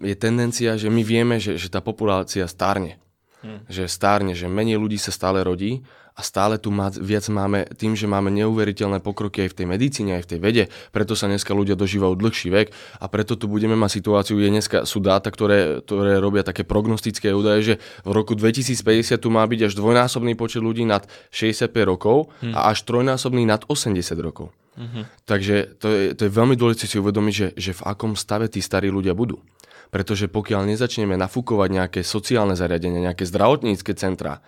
je 0.00 0.16
tendencia, 0.16 0.80
že 0.80 0.88
my 0.88 1.04
vieme, 1.04 1.36
že, 1.36 1.60
že 1.60 1.68
tá 1.68 1.84
populácia 1.84 2.48
stárne. 2.48 2.96
Hmm. 3.44 3.60
Že 3.68 3.92
stárne, 3.92 4.32
že 4.32 4.48
menej 4.48 4.80
ľudí 4.80 4.96
sa 4.96 5.12
stále 5.12 5.44
rodí 5.44 5.84
a 6.14 6.20
stále 6.20 6.58
tu 6.58 6.74
viac 7.00 7.24
máme 7.30 7.66
tým, 7.78 7.94
že 7.94 8.10
máme 8.10 8.28
neuveriteľné 8.34 9.00
pokroky 9.00 9.46
aj 9.46 9.50
v 9.54 9.56
tej 9.62 9.66
medicíne, 9.66 10.10
aj 10.18 10.24
v 10.26 10.30
tej 10.36 10.40
vede, 10.42 10.64
preto 10.90 11.14
sa 11.14 11.30
dneska 11.30 11.54
ľudia 11.54 11.78
dožívajú 11.78 12.14
dlhší 12.18 12.48
vek 12.50 12.68
a 13.00 13.06
preto 13.06 13.38
tu 13.38 13.46
budeme 13.46 13.74
mať 13.78 13.90
situáciu, 14.02 14.38
je 14.38 14.50
dneska 14.50 14.84
sú 14.84 14.98
dáta, 15.00 15.30
ktoré, 15.30 15.84
ktoré 15.84 16.18
robia 16.18 16.46
také 16.46 16.66
prognostické 16.66 17.32
údaje, 17.32 17.60
že 17.62 17.74
v 18.02 18.12
roku 18.12 18.34
2050 18.34 19.16
tu 19.20 19.28
má 19.28 19.42
byť 19.46 19.70
až 19.70 19.72
dvojnásobný 19.78 20.34
počet 20.34 20.60
ľudí 20.64 20.84
nad 20.86 21.06
65 21.30 21.70
rokov 21.86 22.30
hmm. 22.42 22.54
a 22.54 22.70
až 22.70 22.84
trojnásobný 22.84 23.46
nad 23.46 23.62
80 23.66 23.96
rokov. 24.20 24.52
Hmm. 24.80 25.04
Takže 25.26 25.76
to 25.76 25.86
je, 25.90 26.04
to 26.16 26.22
je 26.24 26.32
veľmi 26.32 26.54
dôležité 26.56 26.86
si 26.88 26.96
uvedomiť, 26.96 27.34
že, 27.34 27.48
že 27.58 27.72
v 27.76 27.84
akom 27.84 28.14
stave 28.16 28.48
tí 28.48 28.62
starí 28.62 28.88
ľudia 28.88 29.12
budú. 29.12 29.42
Pretože 29.90 30.30
pokiaľ 30.30 30.70
nezačneme 30.70 31.18
nafúkovať 31.18 31.68
nejaké 31.68 32.00
sociálne 32.06 32.54
zariadenia, 32.54 33.10
nejaké 33.10 33.26
zdravotnícke 33.26 33.92
centrá, 33.98 34.38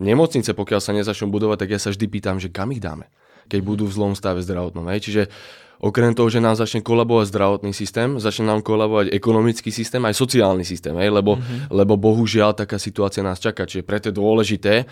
nemocnice, 0.00 0.56
pokiaľ 0.56 0.80
sa 0.80 0.92
nezačnú 0.96 1.28
budovať, 1.28 1.66
tak 1.66 1.70
ja 1.74 1.80
sa 1.80 1.92
vždy 1.92 2.06
pýtam, 2.08 2.36
že 2.40 2.48
kam 2.48 2.72
ich 2.72 2.80
dáme, 2.80 3.08
keď 3.48 3.60
budú 3.60 3.84
v 3.88 3.92
zlom 3.92 4.12
stave 4.16 4.40
zdravotnom. 4.40 4.88
Hej? 4.92 5.00
Čiže 5.08 5.22
okrem 5.82 6.14
toho, 6.14 6.30
že 6.30 6.38
nám 6.38 6.54
začne 6.56 6.80
kolabovať 6.80 7.28
zdravotný 7.28 7.72
systém, 7.74 8.16
začne 8.16 8.48
nám 8.48 8.62
kolabovať 8.62 9.10
ekonomický 9.10 9.74
systém, 9.74 10.00
aj 10.06 10.14
sociálny 10.14 10.62
systém, 10.62 10.94
hej? 10.94 11.10
Lebo, 11.10 11.36
mm-hmm. 11.36 11.74
lebo 11.74 11.98
bohužiaľ 11.98 12.54
taká 12.54 12.78
situácia 12.78 13.20
nás 13.20 13.42
čaká. 13.42 13.66
Čiže 13.66 13.82
preto 13.82 14.08
je 14.08 14.16
dôležité 14.16 14.86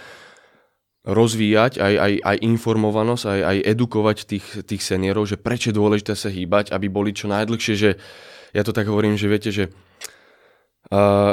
rozvíjať 1.07 1.81
aj, 1.81 1.95
aj, 1.97 2.13
aj 2.21 2.37
informovanosť, 2.45 3.25
aj, 3.25 3.41
aj 3.41 3.57
edukovať 3.73 4.17
tých, 4.29 4.47
tých 4.69 4.83
seniorov, 4.85 5.25
že 5.25 5.41
prečo 5.41 5.73
je 5.73 5.79
dôležité 5.79 6.13
sa 6.13 6.29
hýbať, 6.29 6.77
aby 6.77 6.93
boli 6.93 7.17
čo 7.17 7.25
najdlhšie, 7.31 7.75
že 7.79 7.97
ja 8.53 8.63
to 8.67 8.75
tak 8.75 8.85
hovorím, 8.85 9.17
že 9.17 9.31
viete, 9.31 9.49
že 9.55 9.65
Uh, 9.71 10.20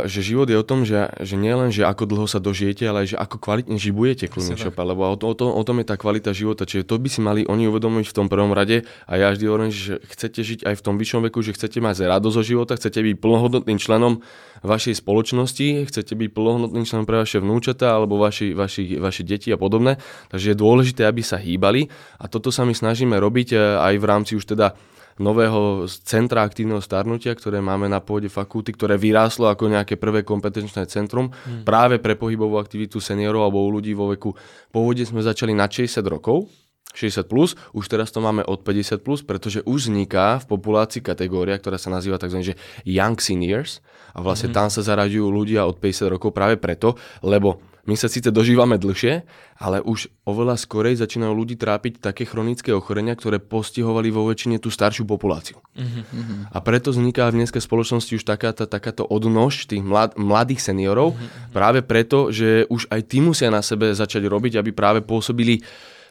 že 0.06 0.22
život 0.22 0.46
je 0.46 0.54
o 0.54 0.62
tom, 0.62 0.86
že, 0.86 1.10
že 1.18 1.34
nie 1.34 1.50
len, 1.50 1.74
že 1.74 1.82
ako 1.82 2.06
dlho 2.06 2.30
sa 2.30 2.38
dožijete, 2.38 2.86
ale 2.86 3.04
aj, 3.04 3.08
že 3.10 3.18
ako 3.18 3.42
kvalitne 3.42 3.82
žibujete 3.82 4.30
kľudne 4.30 4.54
šopa, 4.54 4.86
lebo 4.86 5.10
o, 5.10 5.18
o, 5.18 5.34
tom, 5.34 5.50
o 5.50 5.64
tom 5.66 5.82
je 5.82 5.86
tá 5.90 5.98
kvalita 5.98 6.30
života. 6.30 6.70
Čiže 6.70 6.86
to 6.86 7.02
by 7.02 7.10
si 7.10 7.26
mali 7.26 7.42
oni 7.42 7.66
uvedomiť 7.66 8.06
v 8.06 8.14
tom 8.14 8.30
prvom 8.30 8.54
rade 8.54 8.86
a 9.10 9.18
ja 9.18 9.34
vždy 9.34 9.46
hovorím, 9.50 9.74
že 9.74 9.98
chcete 10.14 10.46
žiť 10.46 10.60
aj 10.62 10.78
v 10.78 10.82
tom 10.86 11.02
vyššom 11.02 11.26
veku, 11.26 11.42
že 11.42 11.58
chcete 11.58 11.82
mať 11.82 12.06
radosť 12.06 12.36
zo 12.38 12.44
života, 12.46 12.78
chcete 12.78 13.02
byť 13.02 13.16
plnohodnotným 13.18 13.82
členom 13.82 14.22
vašej 14.62 15.02
spoločnosti, 15.02 15.90
chcete 15.90 16.14
byť 16.14 16.30
plnohodnotným 16.38 16.86
členom 16.86 17.10
pre 17.10 17.26
vaše 17.26 17.42
vnúčata 17.42 17.98
alebo 17.98 18.22
vaši, 18.22 18.54
vaši, 18.54 19.02
vaši 19.02 19.26
deti 19.26 19.50
a 19.50 19.58
podobné. 19.58 19.98
Takže 20.30 20.54
je 20.54 20.58
dôležité, 20.58 21.10
aby 21.10 21.26
sa 21.26 21.42
hýbali 21.42 21.90
a 22.22 22.30
toto 22.30 22.54
sa 22.54 22.62
my 22.62 22.78
snažíme 22.78 23.18
robiť 23.18 23.58
eh, 23.58 23.60
aj 23.82 23.94
v 23.98 24.06
rámci 24.06 24.32
už 24.38 24.54
teda 24.54 24.78
nového 25.18 25.90
centra 25.90 26.46
aktívneho 26.46 26.82
starnutia, 26.82 27.34
ktoré 27.34 27.62
máme 27.62 27.90
na 27.90 28.02
pôde 28.02 28.30
fakulty, 28.30 28.74
ktoré 28.74 28.96
vyráslo 28.96 29.50
ako 29.50 29.70
nejaké 29.74 29.98
prvé 29.98 30.22
kompetenčné 30.22 30.86
centrum 30.88 31.34
hmm. 31.34 31.66
práve 31.66 31.98
pre 31.98 32.14
pohybovú 32.14 32.62
aktivitu 32.62 33.02
seniorov 33.02 33.46
alebo 33.46 33.66
u 33.66 33.70
ľudí 33.74 33.98
vo 33.98 34.14
veku. 34.14 34.38
Pôvodne 34.70 35.06
sme 35.06 35.26
začali 35.26 35.58
na 35.58 35.66
60 35.66 36.02
rokov, 36.06 36.50
60 36.98 37.30
plus, 37.30 37.54
už 37.78 37.86
teraz 37.86 38.10
to 38.10 38.18
máme 38.18 38.42
od 38.42 38.66
50 38.66 39.06
plus, 39.06 39.22
pretože 39.22 39.62
už 39.70 39.94
vzniká 39.94 40.42
v 40.42 40.50
populácii 40.50 41.06
kategória, 41.06 41.54
ktorá 41.62 41.78
sa 41.78 41.94
nazýva 41.94 42.18
tzv. 42.18 42.42
Že 42.42 42.58
young 42.90 43.22
seniors 43.22 43.86
a 44.18 44.26
vlastne 44.26 44.50
mm-hmm. 44.50 44.58
tam 44.58 44.74
sa 44.74 44.82
zaraďujú 44.82 45.28
ľudia 45.30 45.62
od 45.70 45.78
50 45.78 46.14
rokov 46.18 46.34
práve 46.34 46.58
preto, 46.58 46.98
lebo 47.22 47.62
my 47.88 47.96
sa 47.96 48.12
síce 48.12 48.28
dožívame 48.28 48.76
dlhšie, 48.76 49.24
ale 49.58 49.80
už 49.80 50.12
oveľa 50.28 50.60
skorej 50.60 51.00
začínajú 51.00 51.32
ľudí 51.32 51.56
trápiť 51.56 52.04
také 52.04 52.28
chronické 52.28 52.76
ochorenia, 52.76 53.16
ktoré 53.16 53.40
postihovali 53.40 54.12
vo 54.12 54.28
väčšine 54.28 54.60
tú 54.60 54.68
staršiu 54.68 55.08
populáciu. 55.08 55.64
Uh-huh. 55.72 56.52
A 56.52 56.60
preto 56.60 56.92
vzniká 56.92 57.32
v 57.32 57.42
dneska 57.42 57.64
spoločnosti 57.64 58.20
už 58.20 58.28
takáto, 58.28 58.68
takáto 58.68 59.08
odnož 59.08 59.72
tých 59.72 59.82
mlad, 59.82 60.20
mladých 60.20 60.68
seniorov, 60.68 61.16
uh-huh. 61.16 61.56
práve 61.56 61.80
preto, 61.80 62.30
že 62.30 62.68
už 62.68 62.92
aj 62.92 63.02
tí 63.08 63.24
musia 63.24 63.48
na 63.48 63.64
sebe 63.64 63.96
začať 63.96 64.28
robiť, 64.28 64.60
aby 64.60 64.76
práve 64.76 65.00
pôsobili 65.00 65.64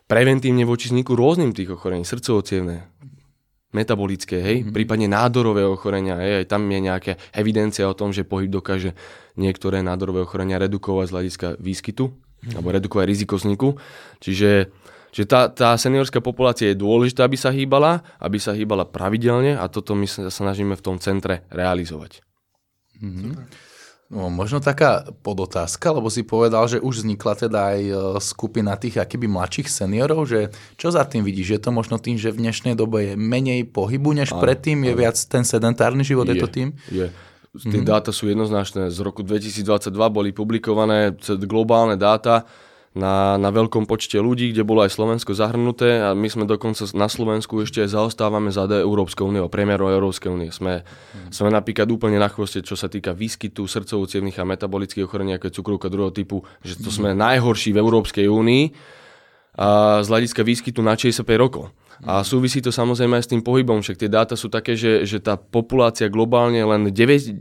preventívne 0.08 0.64
voči 0.64 0.88
vzniku 0.88 1.12
rôznym 1.12 1.52
tých 1.52 1.76
ochorení, 1.76 2.06
srdcovo 2.06 2.40
metabolické, 3.74 4.38
hej, 4.38 4.56
mm-hmm. 4.62 4.74
prípadne 4.74 5.06
nádorové 5.10 5.66
ochorenia, 5.66 6.16
hej, 6.22 6.32
aj 6.42 6.46
tam 6.46 6.62
je 6.70 6.80
nejaká 6.80 7.12
evidencia 7.34 7.84
o 7.90 7.98
tom, 7.98 8.14
že 8.14 8.22
pohyb 8.22 8.48
dokáže 8.48 8.94
niektoré 9.34 9.82
nádorové 9.82 10.22
ochorenia 10.22 10.62
redukovať 10.62 11.06
z 11.10 11.14
hľadiska 11.14 11.48
výskytu, 11.58 12.04
mm-hmm. 12.06 12.54
alebo 12.56 12.68
redukovať 12.72 13.06
riziko 13.06 13.34
vzniku. 13.36 13.68
Čiže, 14.22 14.70
čiže 15.10 15.26
tá, 15.26 15.50
tá 15.50 15.74
seniorská 15.74 16.22
populácia 16.22 16.70
je 16.72 16.78
dôležitá, 16.78 17.26
aby 17.26 17.36
sa 17.36 17.50
hýbala, 17.50 18.06
aby 18.22 18.38
sa 18.38 18.54
hýbala 18.54 18.86
pravidelne 18.86 19.58
a 19.58 19.66
toto 19.66 19.98
my 19.98 20.06
sa 20.06 20.30
snažíme 20.30 20.78
v 20.78 20.84
tom 20.84 20.96
centre 21.02 21.44
realizovať. 21.50 22.22
Mm-hmm. 23.02 23.65
No, 24.06 24.30
možno 24.30 24.62
taká 24.62 25.02
podotázka, 25.26 25.90
lebo 25.90 26.06
si 26.06 26.22
povedal, 26.22 26.62
že 26.70 26.78
už 26.78 27.02
vznikla 27.02 27.32
teda 27.34 27.58
aj 27.74 27.80
e, 27.82 27.94
skupina 28.22 28.78
tých 28.78 29.02
akýby 29.02 29.26
mladších 29.26 29.66
seniorov, 29.66 30.30
že 30.30 30.54
čo 30.78 30.94
za 30.94 31.02
tým 31.02 31.26
vidíš? 31.26 31.58
Je 31.58 31.60
to 31.66 31.74
možno 31.74 31.98
tým, 31.98 32.14
že 32.14 32.30
v 32.30 32.46
dnešnej 32.46 32.78
dobe 32.78 33.02
je 33.02 33.12
menej 33.18 33.66
pohybu 33.66 34.14
než 34.14 34.30
áno, 34.30 34.46
predtým? 34.46 34.86
Je 34.86 34.94
áno. 34.94 35.02
viac 35.02 35.18
ten 35.26 35.42
sedentárny 35.42 36.06
život? 36.06 36.30
Je, 36.30 36.38
je 36.38 36.42
to 36.42 36.46
tým? 36.46 36.68
Je. 36.86 37.10
Tie 37.56 37.82
mm-hmm. 37.82 37.88
dáta 37.88 38.14
sú 38.14 38.30
jednoznačné. 38.30 38.94
Z 38.94 38.98
roku 39.02 39.26
2022 39.26 39.90
boli 39.90 40.30
publikované 40.30 41.16
globálne 41.42 41.98
dáta, 41.98 42.46
na, 42.96 43.36
na 43.36 43.52
veľkom 43.52 43.84
počte 43.84 44.16
ľudí, 44.16 44.56
kde 44.56 44.64
bolo 44.64 44.80
aj 44.80 44.96
Slovensko 44.96 45.36
zahrnuté 45.36 46.00
a 46.00 46.16
my 46.16 46.24
sme 46.32 46.48
dokonca 46.48 46.80
na 46.96 47.12
Slovensku 47.12 47.60
ešte 47.60 47.84
zaostávame 47.84 48.48
za 48.48 48.64
Európskou 48.64 49.28
úniou, 49.28 49.52
premiérou 49.52 49.92
Európskej 49.92 50.32
únie. 50.32 50.48
Sme, 50.48 50.80
mm. 50.80 51.28
sme 51.28 51.52
napríklad 51.52 51.84
úplne 51.92 52.16
na 52.16 52.32
chvoste, 52.32 52.64
čo 52.64 52.72
sa 52.72 52.88
týka 52.88 53.12
výskytu 53.12 53.68
srdcovo 53.68 54.08
a 54.08 54.48
metabolických 54.48 55.04
ochorení, 55.04 55.36
ako 55.36 55.44
je 55.52 55.56
cukrovka 55.60 55.92
druhého 55.92 56.16
typu, 56.16 56.40
že 56.64 56.80
to 56.80 56.88
sme 56.88 57.12
najhorší 57.12 57.76
v 57.76 57.80
Európskej 57.84 58.26
únii 58.32 58.64
a 59.60 60.00
z 60.00 60.08
hľadiska 60.08 60.40
výskytu 60.40 60.80
na 60.80 60.96
65 60.96 61.24
rokov. 61.36 61.68
A 62.04 62.20
súvisí 62.20 62.60
to 62.60 62.68
samozrejme 62.68 63.16
aj 63.16 63.24
s 63.24 63.32
tým 63.32 63.40
pohybom, 63.40 63.80
však 63.80 63.96
tie 63.96 64.10
dáta 64.12 64.36
sú 64.36 64.52
také, 64.52 64.76
že, 64.76 65.08
že 65.08 65.22
tá 65.22 65.40
populácia 65.40 66.12
globálne 66.12 66.60
len 66.60 66.92
9, 66.92 67.40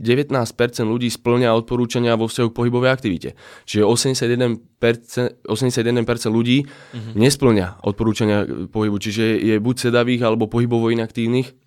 ľudí 0.86 1.12
splňa 1.12 1.52
odporúčania 1.52 2.16
vo 2.16 2.30
vzťahu 2.30 2.48
k 2.48 2.56
pohybovej 2.56 2.90
aktivite. 2.94 3.30
Čiže 3.68 3.84
81%, 3.84 5.44
81% 5.44 6.32
ľudí 6.32 6.64
mm-hmm. 6.64 7.12
nesplňa 7.20 7.66
odporúčania 7.84 8.48
pohybu, 8.72 8.96
čiže 8.96 9.24
je 9.36 9.54
buď 9.60 9.74
sedavých 9.92 10.24
alebo 10.24 10.48
pohybovo 10.48 10.88
inaktívnych 10.88 11.65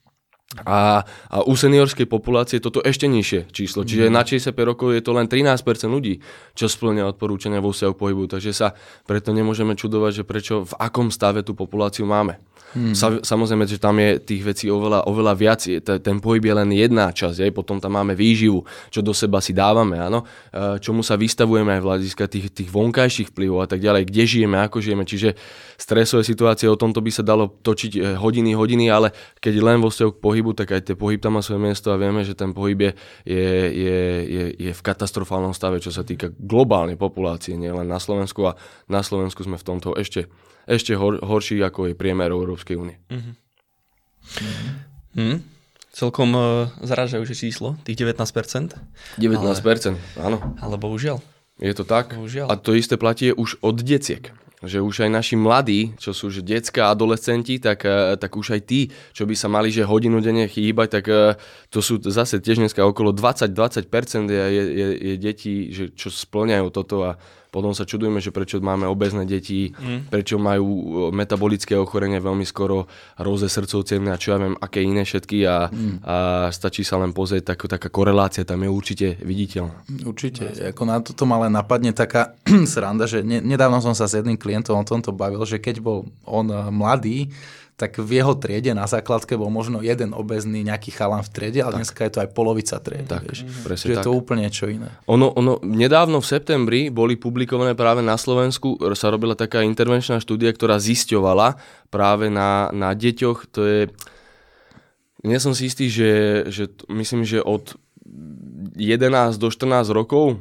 a, 0.49 1.05
a 1.29 1.45
u 1.45 1.53
seniorskej 1.53 2.09
populácie 2.09 2.57
toto 2.57 2.81
ešte 2.81 3.05
nižšie 3.05 3.53
číslo. 3.53 3.85
Čiže 3.85 4.09
mm. 4.09 4.13
na 4.13 4.25
65 4.25 4.57
rokov 4.65 4.97
je 4.97 5.05
to 5.05 5.13
len 5.13 5.29
13% 5.29 5.62
ľudí, 5.85 6.25
čo 6.57 6.65
splňa 6.65 7.05
odporúčania 7.05 7.62
vo 7.62 7.69
vzťahu 7.69 7.93
pohybu. 7.93 8.25
Takže 8.25 8.49
sa 8.49 8.73
preto 9.05 9.29
nemôžeme 9.29 9.77
čudovať, 9.77 10.12
že 10.21 10.23
prečo 10.25 10.65
v 10.65 10.73
akom 10.81 11.13
stave 11.13 11.45
tú 11.45 11.53
populáciu 11.53 12.09
máme. 12.09 12.41
Hmm. 12.69 12.93
Sa, 12.93 13.17
samozrejme, 13.17 13.65
že 13.65 13.81
tam 13.81 13.97
je 13.97 14.21
tých 14.21 14.45
vecí 14.45 14.65
oveľa, 14.69 15.09
oveľa 15.09 15.33
viac. 15.33 15.62
Je, 15.65 15.81
ten 15.81 16.21
pohyb 16.21 16.45
je 16.45 16.53
len 16.53 16.69
jedna 16.69 17.09
časť, 17.09 17.49
aj 17.49 17.51
potom 17.53 17.81
tam 17.81 17.97
máme 17.97 18.13
výživu, 18.13 18.62
čo 18.93 19.01
do 19.01 19.09
seba 19.09 19.41
si 19.41 19.57
dávame, 19.57 19.97
áno? 19.97 20.21
E, 20.53 20.77
čomu 20.77 21.01
sa 21.01 21.17
vystavujeme 21.17 21.73
aj 21.73 21.81
v 21.81 21.88
hľadiska 21.89 22.29
tých, 22.29 22.53
tých 22.53 22.69
vonkajších 22.69 23.33
vplyvov 23.33 23.65
a 23.65 23.67
tak 23.73 23.81
ďalej, 23.81 24.05
kde 24.13 24.23
žijeme, 24.29 24.57
ako 24.62 24.85
žijeme. 24.85 25.01
Čiže 25.01 25.33
stresové 25.81 26.21
situácie, 26.21 26.69
o 26.69 26.77
tomto 26.77 27.01
by 27.01 27.09
sa 27.09 27.25
dalo 27.25 27.49
točiť 27.49 27.91
e, 27.97 27.99
hodiny, 28.21 28.53
hodiny, 28.53 28.85
ale 28.93 29.17
keď 29.41 29.53
len 29.65 29.81
vo 29.81 29.89
vzťahu 29.89 30.12
k 30.13 30.21
pohybu, 30.21 30.38
tak 30.56 30.75
aj 30.75 30.82
ten 30.91 30.97
pohyb 30.97 31.19
tam 31.19 31.38
má 31.38 31.41
svoje 31.41 31.62
miesto 31.62 31.91
a 31.91 31.99
vieme, 31.99 32.23
že 32.23 32.34
ten 32.34 32.56
pohyb 32.56 32.89
je, 32.89 32.91
je, 33.28 33.49
je, 33.69 33.99
je, 34.25 34.43
je 34.56 34.71
v 34.73 34.82
katastrofálnom 34.82 35.52
stave, 35.52 35.84
čo 35.84 35.91
sa 35.91 36.08
týka 36.08 36.32
globálnej 36.36 36.95
populácie, 36.95 37.60
nielen 37.60 37.88
na 37.88 37.99
Slovensku 38.02 38.47
a 38.49 38.58
na 38.88 39.04
Slovensku 39.04 39.43
sme 39.43 39.60
v 39.60 39.67
tomto 39.67 39.93
ešte 39.99 40.32
ešte 40.69 40.93
hor, 40.93 41.17
horší, 41.25 41.58
ako 41.65 41.89
je 41.91 41.93
priemer 41.97 42.30
Európskej 42.30 42.78
únie. 42.78 43.02
Mm-hmm. 43.10 43.34
Mm-hmm. 45.17 45.39
Celkom 45.89 46.30
uh, 46.38 46.69
zaražajúce 46.86 47.34
číslo, 47.34 47.73
tých 47.82 47.97
19%. 47.97 48.13
19%, 49.17 49.17
ale, 49.17 49.97
áno. 50.21 50.38
Ale 50.62 50.78
bohužiaľ. 50.78 51.17
Je 51.58 51.73
to 51.73 51.84
tak. 51.84 52.13
Bohužiaľ. 52.13 52.54
A 52.54 52.56
to 52.56 52.78
isté 52.78 53.02
platí 53.02 53.34
už 53.34 53.58
od 53.65 53.82
deciek 53.82 54.30
že 54.63 54.84
už 54.84 55.08
aj 55.08 55.12
naši 55.12 55.36
mladí, 55.39 55.95
čo 55.95 56.12
sú 56.12 56.28
už 56.28 56.43
detská 56.43 56.91
adolescenti, 56.91 57.63
tak, 57.63 57.88
eh, 57.88 58.19
tak 58.19 58.36
už 58.36 58.60
aj 58.60 58.62
tí, 58.67 58.91
čo 59.15 59.24
by 59.24 59.36
sa 59.36 59.48
mali 59.48 59.72
že 59.72 59.88
hodinu 59.88 60.19
denne 60.19 60.52
chýbať, 60.52 60.88
tak 61.00 61.06
eh, 61.08 61.39
to 61.72 61.80
sú 61.80 62.04
zase 62.04 62.43
tiež 62.43 62.60
dneska 62.60 62.84
okolo 62.84 63.15
20-20% 63.15 64.28
je, 64.28 64.36
je, 64.36 64.63
je, 64.63 64.88
je 65.00 65.15
detí, 65.15 65.56
že, 65.72 65.95
čo 65.95 66.12
splňajú 66.12 66.67
toto 66.76 67.08
a 67.08 67.12
potom 67.49 67.73
sa 67.73 67.85
čudujeme, 67.85 68.21
že 68.21 68.29
prečo 68.29 68.62
máme 68.62 68.85
obezné 68.85 69.25
deti, 69.25 69.73
mm. 69.73 70.13
prečo 70.13 70.38
majú 70.38 70.67
e, 70.69 70.83
metabolické 71.09 71.73
ochorenie 71.73 72.21
veľmi 72.21 72.45
skoro, 72.45 72.85
róze 73.17 73.49
srdcov, 73.49 73.89
a 73.89 74.21
čo 74.21 74.33
ja 74.33 74.38
viem, 74.38 74.53
aké 74.62 74.85
iné 74.85 75.01
všetky 75.01 75.49
a, 75.49 75.67
mm. 75.67 75.95
a 76.05 76.15
stačí 76.53 76.85
sa 76.85 77.01
len 77.01 77.09
pozrieť, 77.09 77.53
tak, 77.53 77.65
taká 77.65 77.89
korelácia 77.89 78.45
tam 78.45 78.62
je 78.62 78.69
určite 78.69 79.07
viditeľná. 79.25 79.73
Určite, 80.05 80.53
no. 80.53 80.69
ako 80.69 80.83
na 80.85 80.95
toto 81.01 81.25
ma 81.25 81.41
len 81.41 81.53
napadne 81.57 81.89
taká 81.89 82.38
sranda, 82.71 83.09
že 83.09 83.25
ne, 83.25 83.41
nedávno 83.41 83.81
som 83.81 83.97
sa 83.97 84.05
s 84.05 84.13
jedným 84.13 84.38
klientom 84.38 84.77
o 84.77 84.85
tomto 84.85 85.09
bavil, 85.09 85.41
že 85.49 85.57
keď 85.57 85.81
bol 85.81 86.05
on 86.29 86.53
e, 86.53 86.57
mladý, 86.69 87.33
tak 87.79 87.95
v 87.95 88.19
jeho 88.19 88.35
triede 88.35 88.75
na 88.75 88.83
základke 88.83 89.39
bol 89.39 89.47
možno 89.47 89.79
jeden 89.79 90.11
obezný 90.11 90.67
nejaký 90.67 90.91
chalan 90.91 91.23
v 91.23 91.31
triede, 91.31 91.63
ale 91.63 91.79
tak. 91.79 91.79
dneska 91.79 92.01
je 92.03 92.11
to 92.11 92.19
aj 92.27 92.29
polovica 92.35 92.75
triedy. 92.75 93.07
Tak, 93.07 93.23
vieš. 93.23 93.39
Čiže 93.47 93.95
tak. 93.95 94.03
je 94.03 94.05
to 94.05 94.11
úplne 94.11 94.43
niečo 94.43 94.67
iné. 94.67 94.91
Ono, 95.07 95.31
ono, 95.31 95.63
nedávno 95.63 96.19
v 96.19 96.27
septembri 96.27 96.91
boli 96.91 97.15
publikované 97.15 97.79
práve 97.79 98.03
na 98.03 98.19
Slovensku, 98.19 98.75
sa 98.99 99.07
robila 99.07 99.39
taká 99.39 99.63
intervenčná 99.63 100.19
štúdia, 100.19 100.51
ktorá 100.51 100.75
zisťovala 100.75 101.55
práve 101.87 102.27
na, 102.27 102.67
na 102.75 102.91
deťoch, 102.91 103.47
to 103.47 103.61
je... 103.63 103.81
Nie 105.23 105.39
som 105.39 105.55
si 105.55 105.71
istý, 105.71 105.87
že, 105.87 106.43
že 106.51 106.67
myslím, 106.91 107.23
že 107.23 107.39
od 107.39 107.79
11 108.80 109.36
do 109.36 109.52
14 109.52 109.91
rokov, 109.91 110.39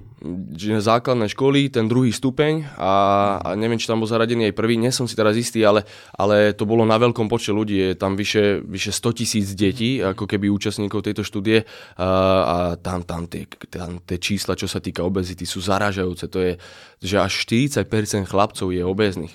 základné 0.58 1.30
školy, 1.30 1.70
ten 1.70 1.86
druhý 1.86 2.10
stupeň 2.10 2.66
a, 2.74 2.92
a 3.38 3.48
neviem, 3.54 3.78
či 3.78 3.86
tam 3.86 4.02
bol 4.02 4.10
zaradený 4.10 4.50
aj 4.50 4.54
prvý, 4.58 4.74
nie 4.74 4.90
som 4.90 5.06
si 5.06 5.14
teraz 5.14 5.38
istý, 5.38 5.62
ale, 5.62 5.86
ale 6.14 6.54
to 6.54 6.66
bolo 6.66 6.82
na 6.82 6.98
veľkom 6.98 7.30
počte 7.30 7.54
ľudí, 7.54 7.78
je 7.78 7.92
tam 7.94 8.18
vyše, 8.18 8.62
vyše 8.66 8.90
100 8.90 9.18
tisíc 9.18 9.46
detí, 9.54 10.02
ako 10.02 10.26
keby 10.26 10.50
účastníkov 10.50 11.06
tejto 11.06 11.22
štúdie. 11.22 11.62
A, 11.98 12.08
a 12.42 12.56
tam, 12.78 13.06
tam, 13.06 13.30
tie, 13.30 13.46
tam 13.70 14.02
tie 14.02 14.18
čísla, 14.18 14.58
čo 14.58 14.66
sa 14.66 14.82
týka 14.82 15.06
obezity, 15.06 15.46
sú 15.46 15.62
zaražajúce, 15.62 16.26
to 16.26 16.38
je, 16.42 16.52
že 16.98 17.16
až 17.22 17.32
40% 17.46 18.26
chlapcov 18.26 18.74
je 18.74 18.82
obezných. 18.82 19.34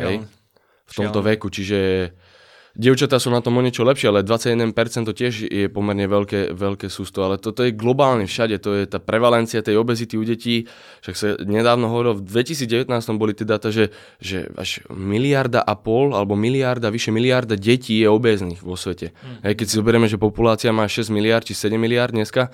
Hej? 0.00 0.24
V 0.88 0.92
tomto 0.92 1.20
veku, 1.24 1.48
čiže 1.52 2.12
Dievčatá 2.72 3.20
sú 3.20 3.28
na 3.28 3.44
tom 3.44 3.60
o 3.60 3.62
niečo 3.62 3.84
lepšie, 3.84 4.08
ale 4.08 4.24
21% 4.24 4.72
to 5.04 5.12
tiež 5.12 5.44
je 5.44 5.68
pomerne 5.68 6.08
veľké, 6.08 6.56
veľké 6.56 6.88
sústo, 6.88 7.20
ale 7.20 7.36
toto 7.36 7.60
je 7.68 7.76
globálne 7.76 8.24
všade, 8.24 8.56
to 8.64 8.80
je 8.80 8.84
tá 8.88 8.96
prevalencia 8.96 9.60
tej 9.60 9.76
obezity 9.76 10.16
u 10.16 10.24
detí, 10.24 10.64
však 11.04 11.14
sa 11.14 11.26
nedávno 11.44 11.92
hovorilo, 11.92 12.16
v 12.16 12.24
2019 12.24 12.88
boli 13.20 13.36
tie 13.36 13.44
data, 13.44 13.68
že, 13.68 13.92
že 14.24 14.48
až 14.56 14.80
miliarda 14.88 15.60
a 15.60 15.76
pol, 15.76 16.16
alebo 16.16 16.32
miliarda, 16.32 16.88
vyše 16.88 17.12
miliarda 17.12 17.60
detí 17.60 18.00
je 18.00 18.08
obéznych 18.08 18.64
vo 18.64 18.72
svete. 18.72 19.12
Hmm. 19.20 19.44
Hej, 19.44 19.52
keď 19.60 19.66
si 19.68 19.74
zoberieme, 19.76 20.08
že 20.08 20.16
populácia 20.16 20.72
má 20.72 20.88
6 20.88 21.12
miliard 21.12 21.44
či 21.44 21.52
7 21.52 21.76
miliard 21.76 22.16
dneska, 22.16 22.48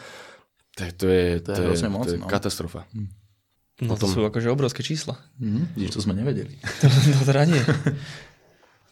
to, 0.75 0.83
to 0.99 1.07
je, 1.07 1.27
to, 1.47 1.51
to 1.55 1.63
je, 1.63 1.79
je, 1.79 1.91
moc, 1.91 2.07
to 2.11 2.15
je 2.15 2.19
no. 2.19 2.27
katastrofa. 2.27 2.91
Hmm. 2.91 3.07
No 3.79 3.95
to 3.95 4.11
sú 4.11 4.27
akože 4.27 4.51
obrovské 4.51 4.83
čísla. 4.83 5.15
Mm, 5.39 5.87
to 5.95 6.03
sme 6.03 6.11
nevedeli. 6.11 6.59
to, 6.83 6.91
to 6.91 7.23
teda 7.23 7.47
nie. 7.47 7.63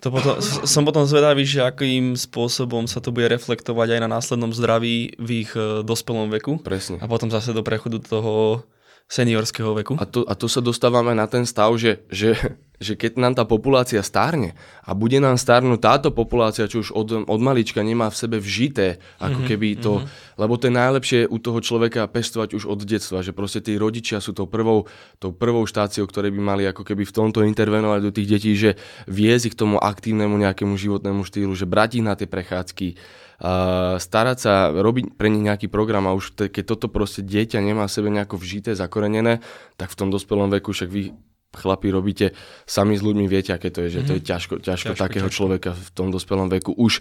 To 0.04 0.12
potom, 0.12 0.36
som 0.42 0.84
potom 0.84 1.08
zvedavý, 1.08 1.48
že 1.48 1.64
akým 1.64 2.20
spôsobom 2.20 2.84
sa 2.84 3.00
to 3.00 3.16
bude 3.16 3.32
reflektovať 3.32 3.96
aj 3.96 4.00
na 4.04 4.12
následnom 4.12 4.52
zdraví 4.52 5.16
v 5.16 5.28
ich 5.46 5.52
e, 5.56 5.80
dospelom 5.80 6.28
veku. 6.36 6.60
Presne. 6.60 7.00
A 7.00 7.08
potom 7.08 7.32
zase 7.32 7.56
do 7.56 7.64
prechodu 7.64 7.96
toho 8.04 8.60
seniorského 9.08 9.72
veku. 9.72 9.94
A 9.96 10.04
to, 10.04 10.26
a 10.26 10.34
to 10.34 10.50
sa 10.50 10.60
dostávame 10.60 11.14
na 11.14 11.30
ten 11.30 11.46
stav, 11.46 11.70
že, 11.78 12.02
že 12.10 12.34
že 12.76 12.94
keď 12.94 13.16
nám 13.16 13.34
tá 13.36 13.44
populácia 13.48 14.04
stárne 14.04 14.52
a 14.84 14.92
bude 14.92 15.16
nám 15.16 15.40
stárnuť 15.40 15.80
táto 15.80 16.08
populácia, 16.12 16.68
čo 16.68 16.84
už 16.84 16.92
od, 16.92 17.08
od 17.24 17.40
malička 17.40 17.80
nemá 17.80 18.12
v 18.12 18.16
sebe 18.16 18.36
vžité, 18.36 19.00
ako 19.16 19.40
mm-hmm, 19.42 19.48
keby 19.48 19.68
to, 19.80 19.92
mm-hmm. 20.00 20.36
lebo 20.40 20.54
to 20.60 20.68
je 20.68 20.74
najlepšie 20.76 21.20
u 21.28 21.36
toho 21.40 21.58
človeka 21.64 22.04
pestovať 22.08 22.52
už 22.52 22.68
od 22.68 22.80
detstva, 22.84 23.24
že 23.24 23.32
proste 23.32 23.64
tí 23.64 23.80
rodičia 23.80 24.20
sú 24.20 24.36
tou 24.36 24.44
prvou, 24.44 24.84
tou 25.16 25.32
prvou 25.32 25.64
štáciou, 25.64 26.04
ktoré 26.04 26.28
by 26.28 26.40
mali 26.40 26.62
ako 26.68 26.84
keby 26.84 27.08
v 27.08 27.16
tomto 27.16 27.40
intervenovať 27.48 28.00
do 28.04 28.12
tých 28.12 28.28
detí, 28.28 28.52
že 28.52 28.76
viesť 29.08 29.52
ich 29.52 29.54
k 29.56 29.60
tomu 29.64 29.80
aktívnemu 29.80 30.36
nejakému 30.36 30.76
životnému 30.76 31.24
štýlu, 31.24 31.56
že 31.56 31.64
brať 31.64 32.00
ich 32.00 32.04
na 32.04 32.12
tie 32.12 32.28
prechádzky, 32.28 32.96
uh, 33.40 33.96
starať 33.96 34.36
sa, 34.36 34.54
robiť 34.72 35.16
pre 35.16 35.32
nich 35.32 35.44
nejaký 35.44 35.72
program 35.72 36.08
a 36.08 36.16
už 36.16 36.36
te, 36.36 36.44
keď 36.52 36.76
toto 36.76 36.86
proste 36.92 37.24
dieťa 37.24 37.60
nemá 37.60 37.88
v 37.88 37.94
sebe 37.96 38.08
nejako 38.12 38.36
vžité, 38.36 38.76
zakorenené, 38.76 39.40
tak 39.80 39.92
v 39.92 39.98
tom 39.98 40.08
dospelom 40.12 40.52
veku 40.52 40.72
však 40.72 40.88
vy 40.88 41.12
chlapi 41.56 41.88
robíte 41.90 42.36
sami 42.68 42.94
s 42.94 43.02
ľuďmi, 43.02 43.24
viete, 43.26 43.56
aké 43.56 43.72
to 43.72 43.82
je, 43.88 43.98
že 43.98 44.00
mm-hmm. 44.04 44.08
to 44.08 44.12
je 44.14 44.22
mhm. 44.22 44.28
ťažko, 44.28 44.54
ťažko, 44.60 44.92
ťažko 44.92 45.02
takého 45.02 45.28
ťažko. 45.28 45.36
človeka 45.36 45.70
v 45.72 45.90
tom 45.96 46.08
dospelom 46.12 46.52
veku 46.52 46.76
už 46.76 47.00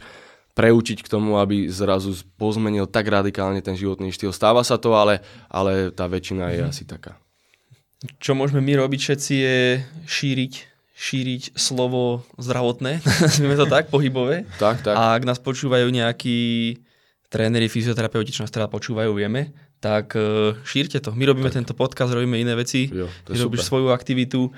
preučiť 0.55 1.03
k 1.03 1.11
tomu, 1.11 1.35
aby 1.35 1.67
zrazu 1.67 2.15
pozmenil 2.39 2.87
tak 2.87 3.11
radikálne 3.11 3.59
ten 3.59 3.75
životný 3.75 4.15
štýl. 4.15 4.31
Stáva 4.31 4.63
sa 4.63 4.79
to, 4.79 4.95
ale, 4.95 5.19
ale 5.51 5.91
tá 5.91 6.07
väčšina 6.07 6.55
je 6.55 6.63
mm-hmm. 6.63 6.71
asi 6.71 6.83
taká. 6.87 7.19
Čo 8.23 8.39
môžeme 8.39 8.63
my 8.63 8.79
robiť 8.79 8.99
všetci 9.03 9.33
je 9.35 9.57
šíriť 10.07 10.53
šíriť 10.95 11.59
slovo 11.59 12.23
zdravotné, 12.39 13.03
nazvime 13.27 13.59
to 13.59 13.67
tak, 13.67 13.91
pohybové. 13.91 14.47
Tak, 14.55 14.79
tak. 14.79 14.95
A 14.95 15.19
ak 15.19 15.27
nás 15.27 15.43
počúvajú 15.43 15.91
nejakí 15.91 16.39
tréneri, 17.27 17.67
fyzioterapeuti, 17.67 18.31
čo 18.31 18.47
nás 18.47 18.53
teda 18.53 18.71
počúvajú, 18.71 19.11
vieme, 19.11 19.51
tak 19.79 20.17
uh, 20.17 20.57
šírte 20.65 20.97
to. 20.99 21.13
My 21.13 21.29
robíme 21.29 21.51
tak. 21.51 21.61
tento 21.61 21.73
podcast, 21.77 22.13
robíme 22.13 22.39
iné 22.39 22.55
veci, 22.57 22.89
jo, 22.89 23.09
ty 23.27 23.37
robíš 23.37 23.67
svoju 23.67 23.93
aktivitu. 23.93 24.49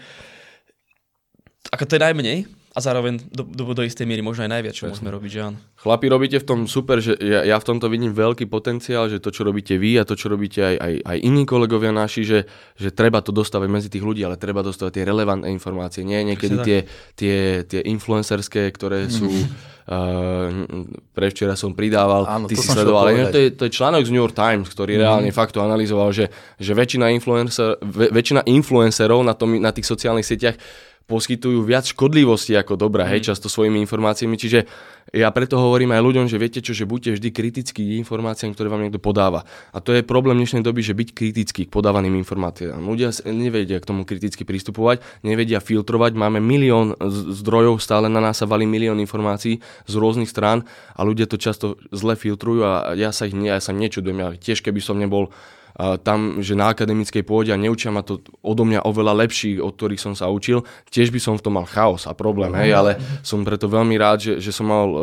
Ako 1.68 1.84
to 1.84 1.99
je 1.99 2.01
najmenej, 2.01 2.38
a 2.78 2.80
zároveň 2.80 3.18
do, 3.34 3.41
do, 3.41 3.74
do 3.74 3.82
istej 3.82 4.05
miery 4.05 4.22
možno 4.22 4.45
aj 4.45 4.53
najviac, 4.53 4.74
čo 4.78 4.86
musíme 4.86 5.09
robiť, 5.09 5.32
že 5.34 5.39
áno. 5.41 5.57
Chlapi, 5.82 6.05
robíte 6.13 6.38
v 6.38 6.45
tom 6.45 6.59
super, 6.70 7.01
že 7.01 7.18
ja, 7.18 7.41
ja 7.41 7.57
v 7.57 7.65
tomto 7.65 7.89
vidím 7.89 8.13
veľký 8.13 8.45
potenciál, 8.45 9.09
že 9.09 9.18
to, 9.18 9.34
čo 9.34 9.41
robíte 9.41 9.82
vy 9.82 9.97
a 9.97 10.05
to, 10.05 10.13
čo 10.13 10.30
robíte 10.30 10.61
aj, 10.61 10.76
aj, 10.78 10.93
aj 11.01 11.18
iní 11.26 11.49
kolegovia 11.49 11.89
naši, 11.89 12.22
že, 12.22 12.39
že 12.78 12.93
treba 12.93 13.26
to 13.26 13.34
dostávať 13.34 13.65
medzi 13.74 13.89
tých 13.89 14.05
ľudí, 14.05 14.22
ale 14.22 14.38
treba 14.38 14.61
dostávať 14.61 15.01
tie 15.01 15.07
relevantné 15.09 15.49
informácie, 15.49 16.05
nie 16.05 16.22
niekedy 16.22 16.61
tie, 16.61 16.80
tie, 17.18 17.38
tie 17.65 17.82
influencerské, 17.82 18.70
ktoré 18.70 19.09
sú... 19.09 19.26
Uh, 19.88 20.67
pre 21.15 21.31
včera 21.31 21.55
som 21.55 21.71
pridával, 21.71 22.27
Áno, 22.27 22.51
ty 22.51 22.59
si 22.59 22.67
sledoval, 22.67 23.07
ale 23.07 23.31
to 23.31 23.39
je, 23.39 23.55
to 23.55 23.63
je 23.65 23.71
článok 23.71 24.03
z 24.03 24.11
New 24.11 24.19
York 24.19 24.35
Times, 24.35 24.67
ktorý 24.67 24.99
mm. 24.99 25.01
reálne 25.01 25.31
fakt 25.31 25.55
to 25.55 25.63
analyzoval, 25.63 26.11
že, 26.11 26.27
že 26.59 26.75
väčšina, 26.75 27.07
influencer, 27.15 27.79
väčšina 27.88 28.43
influencerov 28.43 29.23
na, 29.23 29.31
tom, 29.31 29.55
na 29.55 29.71
tých 29.71 29.88
sociálnych 29.88 30.27
sieťach 30.27 30.59
poskytujú 31.07 31.63
viac 31.63 31.87
škodlivosti 31.87 32.51
ako 32.59 32.75
dobrá, 32.75 33.07
mm. 33.07 33.11
hej, 33.15 33.31
často 33.31 33.47
svojimi 33.47 33.79
informáciami, 33.79 34.35
čiže 34.35 34.67
ja 35.15 35.31
preto 35.31 35.55
hovorím 35.55 35.95
aj 35.95 36.03
ľuďom, 36.03 36.25
že 36.27 36.35
viete 36.35 36.59
čo, 36.59 36.75
že 36.75 36.83
buďte 36.83 37.15
vždy 37.15 37.29
kritickí 37.31 37.83
informáciám, 38.03 38.51
ktoré 38.51 38.67
vám 38.67 38.83
niekto 38.83 38.99
podáva. 38.99 39.47
A 39.71 39.79
to 39.79 39.95
je 39.95 40.03
problém 40.03 40.35
dnešnej 40.35 40.67
doby, 40.67 40.83
že 40.83 40.91
byť 40.91 41.09
kritický 41.15 41.61
k 41.63 41.71
podávaným 41.71 42.11
informáciám. 42.19 42.83
Ľudia 42.83 43.15
nevedia 43.31 43.79
k 43.79 43.87
tomu 43.87 44.03
kriticky 44.03 44.43
pristupovať, 44.43 44.99
nevedia 45.23 45.63
filtrovať, 45.63 46.11
máme 46.11 46.43
milión 46.43 46.91
zdrojov, 47.39 47.79
stále 47.79 48.11
na 48.11 48.19
nás 48.19 48.43
sa 48.43 48.45
valí 48.45 48.67
milión 48.67 48.99
informácií 48.99 49.63
z 49.87 49.93
rôznych 49.95 50.27
strán 50.27 50.67
a 50.91 51.07
ľudia 51.07 51.23
to 51.23 51.39
často 51.39 51.79
zle 51.95 52.19
filtrujú 52.19 52.67
a 52.67 52.99
ja 52.99 53.15
sa 53.15 53.31
ich 53.31 53.35
ja 53.37 53.63
sa 53.63 53.71
nečudujem, 53.71 54.19
ja 54.19 54.29
tiež 54.35 54.59
keby 54.59 54.83
som 54.83 54.99
nebol 54.99 55.31
tam, 55.78 56.41
že 56.41 56.57
na 56.57 56.73
akademickej 56.73 57.21
pôde 57.21 57.53
a 57.53 57.57
neučia 57.57 57.93
ma 57.93 58.01
to 58.01 58.25
odo 58.41 58.65
mňa 58.65 58.82
oveľa 58.82 59.13
lepší, 59.25 59.61
od 59.61 59.78
ktorých 59.78 60.01
som 60.01 60.13
sa 60.17 60.25
učil, 60.25 60.65
tiež 60.89 61.13
by 61.13 61.21
som 61.21 61.38
v 61.38 61.43
tom 61.45 61.53
mal 61.61 61.69
chaos 61.69 62.09
a 62.09 62.17
problém, 62.17 62.49
hej, 62.57 62.73
ale 62.73 62.97
som 63.21 63.45
preto 63.45 63.69
veľmi 63.69 63.93
rád, 63.93 64.17
že, 64.25 64.34
že 64.41 64.49
som 64.49 64.65
mal 64.65 64.89
uh, 64.89 64.97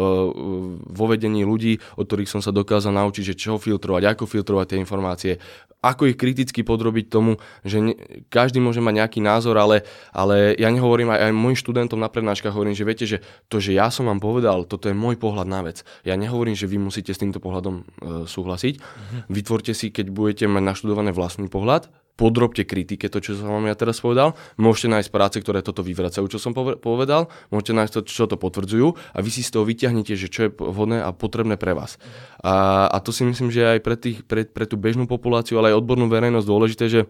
vo 0.82 1.06
vedení 1.06 1.46
ľudí, 1.46 1.78
od 1.94 2.10
ktorých 2.10 2.26
som 2.26 2.42
sa 2.42 2.50
dokázal 2.50 2.90
naučiť, 2.90 3.22
že 3.22 3.38
čo 3.38 3.54
filtrovať, 3.54 4.02
ako 4.18 4.26
filtrovať 4.26 4.74
tie 4.74 4.82
informácie, 4.82 5.32
ako 5.84 6.08
ich 6.08 6.16
kriticky 6.16 6.64
podrobiť 6.64 7.12
tomu, 7.12 7.36
že 7.60 7.84
ne, 7.84 7.92
každý 8.32 8.56
môže 8.64 8.80
mať 8.80 9.04
nejaký 9.04 9.20
názor, 9.20 9.60
ale, 9.60 9.84
ale 10.16 10.56
ja 10.56 10.72
nehovorím 10.72 11.12
aj, 11.12 11.28
aj 11.28 11.32
mojim 11.36 11.60
študentom 11.60 12.00
na 12.00 12.08
prednáškach, 12.08 12.56
hovorím, 12.56 12.72
že 12.72 12.88
viete, 12.88 13.04
že 13.04 13.20
to, 13.52 13.60
že 13.60 13.76
ja 13.76 13.92
som 13.92 14.08
vám 14.08 14.16
povedal, 14.16 14.64
toto 14.64 14.88
je 14.88 14.96
môj 14.96 15.20
pohľad 15.20 15.44
na 15.44 15.60
vec. 15.60 15.84
Ja 16.08 16.16
nehovorím, 16.16 16.56
že 16.56 16.64
vy 16.64 16.80
musíte 16.80 17.12
s 17.12 17.20
týmto 17.20 17.36
pohľadom 17.36 17.74
e, 17.76 17.82
súhlasiť. 18.24 18.74
Vytvorte 19.28 19.76
si, 19.76 19.92
keď 19.92 20.08
budete 20.08 20.44
mať 20.48 20.63
naštudované 20.64 21.12
vlastný 21.12 21.52
pohľad, 21.52 21.92
podrobte 22.14 22.62
kritike 22.62 23.10
to, 23.10 23.18
čo 23.18 23.34
som 23.34 23.50
vám 23.50 23.66
ja 23.66 23.74
teraz 23.74 23.98
povedal. 23.98 24.38
Môžete 24.54 24.86
nájsť 24.86 25.10
práce, 25.10 25.36
ktoré 25.42 25.66
toto 25.66 25.82
vyvracajú, 25.82 26.26
čo 26.30 26.38
som 26.38 26.54
povedal. 26.54 27.26
Môžete 27.50 27.74
nájsť 27.74 27.92
to, 27.92 28.00
čo 28.06 28.24
to 28.30 28.38
potvrdzujú 28.38 28.94
a 28.94 29.18
vy 29.18 29.30
si 29.34 29.42
z 29.42 29.50
toho 29.50 29.66
vyťahnete, 29.66 30.14
že 30.14 30.30
čo 30.30 30.40
je 30.46 30.50
vhodné 30.54 31.02
a 31.02 31.10
potrebné 31.10 31.58
pre 31.58 31.74
vás. 31.74 31.98
A, 32.38 32.86
a 32.86 32.98
to 33.02 33.10
si 33.10 33.26
myslím, 33.26 33.50
že 33.50 33.66
aj 33.66 33.80
pre, 33.82 33.96
tých, 33.98 34.22
pre, 34.22 34.46
pre 34.46 34.64
tú 34.64 34.78
bežnú 34.78 35.10
populáciu, 35.10 35.58
ale 35.58 35.74
aj 35.74 35.82
odbornú 35.82 36.06
verejnosť 36.06 36.46
dôležité, 36.46 36.86
že 36.88 37.02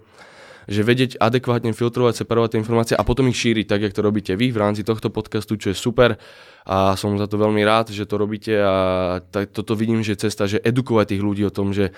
že 0.65 0.81
vedieť 0.81 1.21
adekvátne 1.21 1.77
filtrovať, 1.77 2.25
separovať 2.25 2.57
tie 2.57 2.61
informácie 2.65 2.97
a 2.97 3.05
potom 3.05 3.29
ich 3.29 3.37
šíriť, 3.37 3.69
tak, 3.69 3.85
jak 3.85 3.93
to 3.93 4.01
robíte 4.01 4.33
vy 4.33 4.49
v 4.49 4.57
rámci 4.57 4.81
tohto 4.81 5.13
podcastu, 5.13 5.61
čo 5.61 5.69
je 5.73 5.77
super 5.77 6.17
a 6.65 6.97
som 6.97 7.13
za 7.21 7.29
to 7.29 7.37
veľmi 7.37 7.61
rád, 7.61 7.93
že 7.93 8.09
to 8.09 8.17
robíte 8.17 8.57
a 8.57 8.75
tak, 9.29 9.53
toto 9.53 9.77
vidím, 9.77 10.01
že 10.01 10.17
cesta, 10.17 10.49
že 10.49 10.65
edukovať 10.65 11.13
tých 11.13 11.23
ľudí 11.23 11.45
o 11.45 11.53
tom, 11.53 11.77
že 11.77 11.93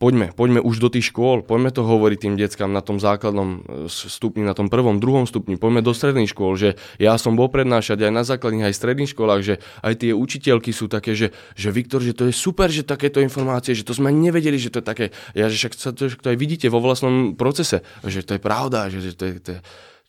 poďme, 0.00 0.32
poďme 0.32 0.64
už 0.64 0.80
do 0.80 0.88
tých 0.88 1.12
škôl, 1.12 1.44
poďme 1.44 1.70
to 1.76 1.84
hovoriť 1.84 2.18
tým 2.24 2.34
deckám 2.40 2.72
na 2.72 2.80
tom 2.80 2.96
základnom 2.96 3.48
e, 3.84 3.92
stupni, 3.92 4.40
na 4.40 4.56
tom 4.56 4.72
prvom, 4.72 4.96
druhom 4.96 5.28
stupni, 5.28 5.60
poďme 5.60 5.84
do 5.84 5.92
stredných 5.92 6.32
škôl, 6.32 6.56
že 6.56 6.80
ja 6.96 7.20
som 7.20 7.36
bol 7.36 7.52
prednášať 7.52 8.08
aj 8.08 8.12
na 8.16 8.24
základných, 8.24 8.72
aj 8.72 8.74
stredných 8.80 9.12
školách, 9.12 9.40
že 9.44 9.54
aj 9.84 10.00
tie 10.00 10.16
učiteľky 10.16 10.72
sú 10.72 10.88
také, 10.88 11.12
že, 11.12 11.36
že 11.52 11.68
Viktor, 11.68 12.00
že 12.00 12.16
to 12.16 12.26
je 12.26 12.34
super, 12.34 12.72
že 12.72 12.88
takéto 12.88 13.20
informácie, 13.20 13.76
že 13.76 13.84
to 13.84 13.92
sme 13.92 14.08
nevedeli, 14.08 14.56
že 14.56 14.72
to 14.72 14.80
je 14.80 14.86
také, 14.88 15.06
ja, 15.36 15.52
že 15.52 15.68
však 15.68 15.72
to, 15.92 16.08
to 16.08 16.26
aj 16.32 16.38
vidíte 16.40 16.72
vo 16.72 16.80
vlastnom 16.80 17.36
procese, 17.36 17.84
že 18.00 18.24
to 18.24 18.40
je 18.40 18.40
pravda, 18.40 18.88
že, 18.88 19.04
že 19.04 19.12
to 19.12 19.24
je, 19.28 19.34
to 19.36 19.50
je 19.54 19.60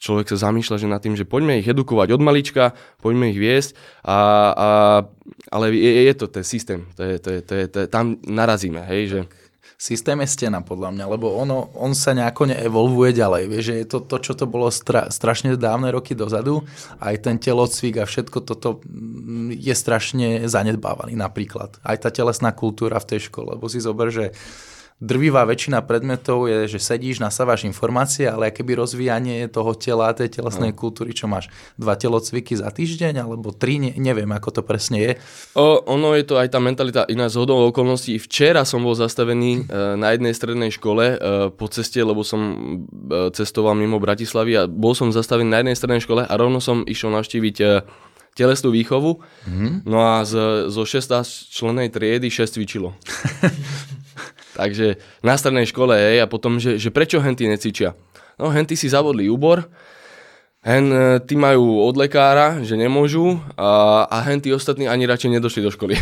človek 0.02 0.34
sa 0.34 0.50
zamýšľa 0.50 0.82
že 0.82 0.90
nad 0.90 0.98
tým, 0.98 1.14
že 1.14 1.30
poďme 1.30 1.62
ich 1.62 1.70
edukovať 1.70 2.10
od 2.18 2.22
malička, 2.26 2.74
poďme 3.06 3.30
ich 3.30 3.38
viesť, 3.38 3.78
a, 4.02 4.18
a, 4.18 4.70
ale 5.54 5.78
je, 5.78 6.10
je 6.10 6.14
to 6.18 6.26
ten 6.26 6.42
systém, 6.42 6.90
to 6.98 7.06
je, 7.06 7.16
to 7.22 7.30
je, 7.30 7.40
to 7.46 7.54
je, 7.54 7.66
to 7.70 7.78
je, 7.86 7.88
tam 7.92 8.18
narazíme, 8.26 8.82
hej, 8.90 9.04
že 9.06 9.20
systém 9.82 10.14
je 10.22 10.30
stena 10.30 10.62
podľa 10.62 10.94
mňa, 10.94 11.06
lebo 11.10 11.34
ono, 11.34 11.74
on 11.74 11.98
sa 11.98 12.14
nejako 12.14 12.54
neevolvuje 12.54 13.18
ďalej. 13.18 13.44
Vieš, 13.50 13.64
že 13.66 13.76
je 13.82 13.88
to 13.90 14.00
to, 14.06 14.18
čo 14.22 14.34
to 14.38 14.46
bolo 14.46 14.70
stra, 14.70 15.10
strašne 15.10 15.58
dávne 15.58 15.90
roky 15.90 16.14
dozadu, 16.14 16.62
aj 17.02 17.26
ten 17.26 17.42
telocvik 17.42 17.98
a 17.98 18.06
všetko 18.06 18.46
toto 18.46 18.86
mm, 18.86 19.58
je 19.58 19.74
strašne 19.74 20.46
zanedbávaný 20.46 21.18
napríklad. 21.18 21.82
Aj 21.82 21.98
tá 21.98 22.14
telesná 22.14 22.54
kultúra 22.54 23.02
v 23.02 23.10
tej 23.18 23.34
škole, 23.34 23.58
lebo 23.58 23.66
si 23.66 23.82
zober, 23.82 24.14
že 24.14 24.38
drvivá 25.02 25.50
väčšina 25.50 25.82
predmetov 25.82 26.46
je, 26.46 26.78
že 26.78 26.80
sedíš, 26.80 27.18
nasávaš 27.18 27.66
informácie, 27.66 28.30
ale 28.30 28.54
keby 28.54 28.78
rozvíjanie 28.78 29.50
toho 29.50 29.74
tela, 29.74 30.14
tej 30.14 30.30
telesnej 30.38 30.72
no. 30.72 30.78
kultúry, 30.78 31.18
čo 31.18 31.26
máš 31.26 31.50
dva 31.76 31.98
telocviky 31.98 32.54
za 32.54 32.70
týždeň, 32.70 33.26
alebo 33.26 33.50
tri, 33.50 33.82
ne, 33.82 33.92
neviem, 33.98 34.30
ako 34.30 34.50
to 34.54 34.62
presne 34.62 35.02
je. 35.02 35.12
O, 35.58 35.82
ono 35.90 36.14
je 36.14 36.24
to 36.24 36.38
aj 36.38 36.54
tá 36.54 36.62
mentalita 36.62 37.10
iná 37.10 37.26
z 37.34 37.42
hodou 37.42 37.66
okolností. 37.74 38.22
Včera 38.22 38.62
som 38.62 38.86
bol 38.86 38.94
zastavený 38.94 39.66
e, 39.66 39.98
na 39.98 40.14
jednej 40.14 40.38
strednej 40.38 40.70
škole 40.70 41.18
e, 41.18 41.50
po 41.50 41.66
ceste, 41.66 41.98
lebo 42.06 42.22
som 42.22 42.40
e, 42.40 43.34
cestoval 43.34 43.74
mimo 43.74 43.98
Bratislavy 43.98 44.54
a 44.54 44.64
bol 44.70 44.94
som 44.94 45.10
zastavený 45.10 45.50
na 45.50 45.60
jednej 45.66 45.76
strednej 45.76 46.06
škole 46.06 46.30
a 46.30 46.34
rovno 46.38 46.62
som 46.62 46.86
išiel 46.86 47.10
navštíviť 47.10 47.58
e, 47.58 47.66
telesnú 48.38 48.70
výchovu. 48.70 49.18
Mm-hmm. 49.18 49.74
No 49.90 49.98
a 49.98 50.24
z, 50.24 50.68
zo 50.70 50.84
16 50.86 51.52
členej 51.52 51.90
triedy 51.90 52.30
6 52.30 52.62
cvičilo. 52.62 52.94
Takže 54.56 55.00
na 55.24 55.40
strednej 55.40 55.68
škole, 55.68 55.96
hej, 55.96 56.24
a 56.24 56.28
potom, 56.28 56.60
že, 56.60 56.76
že 56.76 56.92
prečo 56.92 57.24
henty 57.24 57.48
necvičia? 57.48 57.96
No, 58.36 58.52
henty 58.52 58.76
si 58.76 58.92
zavodli 58.92 59.32
úbor, 59.32 59.70
hen 60.62 60.86
e, 60.92 61.24
tí 61.26 61.34
majú 61.40 61.82
od 61.82 61.98
lekára, 61.98 62.62
že 62.62 62.78
nemôžu 62.78 63.42
a, 63.58 64.04
a 64.06 64.18
hen 64.28 64.42
ostatní 64.54 64.86
ani 64.86 65.10
radšej 65.10 65.40
nedošli 65.40 65.62
do 65.64 65.72
školy. 65.74 65.98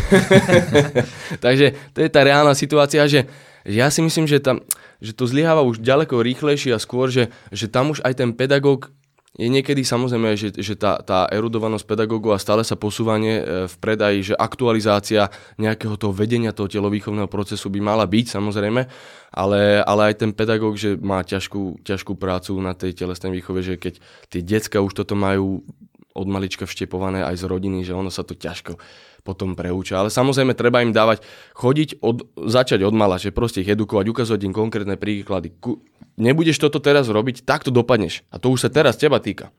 Takže 1.44 1.94
to 1.96 1.98
je 2.04 2.10
tá 2.12 2.20
reálna 2.26 2.52
situácia, 2.52 3.06
že 3.08 3.24
ja 3.64 3.92
si 3.92 4.00
myslím, 4.00 4.28
že, 4.28 4.40
tam, 4.40 4.60
že 5.00 5.12
to 5.12 5.28
zlyháva 5.28 5.64
už 5.64 5.84
ďaleko 5.84 6.20
rýchlejšie 6.20 6.72
a 6.72 6.80
skôr, 6.80 7.12
že, 7.12 7.28
že 7.52 7.68
tam 7.68 7.92
už 7.92 8.04
aj 8.04 8.20
ten 8.20 8.30
pedagóg 8.32 8.92
je 9.30 9.46
niekedy 9.46 9.86
samozrejme, 9.86 10.34
že, 10.34 10.50
že 10.58 10.74
tá, 10.74 10.98
tá 11.06 11.30
erudovanosť 11.30 11.86
pedagógov 11.86 12.34
a 12.34 12.42
stále 12.42 12.66
sa 12.66 12.74
posúvanie 12.74 13.38
e, 13.38 13.42
v 13.70 13.74
predaji, 13.78 14.34
že 14.34 14.34
aktualizácia 14.34 15.30
nejakého 15.54 15.94
toho 15.94 16.10
vedenia 16.10 16.50
toho 16.50 16.66
telovýchovného 16.66 17.30
procesu 17.30 17.70
by 17.70 17.78
mala 17.78 18.10
byť 18.10 18.26
samozrejme, 18.26 18.82
ale, 19.30 19.60
ale 19.86 20.00
aj 20.10 20.14
ten 20.26 20.34
pedagóg, 20.34 20.74
že 20.74 20.98
má 20.98 21.22
ťažkú, 21.22 21.86
ťažkú 21.86 22.18
prácu 22.18 22.58
na 22.58 22.74
tej 22.74 22.90
telesnej 22.90 23.30
výchove, 23.38 23.62
že 23.62 23.78
keď 23.78 23.94
tie 24.34 24.42
decka 24.42 24.82
už 24.82 24.98
toto 24.98 25.14
majú 25.14 25.62
od 26.10 26.26
malička 26.26 26.66
vštepované 26.66 27.22
aj 27.22 27.38
z 27.38 27.44
rodiny, 27.46 27.86
že 27.86 27.94
ono 27.94 28.10
sa 28.10 28.26
to 28.26 28.34
ťažko 28.34 28.82
potom 29.20 29.54
preúča. 29.54 30.00
Ale 30.00 30.08
samozrejme 30.08 30.56
treba 30.56 30.82
im 30.84 30.92
dávať, 30.92 31.24
chodiť, 31.54 32.00
od, 32.00 32.26
začať 32.36 32.84
od 32.84 32.94
mala, 32.96 33.20
že 33.20 33.32
proste 33.32 33.62
ich 33.62 33.70
edukovať, 33.70 34.06
ukazovať 34.10 34.40
im 34.48 34.54
konkrétne 34.56 34.96
príklady. 34.96 35.54
Ku, 35.60 35.80
nebudeš 36.18 36.60
toto 36.60 36.80
teraz 36.82 37.08
robiť, 37.08 37.44
tak 37.44 37.64
to 37.64 37.70
dopadneš. 37.72 38.26
A 38.32 38.40
to 38.40 38.52
už 38.52 38.66
sa 38.66 38.70
teraz 38.72 39.00
teba 39.00 39.20
týka. 39.22 39.52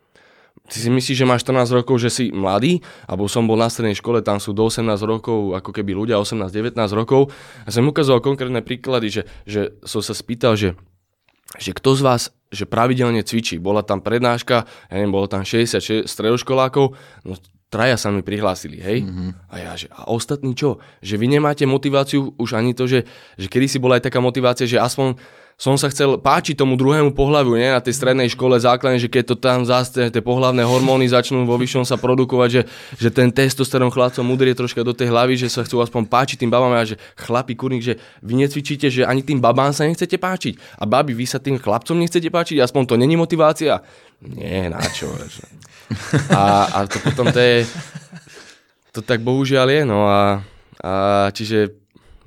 ty 0.68 0.78
si 0.84 0.90
myslíš, 0.92 1.18
že 1.24 1.26
máš 1.26 1.48
14 1.48 1.80
rokov, 1.84 1.96
že 2.02 2.10
si 2.12 2.26
mladý, 2.30 2.84
alebo 3.08 3.26
som 3.32 3.48
bol 3.48 3.56
na 3.56 3.72
strednej 3.72 3.96
škole, 3.96 4.20
tam 4.22 4.38
sú 4.38 4.52
do 4.52 4.68
18 4.68 4.84
rokov, 5.04 5.56
ako 5.56 5.72
keby 5.72 5.96
ľudia 5.96 6.20
18-19 6.20 6.76
rokov. 6.94 7.32
A 7.64 7.70
som 7.72 7.88
ukazoval 7.88 8.20
konkrétne 8.20 8.60
príklady, 8.60 9.08
že, 9.10 9.24
že 9.48 9.62
som 9.88 10.04
sa 10.04 10.12
spýtal, 10.12 10.60
že, 10.60 10.76
že 11.58 11.72
kto 11.72 11.98
z 11.98 12.04
vás 12.04 12.24
že 12.52 12.68
pravidelne 12.68 13.24
cvičí. 13.24 13.56
Bola 13.58 13.80
tam 13.80 14.04
prednáška, 14.04 14.68
ja 14.68 14.94
neviem, 14.94 15.16
bolo 15.16 15.32
tam 15.32 15.48
60 15.48 16.04
stredoškolákov, 16.04 17.00
no 17.24 17.34
traja 17.72 17.96
sa 17.96 18.12
mi 18.12 18.20
prihlásili, 18.20 18.84
hej? 18.84 19.08
Mm-hmm. 19.08 19.48
A 19.48 19.56
ja, 19.64 19.72
že 19.80 19.88
a 19.96 20.12
ostatní 20.12 20.52
čo? 20.52 20.84
Že 21.00 21.16
vy 21.16 21.28
nemáte 21.40 21.64
motiváciu 21.64 22.36
už 22.36 22.60
ani 22.60 22.76
to, 22.76 22.84
že, 22.84 23.08
že 23.40 23.48
kedy 23.48 23.66
si 23.72 23.78
bola 23.80 23.96
aj 23.96 24.12
taká 24.12 24.20
motivácia, 24.20 24.68
že 24.68 24.76
aspoň 24.76 25.16
som 25.62 25.78
sa 25.78 25.94
chcel 25.94 26.18
páčiť 26.18 26.58
tomu 26.58 26.74
druhému 26.74 27.14
pohľavu, 27.14 27.54
nie? 27.54 27.70
Na 27.70 27.78
tej 27.78 27.94
strednej 27.94 28.34
škole 28.34 28.58
základne, 28.58 28.98
že 28.98 29.06
keď 29.06 29.24
to 29.30 29.36
tam 29.38 29.62
zase 29.62 30.10
tie 30.10 30.24
pohľavné 30.26 30.66
hormóny 30.66 31.06
začnú 31.06 31.46
vo 31.46 31.54
vyššom 31.54 31.86
sa 31.86 32.02
produkovať, 32.02 32.50
že, 32.50 32.62
že 32.98 33.10
ten 33.14 33.30
testosterón 33.30 33.94
chlapcom 33.94 34.26
udrie 34.26 34.58
troška 34.58 34.82
do 34.82 34.90
tej 34.90 35.14
hlavy, 35.14 35.38
že 35.38 35.54
sa 35.54 35.62
chcú 35.62 35.86
aspoň 35.86 36.10
páčiť 36.10 36.42
tým 36.42 36.50
babám 36.50 36.74
a 36.74 36.82
že 36.82 36.98
chlapi 37.14 37.54
kurník, 37.54 37.86
že 37.86 38.02
vy 38.26 38.42
necvičíte, 38.42 38.90
že 38.90 39.06
ani 39.06 39.22
tým 39.22 39.38
babám 39.38 39.70
sa 39.70 39.86
nechcete 39.86 40.18
páčiť. 40.18 40.82
A 40.82 40.90
babi, 40.90 41.14
vy 41.14 41.30
sa 41.30 41.38
tým 41.38 41.62
chlapcom 41.62 41.94
nechcete 41.94 42.34
páčiť, 42.34 42.58
aspoň 42.58 42.82
to 42.90 42.96
není 42.98 43.14
motivácia. 43.14 43.86
Nie, 44.26 44.66
na 44.66 44.82
čo. 44.82 45.14
A, 46.32 46.68
a 46.72 46.80
to 46.88 46.98
potom 47.04 47.28
to 47.30 47.40
je, 47.40 47.68
to 48.92 49.00
tak 49.04 49.24
bohužiaľ 49.24 49.68
je, 49.72 49.82
no 49.88 50.08
a, 50.08 50.44
a 50.82 50.92
čiže 51.36 51.76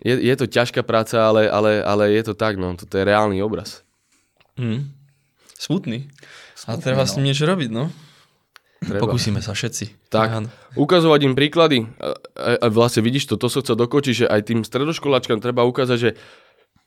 je, 0.05 0.15
je 0.21 0.35
to 0.37 0.47
ťažká 0.49 0.85
práca, 0.85 1.25
ale, 1.25 1.49
ale, 1.49 1.81
ale 1.81 2.13
je 2.13 2.23
to 2.29 2.35
tak, 2.37 2.61
no, 2.61 2.77
toto 2.77 2.93
je 2.95 3.05
reálny 3.09 3.41
obraz. 3.41 3.81
Mm. 4.61 4.93
Smutný. 5.57 6.09
Smutný. 6.53 6.79
A 6.79 6.83
treba 6.83 7.05
no. 7.05 7.09
s 7.09 7.17
ním 7.17 7.33
niečo 7.33 7.49
robiť, 7.49 7.71
no. 7.73 7.89
Treba. 8.85 9.01
Pokúsime 9.01 9.41
sa 9.41 9.57
všetci. 9.57 10.13
Tak, 10.13 10.29
Aha. 10.29 10.41
ukazovať 10.77 11.21
im 11.25 11.35
príklady. 11.35 11.89
A, 11.97 12.13
a, 12.37 12.51
a 12.61 12.67
vlastne 12.69 13.01
vidíš 13.01 13.33
to, 13.33 13.41
to 13.41 13.49
som 13.49 13.65
chcel 13.65 13.81
dokočiť, 13.81 14.15
že 14.25 14.27
aj 14.29 14.41
tým 14.45 14.61
stredoškoláčkam 14.61 15.41
treba 15.41 15.65
ukázať, 15.65 15.99
že 15.99 16.11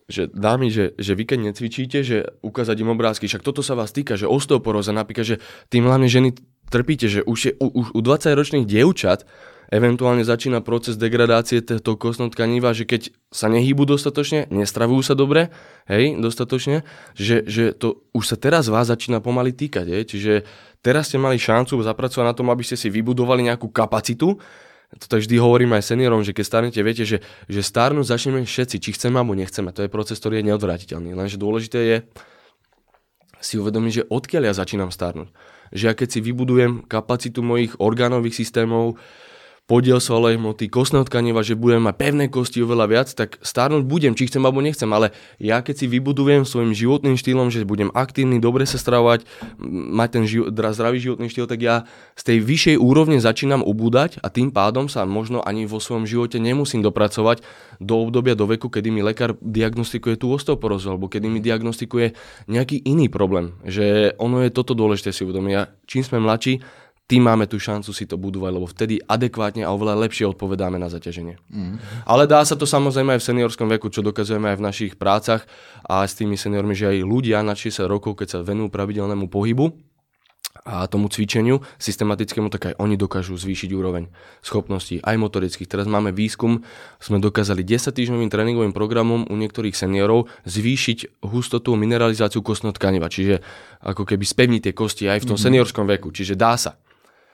že 0.07 0.31
dámy, 0.31 0.71
že, 0.71 0.95
že 0.95 1.19
vy 1.19 1.27
keď 1.27 1.39
necvičíte, 1.51 1.99
že 1.99 2.31
ukázať 2.39 2.79
im 2.79 2.95
obrázky, 2.95 3.27
však 3.27 3.43
toto 3.43 3.59
sa 3.59 3.75
vás 3.75 3.91
týka, 3.91 4.15
že 4.15 4.23
osteoporóza, 4.23 4.95
napríklad, 4.95 5.35
že 5.35 5.37
tým 5.67 5.83
hlavne 5.83 6.07
ženy 6.07 6.31
trpíte, 6.69 7.07
že 7.07 7.21
už, 7.23 7.39
je, 7.39 7.51
už 7.59 7.95
u 7.95 7.99
20-ročných 8.01 8.67
dievčat 8.67 9.27
eventuálne 9.67 10.23
začína 10.23 10.63
proces 10.63 10.95
degradácie 10.95 11.59
toho 11.59 11.99
kostného 11.99 12.31
tkaniva, 12.31 12.71
že 12.71 12.87
keď 12.87 13.11
sa 13.35 13.51
nehýbu 13.51 13.83
dostatočne, 13.83 14.47
nestravujú 14.47 15.03
sa 15.03 15.11
dobre, 15.11 15.51
hej, 15.91 16.15
dostatočne, 16.15 16.87
že, 17.19 17.43
že 17.43 17.75
to 17.75 18.07
už 18.15 18.23
sa 18.23 18.37
teraz 18.39 18.71
vás 18.71 18.87
začína 18.87 19.19
pomaly 19.19 19.51
týkať, 19.51 19.85
hej, 19.91 20.03
čiže 20.07 20.33
teraz 20.79 21.11
ste 21.11 21.19
mali 21.19 21.35
šancu 21.35 21.75
zapracovať 21.83 22.25
na 22.25 22.35
tom, 22.35 22.47
aby 22.47 22.63
ste 22.63 22.79
si 22.79 22.87
vybudovali 22.87 23.43
nejakú 23.43 23.67
kapacitu, 23.67 24.39
to 24.95 25.19
vždy 25.19 25.35
hovorím 25.35 25.75
aj 25.75 25.83
seniorom, 25.83 26.23
že 26.23 26.31
keď 26.31 26.45
starnete, 26.47 26.79
viete, 26.79 27.03
že, 27.03 27.19
že 27.51 27.59
starnúť 27.59 28.07
začneme 28.07 28.47
všetci, 28.47 28.79
či 28.79 28.95
chceme 28.95 29.19
alebo 29.19 29.35
nechceme. 29.35 29.75
To 29.75 29.83
je 29.83 29.91
proces, 29.91 30.15
ktorý 30.15 30.39
je 30.39 30.47
neodvratiteľný. 30.47 31.11
Lenže 31.11 31.35
dôležité 31.35 31.79
je 31.83 31.97
si 33.43 33.59
uvedomiť, 33.59 33.91
že 33.91 34.03
odkiaľ 34.07 34.47
ja 34.47 34.53
začínam 34.55 34.89
starnúť. 34.89 35.27
Že 35.71 35.83
ja 35.87 35.93
keď 35.93 36.07
si 36.11 36.19
vybudujem 36.23 36.85
kapacitu 36.85 37.43
mojich 37.43 37.75
orgánových 37.79 38.43
systémov, 38.43 38.99
podiel 39.67 39.99
svalej 39.99 40.39
hmoty, 40.39 40.71
kostného 40.71 41.03
tkaniva, 41.03 41.43
že 41.43 41.59
budem 41.59 41.83
mať 41.83 41.95
pevné 41.99 42.25
kosti 42.31 42.63
oveľa 42.63 42.85
viac, 42.87 43.07
tak 43.11 43.35
starnúť 43.43 43.83
budem, 43.83 44.15
či 44.15 44.31
chcem 44.31 44.39
alebo 44.39 44.63
nechcem, 44.63 44.87
ale 44.87 45.11
ja 45.43 45.59
keď 45.59 45.83
si 45.83 45.85
vybudujem 45.91 46.47
svojim 46.47 46.71
životným 46.71 47.19
štýlom, 47.19 47.51
že 47.51 47.67
budem 47.67 47.91
aktívny, 47.91 48.39
dobre 48.39 48.63
sa 48.63 48.79
stravovať, 48.79 49.27
mať 49.91 50.09
ten 50.09 50.23
živ- 50.23 50.47
zdravý 50.55 51.03
životný 51.03 51.27
štýl, 51.27 51.51
tak 51.51 51.59
ja 51.59 51.83
z 52.15 52.23
tej 52.31 52.37
vyššej 52.39 52.77
úrovne 52.79 53.19
začínam 53.19 53.59
ubúdať 53.59 54.23
a 54.23 54.31
tým 54.31 54.55
pádom 54.55 54.87
sa 54.87 55.03
možno 55.03 55.43
ani 55.43 55.67
vo 55.67 55.83
svojom 55.83 56.07
živote 56.07 56.39
nemusím 56.39 56.79
dopracovať 56.79 57.43
do 57.83 58.07
obdobia, 58.07 58.39
do 58.39 58.47
veku, 58.47 58.71
kedy 58.71 58.87
mi 58.87 59.03
lekár 59.03 59.35
diagnostikuje 59.43 60.15
tú 60.15 60.31
osteoporózu 60.31 60.95
alebo 60.95 61.11
kedy 61.11 61.27
mi 61.27 61.43
diagnostikuje 61.43 62.15
nejaký 62.47 62.87
iný 62.87 63.11
problém. 63.11 63.59
Že 63.67 64.15
ono 64.15 64.47
je 64.47 64.49
toto 64.55 64.71
dôležité 64.71 65.11
si 65.11 65.27
uvedomiť. 65.27 65.83
Čím 65.83 66.07
sme 66.07 66.23
mladší, 66.23 66.63
tým 67.07 67.23
máme 67.23 67.47
tú 67.47 67.55
šancu 67.55 67.95
si 67.95 68.03
to 68.03 68.19
budovať, 68.19 68.51
lebo 68.51 68.67
vtedy 68.67 68.99
adekvátne 68.99 69.63
a 69.63 69.71
oveľa 69.71 70.03
lepšie 70.03 70.27
odpovedáme 70.27 70.75
na 70.75 70.91
zaťaženie. 70.91 71.39
Mm. 71.47 71.79
Ale 72.03 72.27
dá 72.27 72.43
sa 72.43 72.59
to 72.59 72.67
samozrejme 72.67 73.15
aj 73.15 73.23
v 73.23 73.27
seniorskom 73.31 73.71
veku, 73.71 73.87
čo 73.87 74.03
dokazujeme 74.03 74.51
aj 74.51 74.57
v 74.59 74.65
našich 74.67 74.93
prácach 74.99 75.47
a 75.87 76.03
s 76.03 76.19
tými 76.19 76.35
seniormi, 76.35 76.75
že 76.75 76.91
aj 76.91 77.07
ľudia 77.07 77.39
na 77.47 77.55
60 77.55 77.87
rokov, 77.87 78.19
keď 78.19 78.27
sa 78.27 78.39
venujú 78.43 78.67
pravidelnému 78.67 79.31
pohybu, 79.31 79.71
a 80.67 80.83
tomu 80.89 81.07
cvičeniu 81.07 81.63
systematickému, 81.79 82.51
tak 82.51 82.73
aj 82.73 82.73
oni 82.81 82.99
dokážu 82.99 83.39
zvýšiť 83.39 83.71
úroveň 83.71 84.11
schopností, 84.43 84.99
aj 84.99 85.15
motorických. 85.15 85.69
Teraz 85.69 85.87
máme 85.87 86.11
výskum, 86.11 86.65
sme 86.99 87.23
dokázali 87.23 87.63
10 87.63 87.93
týždňovým 87.93 88.27
tréningovým 88.27 88.73
programom 88.75 89.23
u 89.23 89.35
niektorých 89.39 89.71
seniorov 89.71 90.27
zvýšiť 90.43 91.23
hustotu 91.23 91.71
mineralizáciu 91.79 92.43
kostného 92.43 92.75
tkaniva, 92.75 93.07
čiže 93.07 93.39
ako 93.79 94.03
keby 94.03 94.25
spevniť 94.27 94.61
tie 94.67 94.73
kosti 94.75 95.03
aj 95.07 95.23
v 95.23 95.27
tom 95.31 95.39
mm-hmm. 95.39 95.45
seniorskom 95.45 95.85
veku, 95.87 96.11
čiže 96.11 96.35
dá 96.35 96.59
sa 96.59 96.75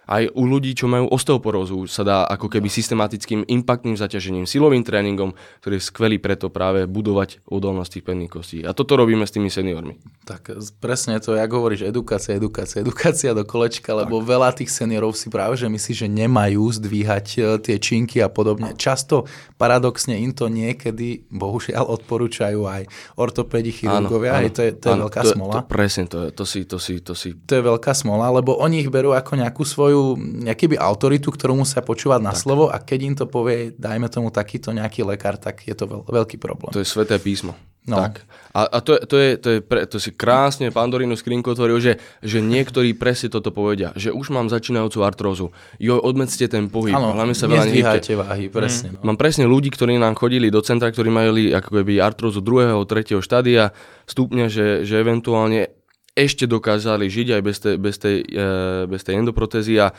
aj 0.08 0.36
u 0.36 0.44
ľudí, 0.44 0.76
čo 0.76 0.92
majú 0.92 1.08
osteoporózu, 1.12 1.88
sa 1.88 2.04
dá 2.04 2.18
ako 2.28 2.52
keby 2.52 2.68
systematickým 2.68 3.48
impaktným 3.48 3.96
zaťažením, 3.96 4.44
silovým 4.44 4.84
tréningom, 4.84 5.32
ktorý 5.64 5.80
je 5.80 5.88
skvelý 5.88 6.18
preto 6.20 6.52
práve 6.52 6.84
budovať 6.90 7.44
odolnosť 7.48 7.92
tých 8.00 8.06
pevných 8.06 8.32
kostí. 8.32 8.60
A 8.68 8.76
toto 8.76 9.00
robíme 9.00 9.24
s 9.24 9.32
tými 9.32 9.48
seniormi. 9.48 9.96
Tak 10.28 10.60
presne 10.80 11.20
to, 11.24 11.36
jak 11.36 11.52
hovoríš, 11.52 11.88
edukácia, 11.88 12.36
edukácia, 12.36 12.84
edukácia 12.84 13.32
do 13.32 13.48
kolečka, 13.48 13.96
lebo 13.96 14.20
tak. 14.20 14.28
veľa 14.28 14.50
tých 14.56 14.72
seniorov 14.72 15.16
si 15.16 15.32
práve 15.32 15.56
že 15.56 15.68
myslí, 15.72 15.94
že 15.96 16.08
nemajú 16.12 16.64
zdvíhať 16.64 17.28
e, 17.36 17.42
tie 17.64 17.78
činky 17.80 18.20
a 18.20 18.28
podobne. 18.28 18.76
Často 18.76 19.30
paradoxne 19.56 20.20
im 20.20 20.36
to 20.36 20.52
niekedy, 20.52 21.28
bohužiaľ, 21.32 21.88
odporúčajú 21.88 22.68
aj 22.68 22.82
ortopedi, 23.16 23.72
chirurgovia, 23.72 24.40
áno, 24.40 24.50
áno, 24.50 24.56
to 24.56 24.62
je, 24.66 24.72
to 24.76 24.86
je 24.90 24.96
áno, 24.96 25.04
veľká 25.08 25.22
to, 25.24 25.32
smola. 25.32 25.54
To, 25.54 25.62
presne, 25.64 26.04
to, 26.10 26.18
to, 26.34 26.44
si, 26.44 26.66
to, 26.68 26.78
si, 26.82 27.00
to 27.00 27.14
si... 27.16 27.38
To 27.48 27.54
je 27.54 27.64
veľká 27.64 27.94
smola, 27.96 28.34
lebo 28.34 28.58
oni 28.58 28.84
ich 28.84 28.90
berú 28.90 29.14
ako 29.14 29.40
nejakú 29.40 29.64
svoju 29.64 29.93
svoju 29.94 30.18
nejaký 30.18 30.74
autoritu, 30.82 31.30
ktorú 31.30 31.54
musia 31.54 31.86
počúvať 31.86 32.22
na 32.26 32.34
tak. 32.34 32.42
slovo 32.42 32.74
a 32.74 32.82
keď 32.82 33.00
im 33.06 33.16
to 33.16 33.26
povie, 33.30 33.78
dajme 33.78 34.10
tomu 34.10 34.34
takýto 34.34 34.74
nejaký 34.74 35.06
lekár, 35.06 35.38
tak 35.38 35.62
je 35.62 35.76
to 35.78 35.86
veľ, 35.86 36.02
veľký 36.10 36.42
problém. 36.42 36.74
To 36.74 36.82
je 36.82 36.90
sveté 36.90 37.22
písmo. 37.22 37.54
No. 37.84 38.00
Tak. 38.00 38.24
A, 38.56 38.64
a 38.64 38.78
to, 38.80 38.96
je, 38.96 39.02
to, 39.04 39.16
je, 39.20 39.30
to, 39.36 39.50
je 39.52 39.60
pre, 39.60 39.84
to 39.84 40.00
si 40.00 40.16
krásne 40.16 40.72
Pandorínu 40.72 41.20
skrinku 41.20 41.52
otvoril, 41.52 41.84
že, 41.84 42.00
že 42.24 42.40
niektorí 42.40 42.96
presne 42.96 43.28
toto 43.28 43.52
povedia, 43.52 43.92
že 44.00 44.08
už 44.16 44.32
mám 44.32 44.48
začínajúcu 44.48 45.04
artrózu. 45.04 45.52
Jo, 45.84 46.00
odmedzte 46.00 46.48
ten 46.48 46.72
pohyb. 46.72 46.96
Áno, 46.96 47.12
hlavne 47.12 47.36
sa 47.36 47.52
veľa 47.52 47.68
nehýbte. 47.68 48.16
váhy, 48.16 48.48
presne. 48.48 48.96
Mm. 48.96 49.04
No. 49.04 49.12
Mám 49.12 49.18
presne 49.20 49.44
ľudí, 49.52 49.68
ktorí 49.68 50.00
nám 50.00 50.16
chodili 50.16 50.48
do 50.48 50.64
centra, 50.64 50.96
ktorí 50.96 51.12
mali 51.12 51.52
ako 51.52 51.84
keby 51.84 52.00
artrózu 52.00 52.40
druhého, 52.40 52.80
tretieho 52.88 53.20
štádia, 53.20 53.76
stupňa, 54.08 54.48
že, 54.48 54.88
že 54.88 55.04
eventuálne 55.04 55.83
ešte 56.14 56.46
dokázali 56.46 57.10
žiť 57.10 57.28
aj 57.34 57.42
bez 57.42 57.58
tej, 57.58 57.76
bez 57.82 57.96
tej, 57.98 58.18
e, 58.22 58.50
bez 58.86 59.02
tej 59.02 59.18
endoprotézy 59.22 59.82
a, 59.82 59.90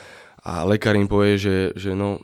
a 0.46 0.62
lekár 0.62 0.94
im 0.94 1.10
povie, 1.10 1.38
že, 1.38 1.56
že 1.74 1.94
no, 1.94 2.22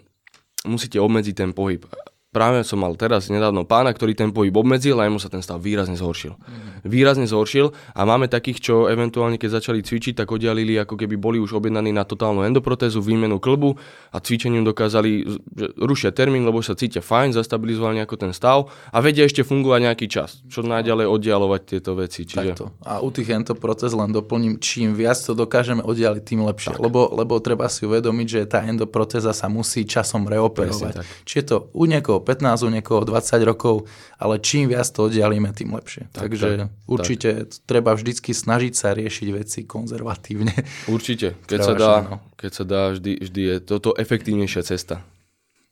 musíte 0.67 0.99
obmedziť 1.03 1.35
ten 1.35 1.51
pohyb 1.51 1.87
práve 2.31 2.63
som 2.63 2.79
mal 2.79 2.95
teraz 2.95 3.27
nedávno 3.27 3.67
pána, 3.67 3.91
ktorý 3.91 4.15
ten 4.15 4.31
pohyb 4.31 4.55
obmedzil 4.55 4.95
a 5.03 5.11
mu 5.11 5.19
sa 5.19 5.27
ten 5.27 5.43
stav 5.43 5.59
výrazne 5.59 5.99
zhoršil. 5.99 6.39
Mm. 6.39 6.87
Výrazne 6.87 7.27
zhoršil 7.27 7.75
a 7.75 8.01
máme 8.07 8.31
takých, 8.31 8.63
čo 8.63 8.75
eventuálne 8.87 9.35
keď 9.35 9.59
začali 9.59 9.83
cvičiť, 9.83 10.23
tak 10.23 10.31
oddialili, 10.31 10.79
ako 10.79 10.95
keby 10.95 11.19
boli 11.19 11.43
už 11.43 11.59
objednaní 11.59 11.91
na 11.91 12.07
totálnu 12.07 12.47
endoprotézu, 12.47 13.03
výmenu 13.03 13.43
klbu 13.43 13.75
a 14.15 14.23
cvičením 14.23 14.63
dokázali 14.63 15.27
že 15.59 15.67
rušia 15.75 16.15
termín, 16.15 16.47
lebo 16.47 16.63
sa 16.63 16.79
cítia 16.79 17.03
fajn, 17.03 17.35
zastabilizovali 17.35 17.99
nejako 17.99 18.17
ten 18.17 18.31
stav 18.31 18.71
a 18.95 18.99
vedia 19.03 19.27
ešte 19.27 19.43
fungovať 19.43 19.81
nejaký 19.91 20.07
čas, 20.07 20.47
čo 20.47 20.63
najďalej 20.63 21.11
oddialovať 21.11 21.61
tieto 21.67 21.99
veci. 21.99 22.23
Čiže... 22.23 22.55
Takto. 22.55 22.65
A 22.87 23.03
u 23.03 23.11
tých 23.11 23.35
endoprotéz 23.35 23.91
len 23.91 24.15
doplním, 24.15 24.63
čím 24.63 24.95
viac 24.95 25.19
to 25.19 25.35
dokážeme 25.35 25.83
oddialiť, 25.83 26.23
tým 26.23 26.47
lepšie. 26.47 26.79
Lebo, 26.79 27.11
lebo 27.11 27.43
treba 27.43 27.67
si 27.67 27.83
uvedomiť, 27.91 28.27
že 28.31 28.41
tá 28.47 28.63
endoprotéza 28.63 29.35
sa 29.35 29.51
musí 29.51 29.83
časom 29.83 30.31
reoperovať. 30.31 31.03
Či 31.27 31.35
je 31.43 31.45
to 31.45 31.57
u 31.75 31.91
niekoho 31.91 32.20
15, 32.21 32.67
u 32.67 32.71
niekoho 32.71 33.01
20 33.05 33.43
rokov, 33.45 33.89
ale 34.17 34.39
čím 34.39 34.71
viac 34.71 34.87
to 34.89 35.09
oddialíme, 35.09 35.51
tým 35.53 35.75
lepšie. 35.75 36.09
Tak, 36.13 36.29
Takže 36.29 36.49
tak, 36.49 36.69
určite 36.87 37.31
tak. 37.47 37.67
treba 37.67 37.91
vždycky 37.97 38.31
snažiť 38.37 38.73
sa 38.77 38.95
riešiť 38.95 39.29
veci 39.33 39.61
konzervatívne. 39.65 40.55
Určite, 40.87 41.37
keď 41.51 41.59
sa 41.61 41.75
dá, 41.75 41.93
no. 42.05 42.17
keď 42.37 42.51
sa 42.53 42.65
dá 42.65 42.83
vždy, 42.93 43.13
vždy 43.25 43.43
je 43.43 43.57
toto 43.65 43.97
efektívnejšia 43.97 44.63
cesta. 44.65 45.03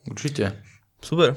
Určite. 0.09 0.57
Super. 1.05 1.37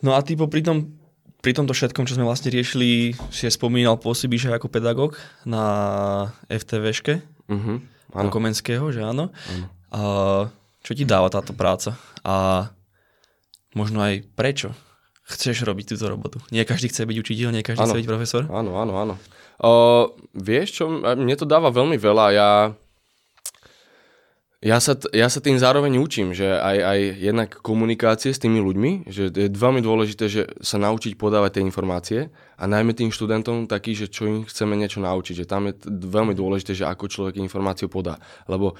No 0.00 0.16
a 0.16 0.20
ty 0.24 0.34
popri 0.34 0.64
tom, 0.64 1.00
pri 1.40 1.52
tomto 1.56 1.72
všetkom, 1.72 2.04
čo 2.04 2.16
sme 2.16 2.28
vlastne 2.28 2.52
riešili, 2.52 3.16
si 3.32 3.42
je 3.48 3.52
spomínal, 3.52 4.00
pôsobíš 4.00 4.52
aj 4.52 4.60
ako 4.60 4.68
pedagóg 4.68 5.16
na 5.44 5.64
FTVške, 6.48 7.20
uh-huh, 7.48 7.76
áno. 8.16 8.28
Komenského, 8.32 8.92
že 8.92 9.04
áno. 9.04 9.32
áno. 9.32 9.66
A 9.90 10.00
čo 10.80 10.92
ti 10.96 11.04
dáva 11.04 11.28
táto 11.28 11.52
práca? 11.52 11.96
A 12.24 12.68
možno 13.74 14.02
aj 14.02 14.26
prečo 14.34 14.74
chceš 15.30 15.62
robiť 15.62 15.94
túto 15.94 16.10
robotu. 16.10 16.38
Nie 16.50 16.66
každý 16.66 16.90
chce 16.90 17.06
byť 17.06 17.16
učiteľ, 17.22 17.48
nie 17.54 17.62
každý 17.62 17.86
ano. 17.86 17.94
chce 17.94 18.00
byť 18.02 18.10
profesor. 18.10 18.42
Áno, 18.50 18.74
áno, 18.82 18.94
áno. 18.98 19.14
Uh, 19.60 20.10
vieš 20.34 20.82
čo, 20.82 20.90
mne 20.90 21.36
to 21.38 21.46
dáva 21.46 21.70
veľmi 21.70 21.94
veľa. 21.94 22.26
Ja 22.34 22.50
ja 24.60 24.76
sa, 24.76 24.92
ja 25.16 25.32
sa 25.32 25.40
tým 25.40 25.56
zároveň 25.56 25.96
učím, 25.96 26.36
že 26.36 26.44
aj, 26.44 26.76
aj 26.84 27.00
jednak 27.16 27.50
komunikácie 27.64 28.28
s 28.28 28.44
tými 28.44 28.60
ľuďmi, 28.60 29.08
že 29.08 29.32
je 29.32 29.48
veľmi 29.48 29.80
dôležité, 29.80 30.28
že 30.28 30.52
sa 30.60 30.76
naučiť 30.76 31.16
podávať 31.16 31.56
tie 31.56 31.62
informácie 31.64 32.20
a 32.60 32.64
najmä 32.68 32.92
tým 32.92 33.08
študentom 33.08 33.64
taký, 33.64 33.96
že 33.96 34.12
čo 34.12 34.28
im 34.28 34.44
chceme 34.44 34.76
niečo 34.76 35.00
naučiť, 35.00 35.32
že 35.32 35.48
tam 35.48 35.72
je 35.72 35.80
t- 35.80 35.88
veľmi 35.88 36.36
dôležité, 36.36 36.76
že 36.76 36.84
ako 36.84 37.08
človek 37.08 37.40
informáciu 37.40 37.88
podá, 37.88 38.20
lebo 38.52 38.76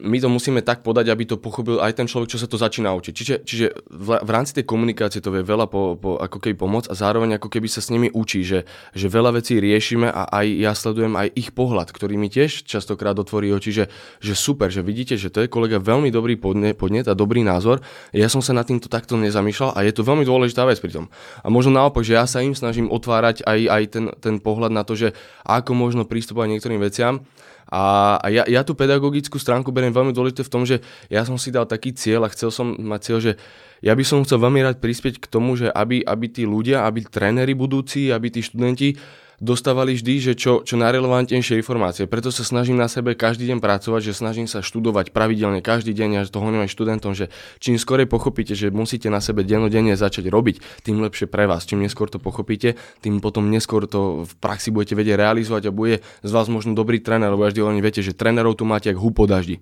my 0.00 0.16
to 0.22 0.28
musíme 0.30 0.62
tak 0.62 0.86
podať, 0.86 1.10
aby 1.10 1.26
to 1.26 1.36
pochopil 1.36 1.82
aj 1.82 1.98
ten 1.98 2.06
človek, 2.06 2.32
čo 2.32 2.40
sa 2.40 2.46
to 2.46 2.54
začína 2.56 2.94
učiť. 2.94 3.12
Čiže, 3.12 3.34
čiže 3.42 3.66
v, 3.90 4.08
v 4.22 4.30
rámci 4.30 4.54
tej 4.54 4.64
komunikácie 4.64 5.18
to 5.18 5.34
vie 5.34 5.42
veľa 5.42 5.66
po, 5.66 5.98
po, 5.98 6.16
ako 6.22 6.38
keby 6.38 6.54
pomôcť 6.56 6.88
a 6.88 6.94
zároveň 6.94 7.36
ako 7.36 7.50
keby 7.50 7.66
sa 7.66 7.82
s 7.82 7.90
nimi 7.90 8.06
učí, 8.14 8.46
že, 8.46 8.64
že 8.94 9.10
veľa 9.10 9.42
vecí 9.42 9.58
riešime 9.58 10.06
a 10.06 10.30
aj 10.30 10.46
ja 10.46 10.72
sledujem 10.72 11.18
aj 11.18 11.28
ich 11.34 11.50
pohľad, 11.50 11.90
ktorý 11.90 12.14
mi 12.14 12.30
tiež 12.30 12.62
častokrát 12.62 13.18
otvorí 13.18 13.50
oči, 13.50 13.74
že, 13.74 13.84
že 14.22 14.38
super, 14.38 14.70
že 14.70 14.86
vidíte, 14.86 15.18
že 15.18 15.28
to 15.28 15.42
je 15.42 15.50
kolega 15.50 15.82
veľmi 15.82 16.14
dobrý 16.14 16.38
podnet, 16.38 16.78
podnet 16.78 17.10
a 17.10 17.18
dobrý 17.18 17.42
názor. 17.42 17.82
Ja 18.14 18.30
som 18.30 18.38
sa 18.38 18.54
nad 18.54 18.64
týmto 18.64 18.86
takto 18.86 19.18
nezamýšľal 19.18 19.74
a 19.74 19.82
je 19.82 19.92
to 19.92 20.06
veľmi 20.06 20.22
dôležitá 20.22 20.62
vec 20.62 20.78
pri. 20.78 20.92
A 21.40 21.48
možno 21.48 21.72
naopak, 21.72 22.04
že 22.04 22.14
ja 22.14 22.28
sa 22.28 22.44
im 22.44 22.52
snažím 22.52 22.92
otvárať 22.92 23.42
aj, 23.48 23.60
aj 23.66 23.82
ten, 23.88 24.04
ten 24.20 24.36
pohľad 24.38 24.68
na 24.68 24.84
to, 24.84 24.92
že 24.92 25.16
ako 25.42 25.72
možno 25.72 26.04
prístupovať 26.04 26.52
niektorým 26.52 26.80
veciam 26.84 27.24
a, 27.72 28.20
a 28.20 28.26
ja, 28.28 28.44
ja 28.44 28.60
tú 28.60 28.76
pedagogickú 28.76 29.40
stránku 29.40 29.72
beriem 29.72 29.96
veľmi 29.96 30.12
dôležité 30.12 30.44
v 30.44 30.52
tom, 30.52 30.68
že 30.68 30.84
ja 31.08 31.24
som 31.24 31.40
si 31.40 31.48
dal 31.48 31.64
taký 31.64 31.96
cieľ 31.96 32.28
a 32.28 32.32
chcel 32.36 32.52
som 32.52 32.76
mať 32.76 33.00
cieľ, 33.00 33.18
že 33.24 33.32
ja 33.80 33.96
by 33.96 34.04
som 34.04 34.20
chcel 34.28 34.44
veľmi 34.44 34.60
rád 34.60 34.76
prispieť 34.76 35.16
k 35.16 35.26
tomu, 35.26 35.56
že 35.56 35.72
aby, 35.72 36.04
aby 36.04 36.26
tí 36.28 36.44
ľudia, 36.44 36.84
aby 36.84 37.08
tréneri 37.08 37.56
budúci, 37.56 38.12
aby 38.12 38.28
tí 38.28 38.44
študenti 38.44 39.00
dostávali 39.42 39.98
vždy, 39.98 40.14
že 40.30 40.32
čo, 40.38 40.62
čo 40.62 40.78
najrelevantnejšie 40.78 41.58
informácie. 41.58 42.06
Preto 42.06 42.30
sa 42.30 42.46
snažím 42.46 42.78
na 42.78 42.86
sebe 42.86 43.18
každý 43.18 43.50
deň 43.50 43.58
pracovať, 43.58 44.00
že 44.06 44.12
snažím 44.14 44.46
sa 44.46 44.62
študovať 44.62 45.10
pravidelne 45.10 45.58
každý 45.58 45.90
deň 45.90 46.22
a 46.22 46.30
to 46.30 46.38
hovorím 46.38 46.62
aj 46.62 46.70
študentom, 46.70 47.12
že 47.18 47.26
čím 47.58 47.74
skorej 47.74 48.06
pochopíte, 48.06 48.54
že 48.54 48.70
musíte 48.70 49.10
na 49.10 49.18
sebe 49.18 49.42
dennodenne 49.42 49.98
začať 49.98 50.30
robiť, 50.30 50.86
tým 50.86 51.02
lepšie 51.02 51.26
pre 51.26 51.50
vás. 51.50 51.66
Čím 51.66 51.82
neskôr 51.82 52.06
to 52.06 52.22
pochopíte, 52.22 52.78
tým 53.02 53.18
potom 53.18 53.50
neskôr 53.50 53.90
to 53.90 54.22
v 54.22 54.32
praxi 54.38 54.70
budete 54.70 54.94
vedieť 54.94 55.18
realizovať 55.18 55.68
a 55.68 55.74
bude 55.74 56.06
z 56.22 56.30
vás 56.30 56.46
možno 56.46 56.78
dobrý 56.78 57.02
tréner, 57.02 57.34
lebo 57.34 57.42
vždy 57.42 57.60
len 57.66 57.82
viete, 57.82 57.98
že 57.98 58.14
trénerov 58.14 58.54
tu 58.54 58.62
máte 58.62 58.94
ako 58.94 59.10
hupo 59.10 59.26
daždi 59.26 59.58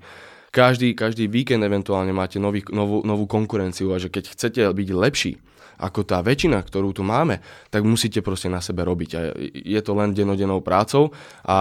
každý, 0.50 0.98
každý 0.98 1.30
víkend 1.30 1.62
eventuálne 1.62 2.10
máte 2.10 2.42
nový, 2.42 2.66
novú, 2.74 3.06
novú 3.06 3.24
konkurenciu 3.30 3.94
a 3.94 4.02
že 4.02 4.10
keď 4.10 4.34
chcete 4.34 4.60
byť 4.66 4.88
lepší, 4.90 5.32
ako 5.80 6.04
tá 6.04 6.20
väčšina, 6.20 6.60
ktorú 6.60 6.92
tu 6.92 7.02
máme, 7.02 7.40
tak 7.72 7.82
musíte 7.88 8.20
proste 8.20 8.52
na 8.52 8.60
sebe 8.60 8.84
robiť. 8.84 9.10
A 9.16 9.20
je 9.50 9.80
to 9.80 9.96
len 9.96 10.12
denodennou 10.12 10.60
prácou 10.60 11.10
a, 11.42 11.58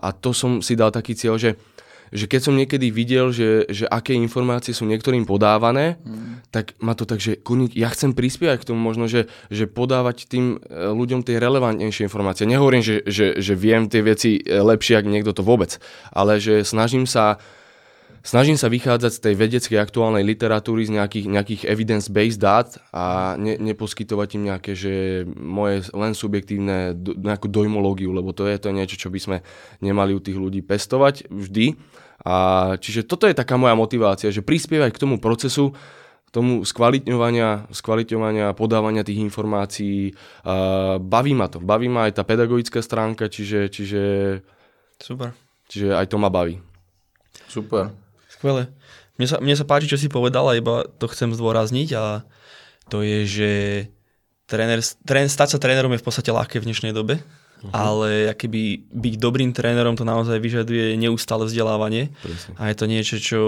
a 0.00 0.08
to 0.16 0.32
som 0.32 0.64
si 0.64 0.72
dal 0.74 0.88
taký 0.88 1.12
cieľ, 1.12 1.36
že 1.36 1.60
že 2.10 2.26
keď 2.26 2.40
som 2.42 2.58
niekedy 2.58 2.90
videl, 2.90 3.30
že, 3.30 3.70
že 3.70 3.86
aké 3.86 4.18
informácie 4.18 4.74
sú 4.74 4.82
niektorým 4.82 5.22
podávané, 5.22 6.02
mm. 6.02 6.50
tak 6.50 6.74
ma 6.82 6.98
to 6.98 7.06
tak, 7.06 7.22
že 7.22 7.38
kurník, 7.38 7.78
ja 7.78 7.86
chcem 7.94 8.18
prispievať 8.18 8.66
k 8.66 8.68
tomu 8.74 8.82
možno, 8.82 9.06
že, 9.06 9.30
že 9.46 9.70
podávať 9.70 10.26
tým 10.26 10.58
e, 10.58 10.90
ľuďom 10.90 11.22
tie 11.22 11.38
relevantnejšie 11.38 12.10
informácie. 12.10 12.50
Nehovorím, 12.50 12.82
že, 12.82 13.06
že, 13.06 13.38
že 13.38 13.54
viem 13.54 13.86
tie 13.86 14.02
veci 14.02 14.42
e, 14.42 14.58
lepšie, 14.58 14.98
ako 14.98 15.08
niekto 15.08 15.32
to 15.32 15.46
vôbec, 15.46 15.78
ale 16.10 16.42
že 16.42 16.66
snažím 16.66 17.06
sa 17.06 17.38
snažím 18.20 18.56
sa 18.60 18.68
vychádzať 18.68 19.12
z 19.16 19.22
tej 19.22 19.34
vedeckej 19.36 19.78
aktuálnej 19.80 20.24
literatúry, 20.24 20.84
z 20.86 20.96
nejakých, 20.96 21.26
nejakých 21.28 21.62
evidence-based 21.68 22.40
dát 22.40 22.68
a 22.92 23.34
ne, 23.40 23.56
neposkytovať 23.56 24.28
im 24.36 24.42
nejaké, 24.52 24.72
že 24.76 25.24
moje 25.36 25.88
len 25.96 26.12
subjektívne 26.12 26.96
do, 26.96 27.16
nejakú 27.16 27.48
dojmológiu, 27.48 28.12
lebo 28.12 28.32
to 28.36 28.44
je 28.44 28.56
to 28.60 28.72
niečo, 28.72 28.96
čo 28.96 29.08
by 29.08 29.20
sme 29.20 29.36
nemali 29.80 30.12
u 30.12 30.20
tých 30.20 30.36
ľudí 30.36 30.60
pestovať 30.60 31.28
vždy. 31.32 31.76
A 32.20 32.36
čiže 32.76 33.08
toto 33.08 33.24
je 33.24 33.32
taká 33.32 33.56
moja 33.56 33.72
motivácia, 33.72 34.28
že 34.28 34.44
prispievať 34.44 34.92
k 34.92 35.00
tomu 35.00 35.16
procesu, 35.16 35.72
k 35.72 36.30
tomu 36.30 36.62
skvalitňovania, 36.62 37.72
skvalitňovania, 37.72 38.52
podávania 38.52 39.02
tých 39.02 39.24
informácií. 39.24 40.12
A 40.44 41.00
baví 41.00 41.32
ma 41.32 41.48
to. 41.48 41.64
Baví 41.64 41.88
ma 41.88 42.06
aj 42.06 42.20
tá 42.20 42.22
pedagogická 42.28 42.84
stránka, 42.84 43.32
čiže, 43.32 43.72
čiže, 43.72 44.02
Super. 45.00 45.32
čiže 45.66 45.96
aj 45.96 46.06
to 46.12 46.16
ma 46.20 46.28
baví. 46.28 46.60
Super. 47.48 48.09
Skvelé. 48.40 48.72
Mne 49.20 49.26
sa, 49.28 49.36
mne 49.36 49.52
sa 49.52 49.68
páči, 49.68 49.84
čo 49.84 50.00
si 50.00 50.08
povedal 50.08 50.48
a 50.48 50.56
iba 50.56 50.88
to 50.96 51.04
chcem 51.12 51.36
zdôrazniť 51.36 51.88
a 51.92 52.24
to 52.88 53.04
je, 53.04 53.28
že 53.28 53.50
tréner, 54.48 54.80
trén, 55.04 55.28
stať 55.28 55.52
sa 55.52 55.58
trénerom 55.60 55.92
je 55.92 56.00
v 56.00 56.06
podstate 56.08 56.32
ľahké 56.32 56.56
v 56.56 56.72
dnešnej 56.72 56.96
dobe, 56.96 57.20
uh-huh. 57.20 57.68
ale 57.68 58.32
akýby 58.32 58.88
byť 58.88 59.14
dobrým 59.20 59.52
trénerom 59.52 59.92
to 59.92 60.08
naozaj 60.08 60.40
vyžaduje 60.40 60.96
neustále 60.96 61.44
vzdelávanie 61.44 62.16
Presne. 62.24 62.56
a 62.56 62.72
je 62.72 62.76
to 62.80 62.86
niečo, 62.88 63.16
čo 63.20 63.40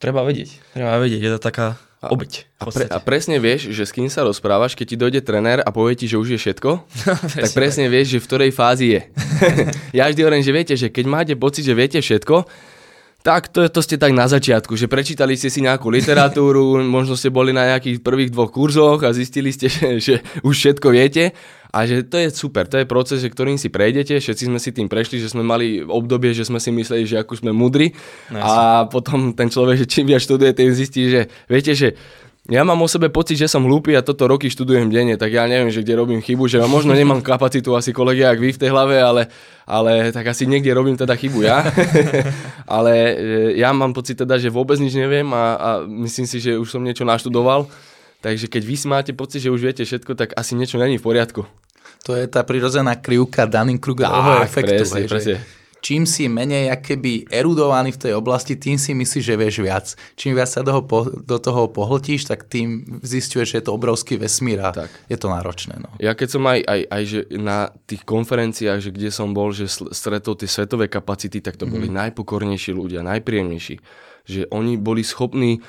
treba 0.00 0.24
vedieť. 0.24 0.72
Treba 0.72 0.96
vedieť, 0.96 1.20
je 1.28 1.32
to 1.36 1.40
taká 1.44 1.76
A- 2.00 2.08
obeď. 2.08 2.48
A, 2.56 2.72
pre, 2.72 2.88
a 2.88 2.98
presne 3.04 3.36
vieš, 3.36 3.68
že 3.76 3.84
s 3.84 3.92
kým 3.92 4.08
sa 4.08 4.24
rozprávaš, 4.24 4.80
keď 4.80 4.86
ti 4.88 4.96
dojde 4.96 5.20
trenér 5.28 5.60
a 5.60 5.68
povie 5.68 5.92
ti, 5.92 6.08
že 6.08 6.16
už 6.16 6.32
je 6.32 6.40
všetko, 6.40 6.88
tak 7.44 7.52
presne 7.52 7.92
vieš, 7.92 8.16
že 8.16 8.18
v 8.24 8.28
ktorej 8.32 8.50
fázi 8.56 8.96
je. 8.96 9.00
ja 10.00 10.08
vždy 10.08 10.24
hovorím, 10.24 10.40
že 10.40 10.56
viete, 10.56 10.72
že 10.72 10.88
keď 10.88 11.04
máte 11.04 11.34
pocit, 11.36 11.68
že 11.68 11.76
viete 11.76 12.00
všetko, 12.00 12.48
tak 13.28 13.52
to, 13.52 13.68
to 13.68 13.84
ste 13.84 14.00
tak 14.00 14.16
na 14.16 14.24
začiatku, 14.24 14.72
že 14.72 14.88
prečítali 14.88 15.36
ste 15.36 15.52
si 15.52 15.60
nejakú 15.60 15.92
literatúru, 15.92 16.80
možno 16.96 17.12
ste 17.12 17.28
boli 17.28 17.52
na 17.52 17.76
nejakých 17.76 18.00
prvých 18.00 18.32
dvoch 18.32 18.48
kurzoch 18.48 19.04
a 19.04 19.12
zistili 19.12 19.52
ste, 19.52 19.68
že, 19.74 20.00
že 20.00 20.14
už 20.40 20.54
všetko 20.56 20.88
viete. 20.88 21.36
A 21.68 21.84
že 21.84 22.00
to 22.00 22.16
je 22.16 22.32
super, 22.32 22.64
to 22.64 22.80
je 22.80 22.88
proces, 22.88 23.20
že 23.20 23.28
ktorým 23.28 23.60
si 23.60 23.68
prejdete, 23.68 24.24
všetci 24.24 24.48
sme 24.48 24.56
si 24.56 24.72
tým 24.72 24.88
prešli, 24.88 25.20
že 25.20 25.28
sme 25.28 25.44
mali 25.44 25.84
obdobie, 25.84 26.32
že 26.32 26.48
sme 26.48 26.56
si 26.56 26.72
mysleli, 26.72 27.04
že 27.04 27.20
ako 27.20 27.44
sme 27.44 27.52
mudri. 27.52 27.92
No, 28.32 28.40
a 28.40 28.88
potom 28.88 29.36
ten 29.36 29.52
človek, 29.52 29.84
že 29.84 29.84
čím 29.84 30.08
viac 30.08 30.24
študuje, 30.24 30.56
tým 30.56 30.72
zistí, 30.72 31.12
že 31.12 31.28
viete, 31.44 31.76
že 31.76 31.92
ja 32.48 32.64
mám 32.64 32.80
o 32.80 32.88
sebe 32.88 33.12
pocit, 33.12 33.36
že 33.36 33.44
som 33.44 33.60
hlúpy 33.60 33.92
a 33.92 34.00
toto 34.00 34.24
roky 34.24 34.48
študujem 34.48 34.88
denne, 34.88 35.20
tak 35.20 35.36
ja 35.36 35.44
neviem, 35.44 35.68
že 35.68 35.84
kde 35.84 36.00
robím 36.00 36.24
chybu, 36.24 36.48
že 36.48 36.64
možno 36.64 36.96
nemám 36.96 37.20
kapacitu 37.20 37.76
asi 37.76 37.92
kolegia, 37.92 38.32
jak 38.32 38.40
vy 38.40 38.56
v 38.56 38.60
tej 38.64 38.70
hlave, 38.72 38.96
ale, 39.04 39.28
ale 39.68 40.08
tak 40.16 40.32
asi 40.32 40.48
niekde 40.48 40.72
robím 40.72 40.96
teda 40.96 41.12
chybu 41.12 41.44
ja. 41.44 41.60
ale 42.80 42.92
e, 42.96 43.14
ja 43.60 43.68
mám 43.76 43.92
pocit 43.92 44.16
teda, 44.16 44.40
že 44.40 44.48
vôbec 44.48 44.80
nič 44.80 44.96
neviem 44.96 45.28
a, 45.36 45.44
a 45.60 45.68
myslím 45.84 46.24
si, 46.24 46.40
že 46.40 46.56
už 46.56 46.72
som 46.72 46.80
niečo 46.80 47.04
naštudoval. 47.04 47.68
Takže 48.24 48.48
keď 48.48 48.62
vy 48.64 48.74
si 48.80 48.86
máte 48.88 49.12
pocit, 49.12 49.44
že 49.44 49.52
už 49.52 49.60
viete 49.60 49.84
všetko, 49.84 50.16
tak 50.16 50.32
asi 50.32 50.56
niečo 50.56 50.80
není 50.80 50.96
v 50.96 51.04
poriadku. 51.04 51.44
To 52.08 52.16
je 52.16 52.24
tá 52.32 52.48
prirodzená 52.48 52.96
krivka 52.96 53.44
Dunning-Krugerovho 53.44 54.40
efektu. 54.40 54.88
presne, 54.88 55.04
hej, 55.04 55.06
že 55.06 55.12
presne. 55.12 55.57
Čím 55.78 56.04
si 56.04 56.26
menej 56.26 56.74
keby 56.78 57.30
erudovaný 57.30 57.94
v 57.94 58.02
tej 58.08 58.12
oblasti, 58.18 58.58
tým 58.58 58.78
si 58.78 58.94
myslíš, 58.94 59.24
že 59.24 59.34
vieš 59.38 59.56
viac. 59.62 59.86
Čím 60.18 60.34
viac 60.34 60.50
sa 60.50 60.66
do 60.66 60.74
do 61.22 61.38
toho 61.38 61.70
pohltíš, 61.70 62.26
tak 62.26 62.50
tým 62.50 63.00
zistuješ, 63.02 63.54
že 63.54 63.56
je 63.62 63.64
to 63.66 63.72
obrovský 63.74 64.18
vesmír 64.18 64.58
a 64.62 64.70
Tak. 64.74 64.90
je 65.06 65.16
to 65.16 65.28
náročné. 65.30 65.78
No. 65.78 65.88
Ja 66.02 66.18
keď 66.18 66.28
som 66.34 66.42
aj, 66.46 66.60
aj, 66.66 66.80
aj 66.90 67.02
že 67.06 67.20
na 67.38 67.70
tých 67.86 68.02
konferenciách, 68.02 68.78
že 68.82 68.90
kde 68.90 69.10
som 69.14 69.30
bol, 69.30 69.54
že 69.54 69.70
stretol 69.70 70.34
tie 70.34 70.50
svetové 70.50 70.90
kapacity, 70.90 71.38
tak 71.38 71.54
to 71.54 71.70
boli 71.70 71.86
najpokornejší 71.90 72.74
ľudia, 72.74 73.06
najpríjemnejší. 73.06 73.78
Že 74.28 74.50
oni 74.52 74.76
boli 74.76 75.00
schopní 75.06 75.62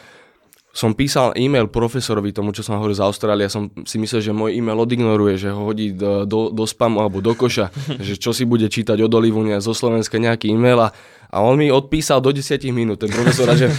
som 0.70 0.93
písal 0.93 1.34
e-mail 1.34 1.65
profesorovi 1.65 2.30
tomu, 2.30 2.53
čo 2.53 2.61
som 2.61 2.78
hovoril 2.78 2.93
z 2.93 3.01
Austrálie, 3.01 3.49
som 3.49 3.74
si 3.89 3.97
myslel, 3.97 4.22
že 4.22 4.32
môj 4.32 4.53
e-mail 4.53 4.78
odignoruje, 4.78 5.41
že 5.41 5.49
ho 5.49 5.65
hodí 5.65 5.97
do, 5.97 6.30
do, 6.30 6.53
do 6.53 6.65
spamu 6.70 7.01
alebo 7.01 7.26
do 7.26 7.34
koša, 7.34 7.74
že 8.07 8.22
čo 8.22 8.30
si 8.32 8.45
bude 8.45 8.70
čítať 8.70 9.01
od 9.01 9.11
Olivunia 9.11 9.57
zo 9.59 9.74
Slovenska 9.74 10.22
nejaký 10.22 10.53
e-mail 10.53 10.78
a, 10.78 10.89
a 11.34 11.38
on 11.41 11.57
mi 11.57 11.74
odpísal 11.74 12.22
do 12.22 12.30
10 12.30 12.61
minút, 12.70 13.01
ten 13.01 13.09
profesor, 13.09 13.49
a 13.49 13.57
že 13.57 13.74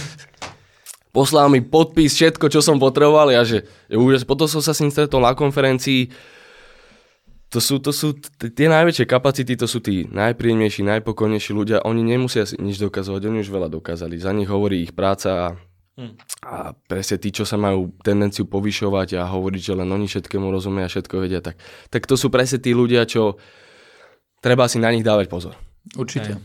poslal 1.15 1.47
mi 1.47 1.63
podpis, 1.63 2.11
všetko, 2.11 2.51
čo 2.51 2.59
som 2.59 2.75
potreboval, 2.75 3.31
ja 3.31 3.47
že 3.47 3.63
je 3.87 3.95
úžas. 3.95 4.27
Potom 4.27 4.51
som 4.51 4.59
sa 4.59 4.75
s 4.75 4.83
ním 4.83 4.91
stretol 4.91 5.23
na 5.23 5.31
konferencii, 5.31 6.11
to 7.51 7.59
sú, 7.59 7.83
to 7.83 7.91
sú 7.91 8.15
t- 8.15 8.47
tie 8.47 8.71
najväčšie 8.71 9.03
kapacity, 9.03 9.59
to 9.59 9.67
sú 9.67 9.83
tí 9.83 10.07
najpríjemnejší, 10.07 10.87
najpokojnejší 10.87 11.51
ľudia. 11.51 11.83
Oni 11.83 11.99
nemusia 11.99 12.47
si 12.47 12.55
nič 12.55 12.79
dokazovať, 12.79 13.27
oni 13.27 13.43
už 13.43 13.51
veľa 13.51 13.67
dokázali. 13.67 14.15
Za 14.15 14.31
nich 14.31 14.47
hovorí 14.47 14.87
ich 14.87 14.95
práca 14.95 15.29
a, 15.35 15.47
a 16.41 16.73
presne 16.87 17.19
tí, 17.19 17.29
čo 17.29 17.43
sa 17.43 17.59
majú 17.59 17.91
tendenciu 18.01 18.47
povyšovať 18.47 19.19
a 19.19 19.29
hovoriť, 19.29 19.61
že 19.61 19.73
len 19.77 19.89
oni 19.91 20.07
všetkému 20.07 20.47
rozumia 20.49 20.87
a 20.87 20.91
všetko 20.91 21.15
vedia, 21.19 21.43
tak, 21.43 21.59
tak 21.91 22.07
to 22.07 22.15
sú 22.15 22.31
presne 22.31 22.57
tí 22.63 22.71
ľudia, 22.71 23.05
čo 23.05 23.37
treba 24.39 24.65
si 24.65 24.79
na 24.79 24.89
nich 24.89 25.05
dávať 25.05 25.27
pozor. 25.29 25.53
Určite. 25.93 26.41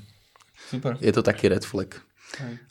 Super. 0.66 0.98
Je 0.98 1.12
to 1.14 1.22
taký 1.22 1.48
red 1.48 1.62
flag. 1.62 1.94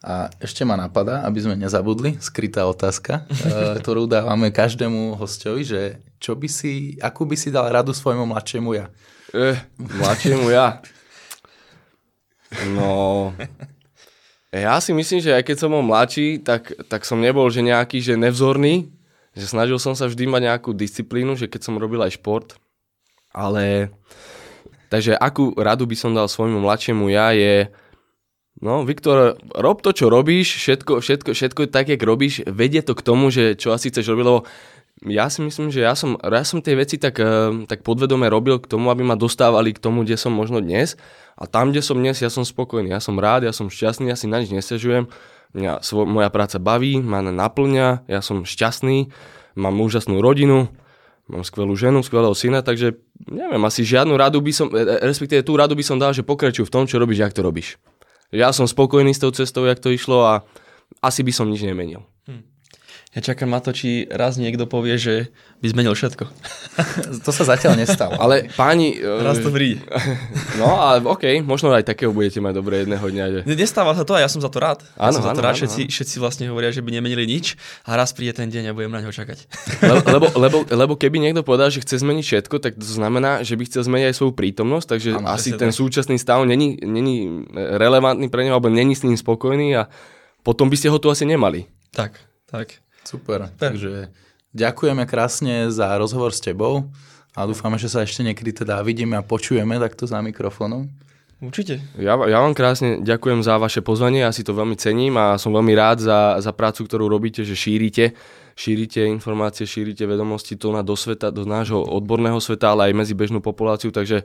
A 0.05 0.29
ešte 0.37 0.61
ma 0.67 0.77
napadá, 0.77 1.25
aby 1.25 1.41
sme 1.41 1.55
nezabudli, 1.57 2.19
skrytá 2.21 2.67
otázka, 2.69 3.25
eh, 3.47 3.79
ktorú 3.81 4.05
dávame 4.05 4.51
každému 4.53 5.17
hostovi, 5.17 5.65
že 5.65 5.81
čo 6.21 6.35
by 6.37 6.47
si, 6.51 6.99
akú 7.01 7.25
by 7.25 7.39
si 7.39 7.49
dal 7.49 7.71
radu 7.71 7.95
svojmu 7.95 8.29
mladšiemu 8.29 8.71
ja? 8.75 8.85
Eh, 9.33 9.57
mladšiemu 9.79 10.47
ja. 10.51 10.67
No, 12.55 13.33
ja 14.55 14.79
si 14.79 14.95
myslím, 14.95 15.19
že 15.19 15.35
aj 15.35 15.43
keď 15.43 15.57
som 15.59 15.73
bol 15.73 15.83
mladší, 15.83 16.39
tak, 16.39 16.71
tak 16.87 17.03
som 17.03 17.19
nebol 17.19 17.47
že 17.51 17.65
nejaký, 17.65 17.99
že 17.99 18.15
nevzorný, 18.15 18.87
že 19.35 19.51
snažil 19.51 19.75
som 19.81 19.97
sa 19.97 20.07
vždy 20.07 20.31
mať 20.31 20.41
nejakú 20.47 20.71
disciplínu, 20.71 21.35
že 21.35 21.51
keď 21.51 21.61
som 21.67 21.81
robil 21.81 21.99
aj 21.99 22.15
šport, 22.15 22.55
ale 23.35 23.91
takže 24.87 25.17
akú 25.19 25.51
radu 25.59 25.83
by 25.83 25.95
som 25.99 26.15
dal 26.15 26.31
svojmu 26.31 26.63
mladšiemu 26.63 27.05
ja 27.11 27.35
je 27.35 27.67
No, 28.55 28.87
Viktor, 28.87 29.35
rob 29.51 29.83
to, 29.83 29.91
čo 29.91 30.07
robíš, 30.07 30.63
všetko, 30.63 31.03
všetko, 31.03 31.35
všetko 31.35 31.61
tak, 31.67 31.91
jak 31.91 31.99
robíš, 31.99 32.47
vedie 32.47 32.79
to 32.79 32.95
k 32.95 33.03
tomu, 33.03 33.27
že 33.27 33.59
čo 33.59 33.75
asi 33.75 33.91
chceš 33.91 34.15
robiť, 34.15 34.23
lebo 34.23 34.47
ja 35.05 35.29
si 35.29 35.45
myslím, 35.45 35.69
že 35.69 35.85
ja 35.85 35.93
som, 35.93 36.17
ja 36.17 36.41
som 36.41 36.59
tie 36.65 36.73
veci 36.73 36.97
tak, 36.97 37.21
eh, 37.21 37.25
tak 37.69 37.85
podvedome 37.85 38.25
robil 38.25 38.57
k 38.57 38.69
tomu, 38.69 38.89
aby 38.89 39.05
ma 39.05 39.13
dostávali 39.13 39.71
k 39.71 39.81
tomu, 39.81 40.01
kde 40.01 40.17
som 40.17 40.33
možno 40.33 40.59
dnes. 40.59 40.97
A 41.37 41.45
tam, 41.45 41.69
kde 41.69 41.83
som 41.83 41.99
dnes, 41.99 42.17
ja 42.23 42.31
som 42.31 42.47
spokojný, 42.47 42.89
ja 42.89 43.03
som 43.03 43.19
rád, 43.19 43.43
ja 43.43 43.53
som 43.53 43.67
šťastný, 43.67 44.07
ja 44.07 44.17
si 44.17 44.25
na 44.25 44.39
nič 44.39 44.55
nestiažujem. 44.55 45.11
Mňa, 45.55 45.83
svo, 45.83 46.07
moja 46.07 46.31
práca 46.31 46.59
baví, 46.59 46.99
ma 46.99 47.23
naplňa, 47.23 48.07
ja 48.07 48.19
som 48.19 48.47
šťastný, 48.47 49.11
mám 49.55 49.75
úžasnú 49.79 50.19
rodinu, 50.19 50.71
mám 51.27 51.43
skvelú 51.43 51.75
ženu, 51.75 52.03
skvelého 52.03 52.35
syna, 52.35 52.63
takže 52.63 52.99
neviem, 53.27 53.61
asi 53.63 53.83
žiadnu 53.83 54.15
radu 54.15 54.39
by 54.39 54.51
som, 54.51 54.67
eh, 54.71 55.03
respektíve 55.03 55.43
tú 55.43 55.59
radu 55.59 55.75
by 55.75 55.83
som 55.83 55.99
dal, 55.99 56.15
že 56.15 56.23
pokračuj 56.23 56.65
v 56.65 56.73
tom, 56.73 56.83
čo 56.87 56.97
robíš, 56.97 57.19
jak 57.19 57.35
to 57.35 57.43
robíš. 57.43 57.77
Ja 58.33 58.49
som 58.55 58.65
spokojný 58.65 59.13
s 59.13 59.21
tou 59.21 59.29
cestou, 59.29 59.67
jak 59.67 59.79
to 59.79 59.93
išlo 59.93 60.23
a 60.25 60.33
asi 61.03 61.21
by 61.21 61.31
som 61.35 61.51
nič 61.51 61.61
nemenil. 61.61 62.03
Ja 63.15 63.23
čakám 63.23 63.47
na 63.47 63.63
to, 63.63 63.71
či 63.71 64.11
raz 64.11 64.35
niekto 64.35 64.67
povie, 64.67 64.99
že 64.99 65.31
by 65.63 65.71
zmenil 65.71 65.95
všetko. 65.95 66.27
to 67.25 67.31
sa 67.31 67.47
zatiaľ 67.47 67.79
nestalo. 67.79 68.19
Ale 68.19 68.51
páni... 68.59 68.99
Raz 69.25 69.39
to 69.39 69.55
príde. 69.55 69.79
No, 70.59 70.79
ale 70.79 71.03
OK, 71.03 71.43
možno 71.43 71.71
aj 71.75 71.83
takého 71.83 72.15
budete 72.15 72.39
mať 72.39 72.53
dobre 72.55 72.83
jedného 72.83 73.03
dňa. 73.03 73.25
Že... 73.27 73.39
Nestáva 73.59 73.91
sa 73.91 74.07
to 74.07 74.15
a 74.15 74.23
ja 74.23 74.31
som 74.31 74.39
za 74.39 74.47
to 74.47 74.59
rád. 74.59 74.87
Áno, 74.95 75.11
ja 75.11 75.11
som 75.19 75.23
za 75.23 75.31
áno, 75.35 75.39
to 75.39 75.43
rád. 75.43 75.55
áno, 75.55 75.59
Všetci, 75.63 75.81
všetci 75.91 76.15
vlastne 76.19 76.45
hovoria, 76.47 76.71
že 76.71 76.79
by 76.79 76.95
nemenili 76.95 77.27
nič 77.27 77.59
a 77.83 77.99
raz 77.99 78.15
príde 78.15 78.35
ten 78.35 78.47
deň 78.47 78.71
a 78.71 78.75
budem 78.75 78.91
na 78.91 79.03
ňo 79.03 79.11
čakať. 79.11 79.47
Le, 79.83 79.95
lebo, 80.15 80.27
lebo, 80.35 80.57
lebo 80.63 80.93
keby 80.95 81.19
niekto 81.19 81.43
povedal, 81.43 81.71
že 81.71 81.83
chce 81.83 82.03
zmeniť 82.03 82.23
všetko, 82.23 82.55
tak 82.63 82.79
to 82.79 82.87
znamená, 82.87 83.43
že 83.43 83.59
by 83.59 83.63
chcel 83.67 83.83
zmeniť 83.83 84.05
aj 84.11 84.15
svoju 84.15 84.31
prítomnosť, 84.35 84.87
takže 84.95 85.09
Áno, 85.19 85.27
asi 85.27 85.55
ten 85.55 85.71
tak. 85.71 85.79
súčasný 85.79 86.15
stav 86.15 86.43
není, 86.47 86.79
není 86.83 87.47
relevantný 87.51 88.31
pre 88.31 88.47
neho, 88.47 88.55
alebo 88.55 88.71
není 88.71 88.95
s 88.95 89.03
ním 89.03 89.19
spokojný 89.19 89.75
a 89.75 89.91
potom 90.43 90.71
by 90.71 90.75
ste 90.79 90.87
ho 90.87 90.99
tu 90.99 91.11
asi 91.11 91.27
nemali. 91.27 91.67
Tak, 91.91 92.15
tak. 92.47 92.84
Super. 93.05 93.53
Takže 93.61 94.09
ďakujeme 94.57 95.05
krásne 95.05 95.69
za 95.69 95.93
rozhovor 95.95 96.33
s 96.33 96.41
tebou 96.41 96.89
a 97.37 97.45
dúfame, 97.45 97.77
že 97.77 97.87
sa 97.87 98.01
ešte 98.01 98.25
niekedy 98.25 98.65
teda 98.65 98.81
vidíme 98.81 99.15
a 99.15 99.23
počujeme 99.23 99.77
takto 99.77 100.09
za 100.09 100.19
mikrofónom. 100.25 100.89
Určite. 101.43 101.83
Ja, 101.99 102.15
ja 102.25 102.39
vám 102.41 102.55
krásne 102.55 103.03
ďakujem 103.03 103.43
za 103.43 103.59
vaše 103.59 103.83
pozvanie, 103.83 104.23
ja 104.23 104.31
si 104.31 104.41
to 104.41 104.55
veľmi 104.55 104.79
cením 104.79 105.19
a 105.19 105.35
som 105.35 105.51
veľmi 105.51 105.75
rád 105.75 106.01
za, 106.01 106.39
za 106.39 106.55
prácu, 106.55 106.87
ktorú 106.87 107.11
robíte, 107.11 107.43
že 107.43 107.53
šírite, 107.59 108.15
šírite 108.55 109.03
informácie, 109.03 109.67
šírite 109.67 110.07
vedomosti 110.07 110.55
to 110.55 110.71
na 110.71 110.79
do 110.79 110.95
sveta, 110.95 111.35
do 111.35 111.43
nášho 111.43 111.83
odborného 111.83 112.39
sveta, 112.39 112.71
ale 112.71 112.89
aj 112.89 112.93
medzi 113.03 113.13
bežnú 113.13 113.43
populáciu, 113.43 113.91
takže 113.91 114.23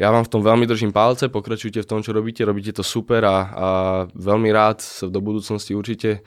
ja 0.00 0.08
vám 0.08 0.24
v 0.24 0.32
tom 0.32 0.40
veľmi 0.40 0.64
držím 0.64 0.96
palce, 0.96 1.28
pokračujte 1.28 1.84
v 1.84 1.88
tom, 1.92 2.00
čo 2.00 2.16
robíte, 2.16 2.40
robíte 2.40 2.72
to 2.72 2.80
super 2.80 3.20
a, 3.28 3.36
a 3.52 3.68
veľmi 4.16 4.48
rád 4.48 4.80
sa 4.80 5.12
do 5.12 5.20
budúcnosti 5.20 5.76
určite 5.76 6.24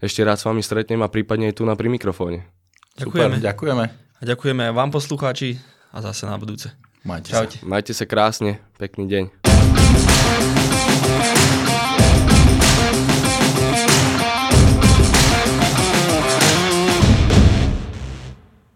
ešte 0.00 0.20
raz 0.24 0.42
s 0.42 0.46
vami 0.46 0.60
stretnem 0.60 1.00
a 1.00 1.08
prípadne 1.08 1.52
aj 1.52 1.60
tu 1.60 1.62
na 1.64 1.72
pri 1.72 1.88
mikrofóne. 1.88 2.44
Ďakujeme. 2.96 3.40
Super, 3.40 3.44
ďakujeme. 3.44 3.84
A 4.16 4.22
ďakujeme 4.24 4.62
aj 4.68 4.72
vám 4.72 4.90
poslucháči 4.92 5.60
a 5.92 6.00
zase 6.00 6.24
na 6.24 6.36
budúce. 6.40 6.72
Majte 7.06 7.30
Čaute. 7.32 7.56
sa. 7.60 7.66
Majte 7.68 7.92
sa 7.94 8.04
krásne, 8.08 8.58
pekný 8.80 9.06
deň. 9.06 9.45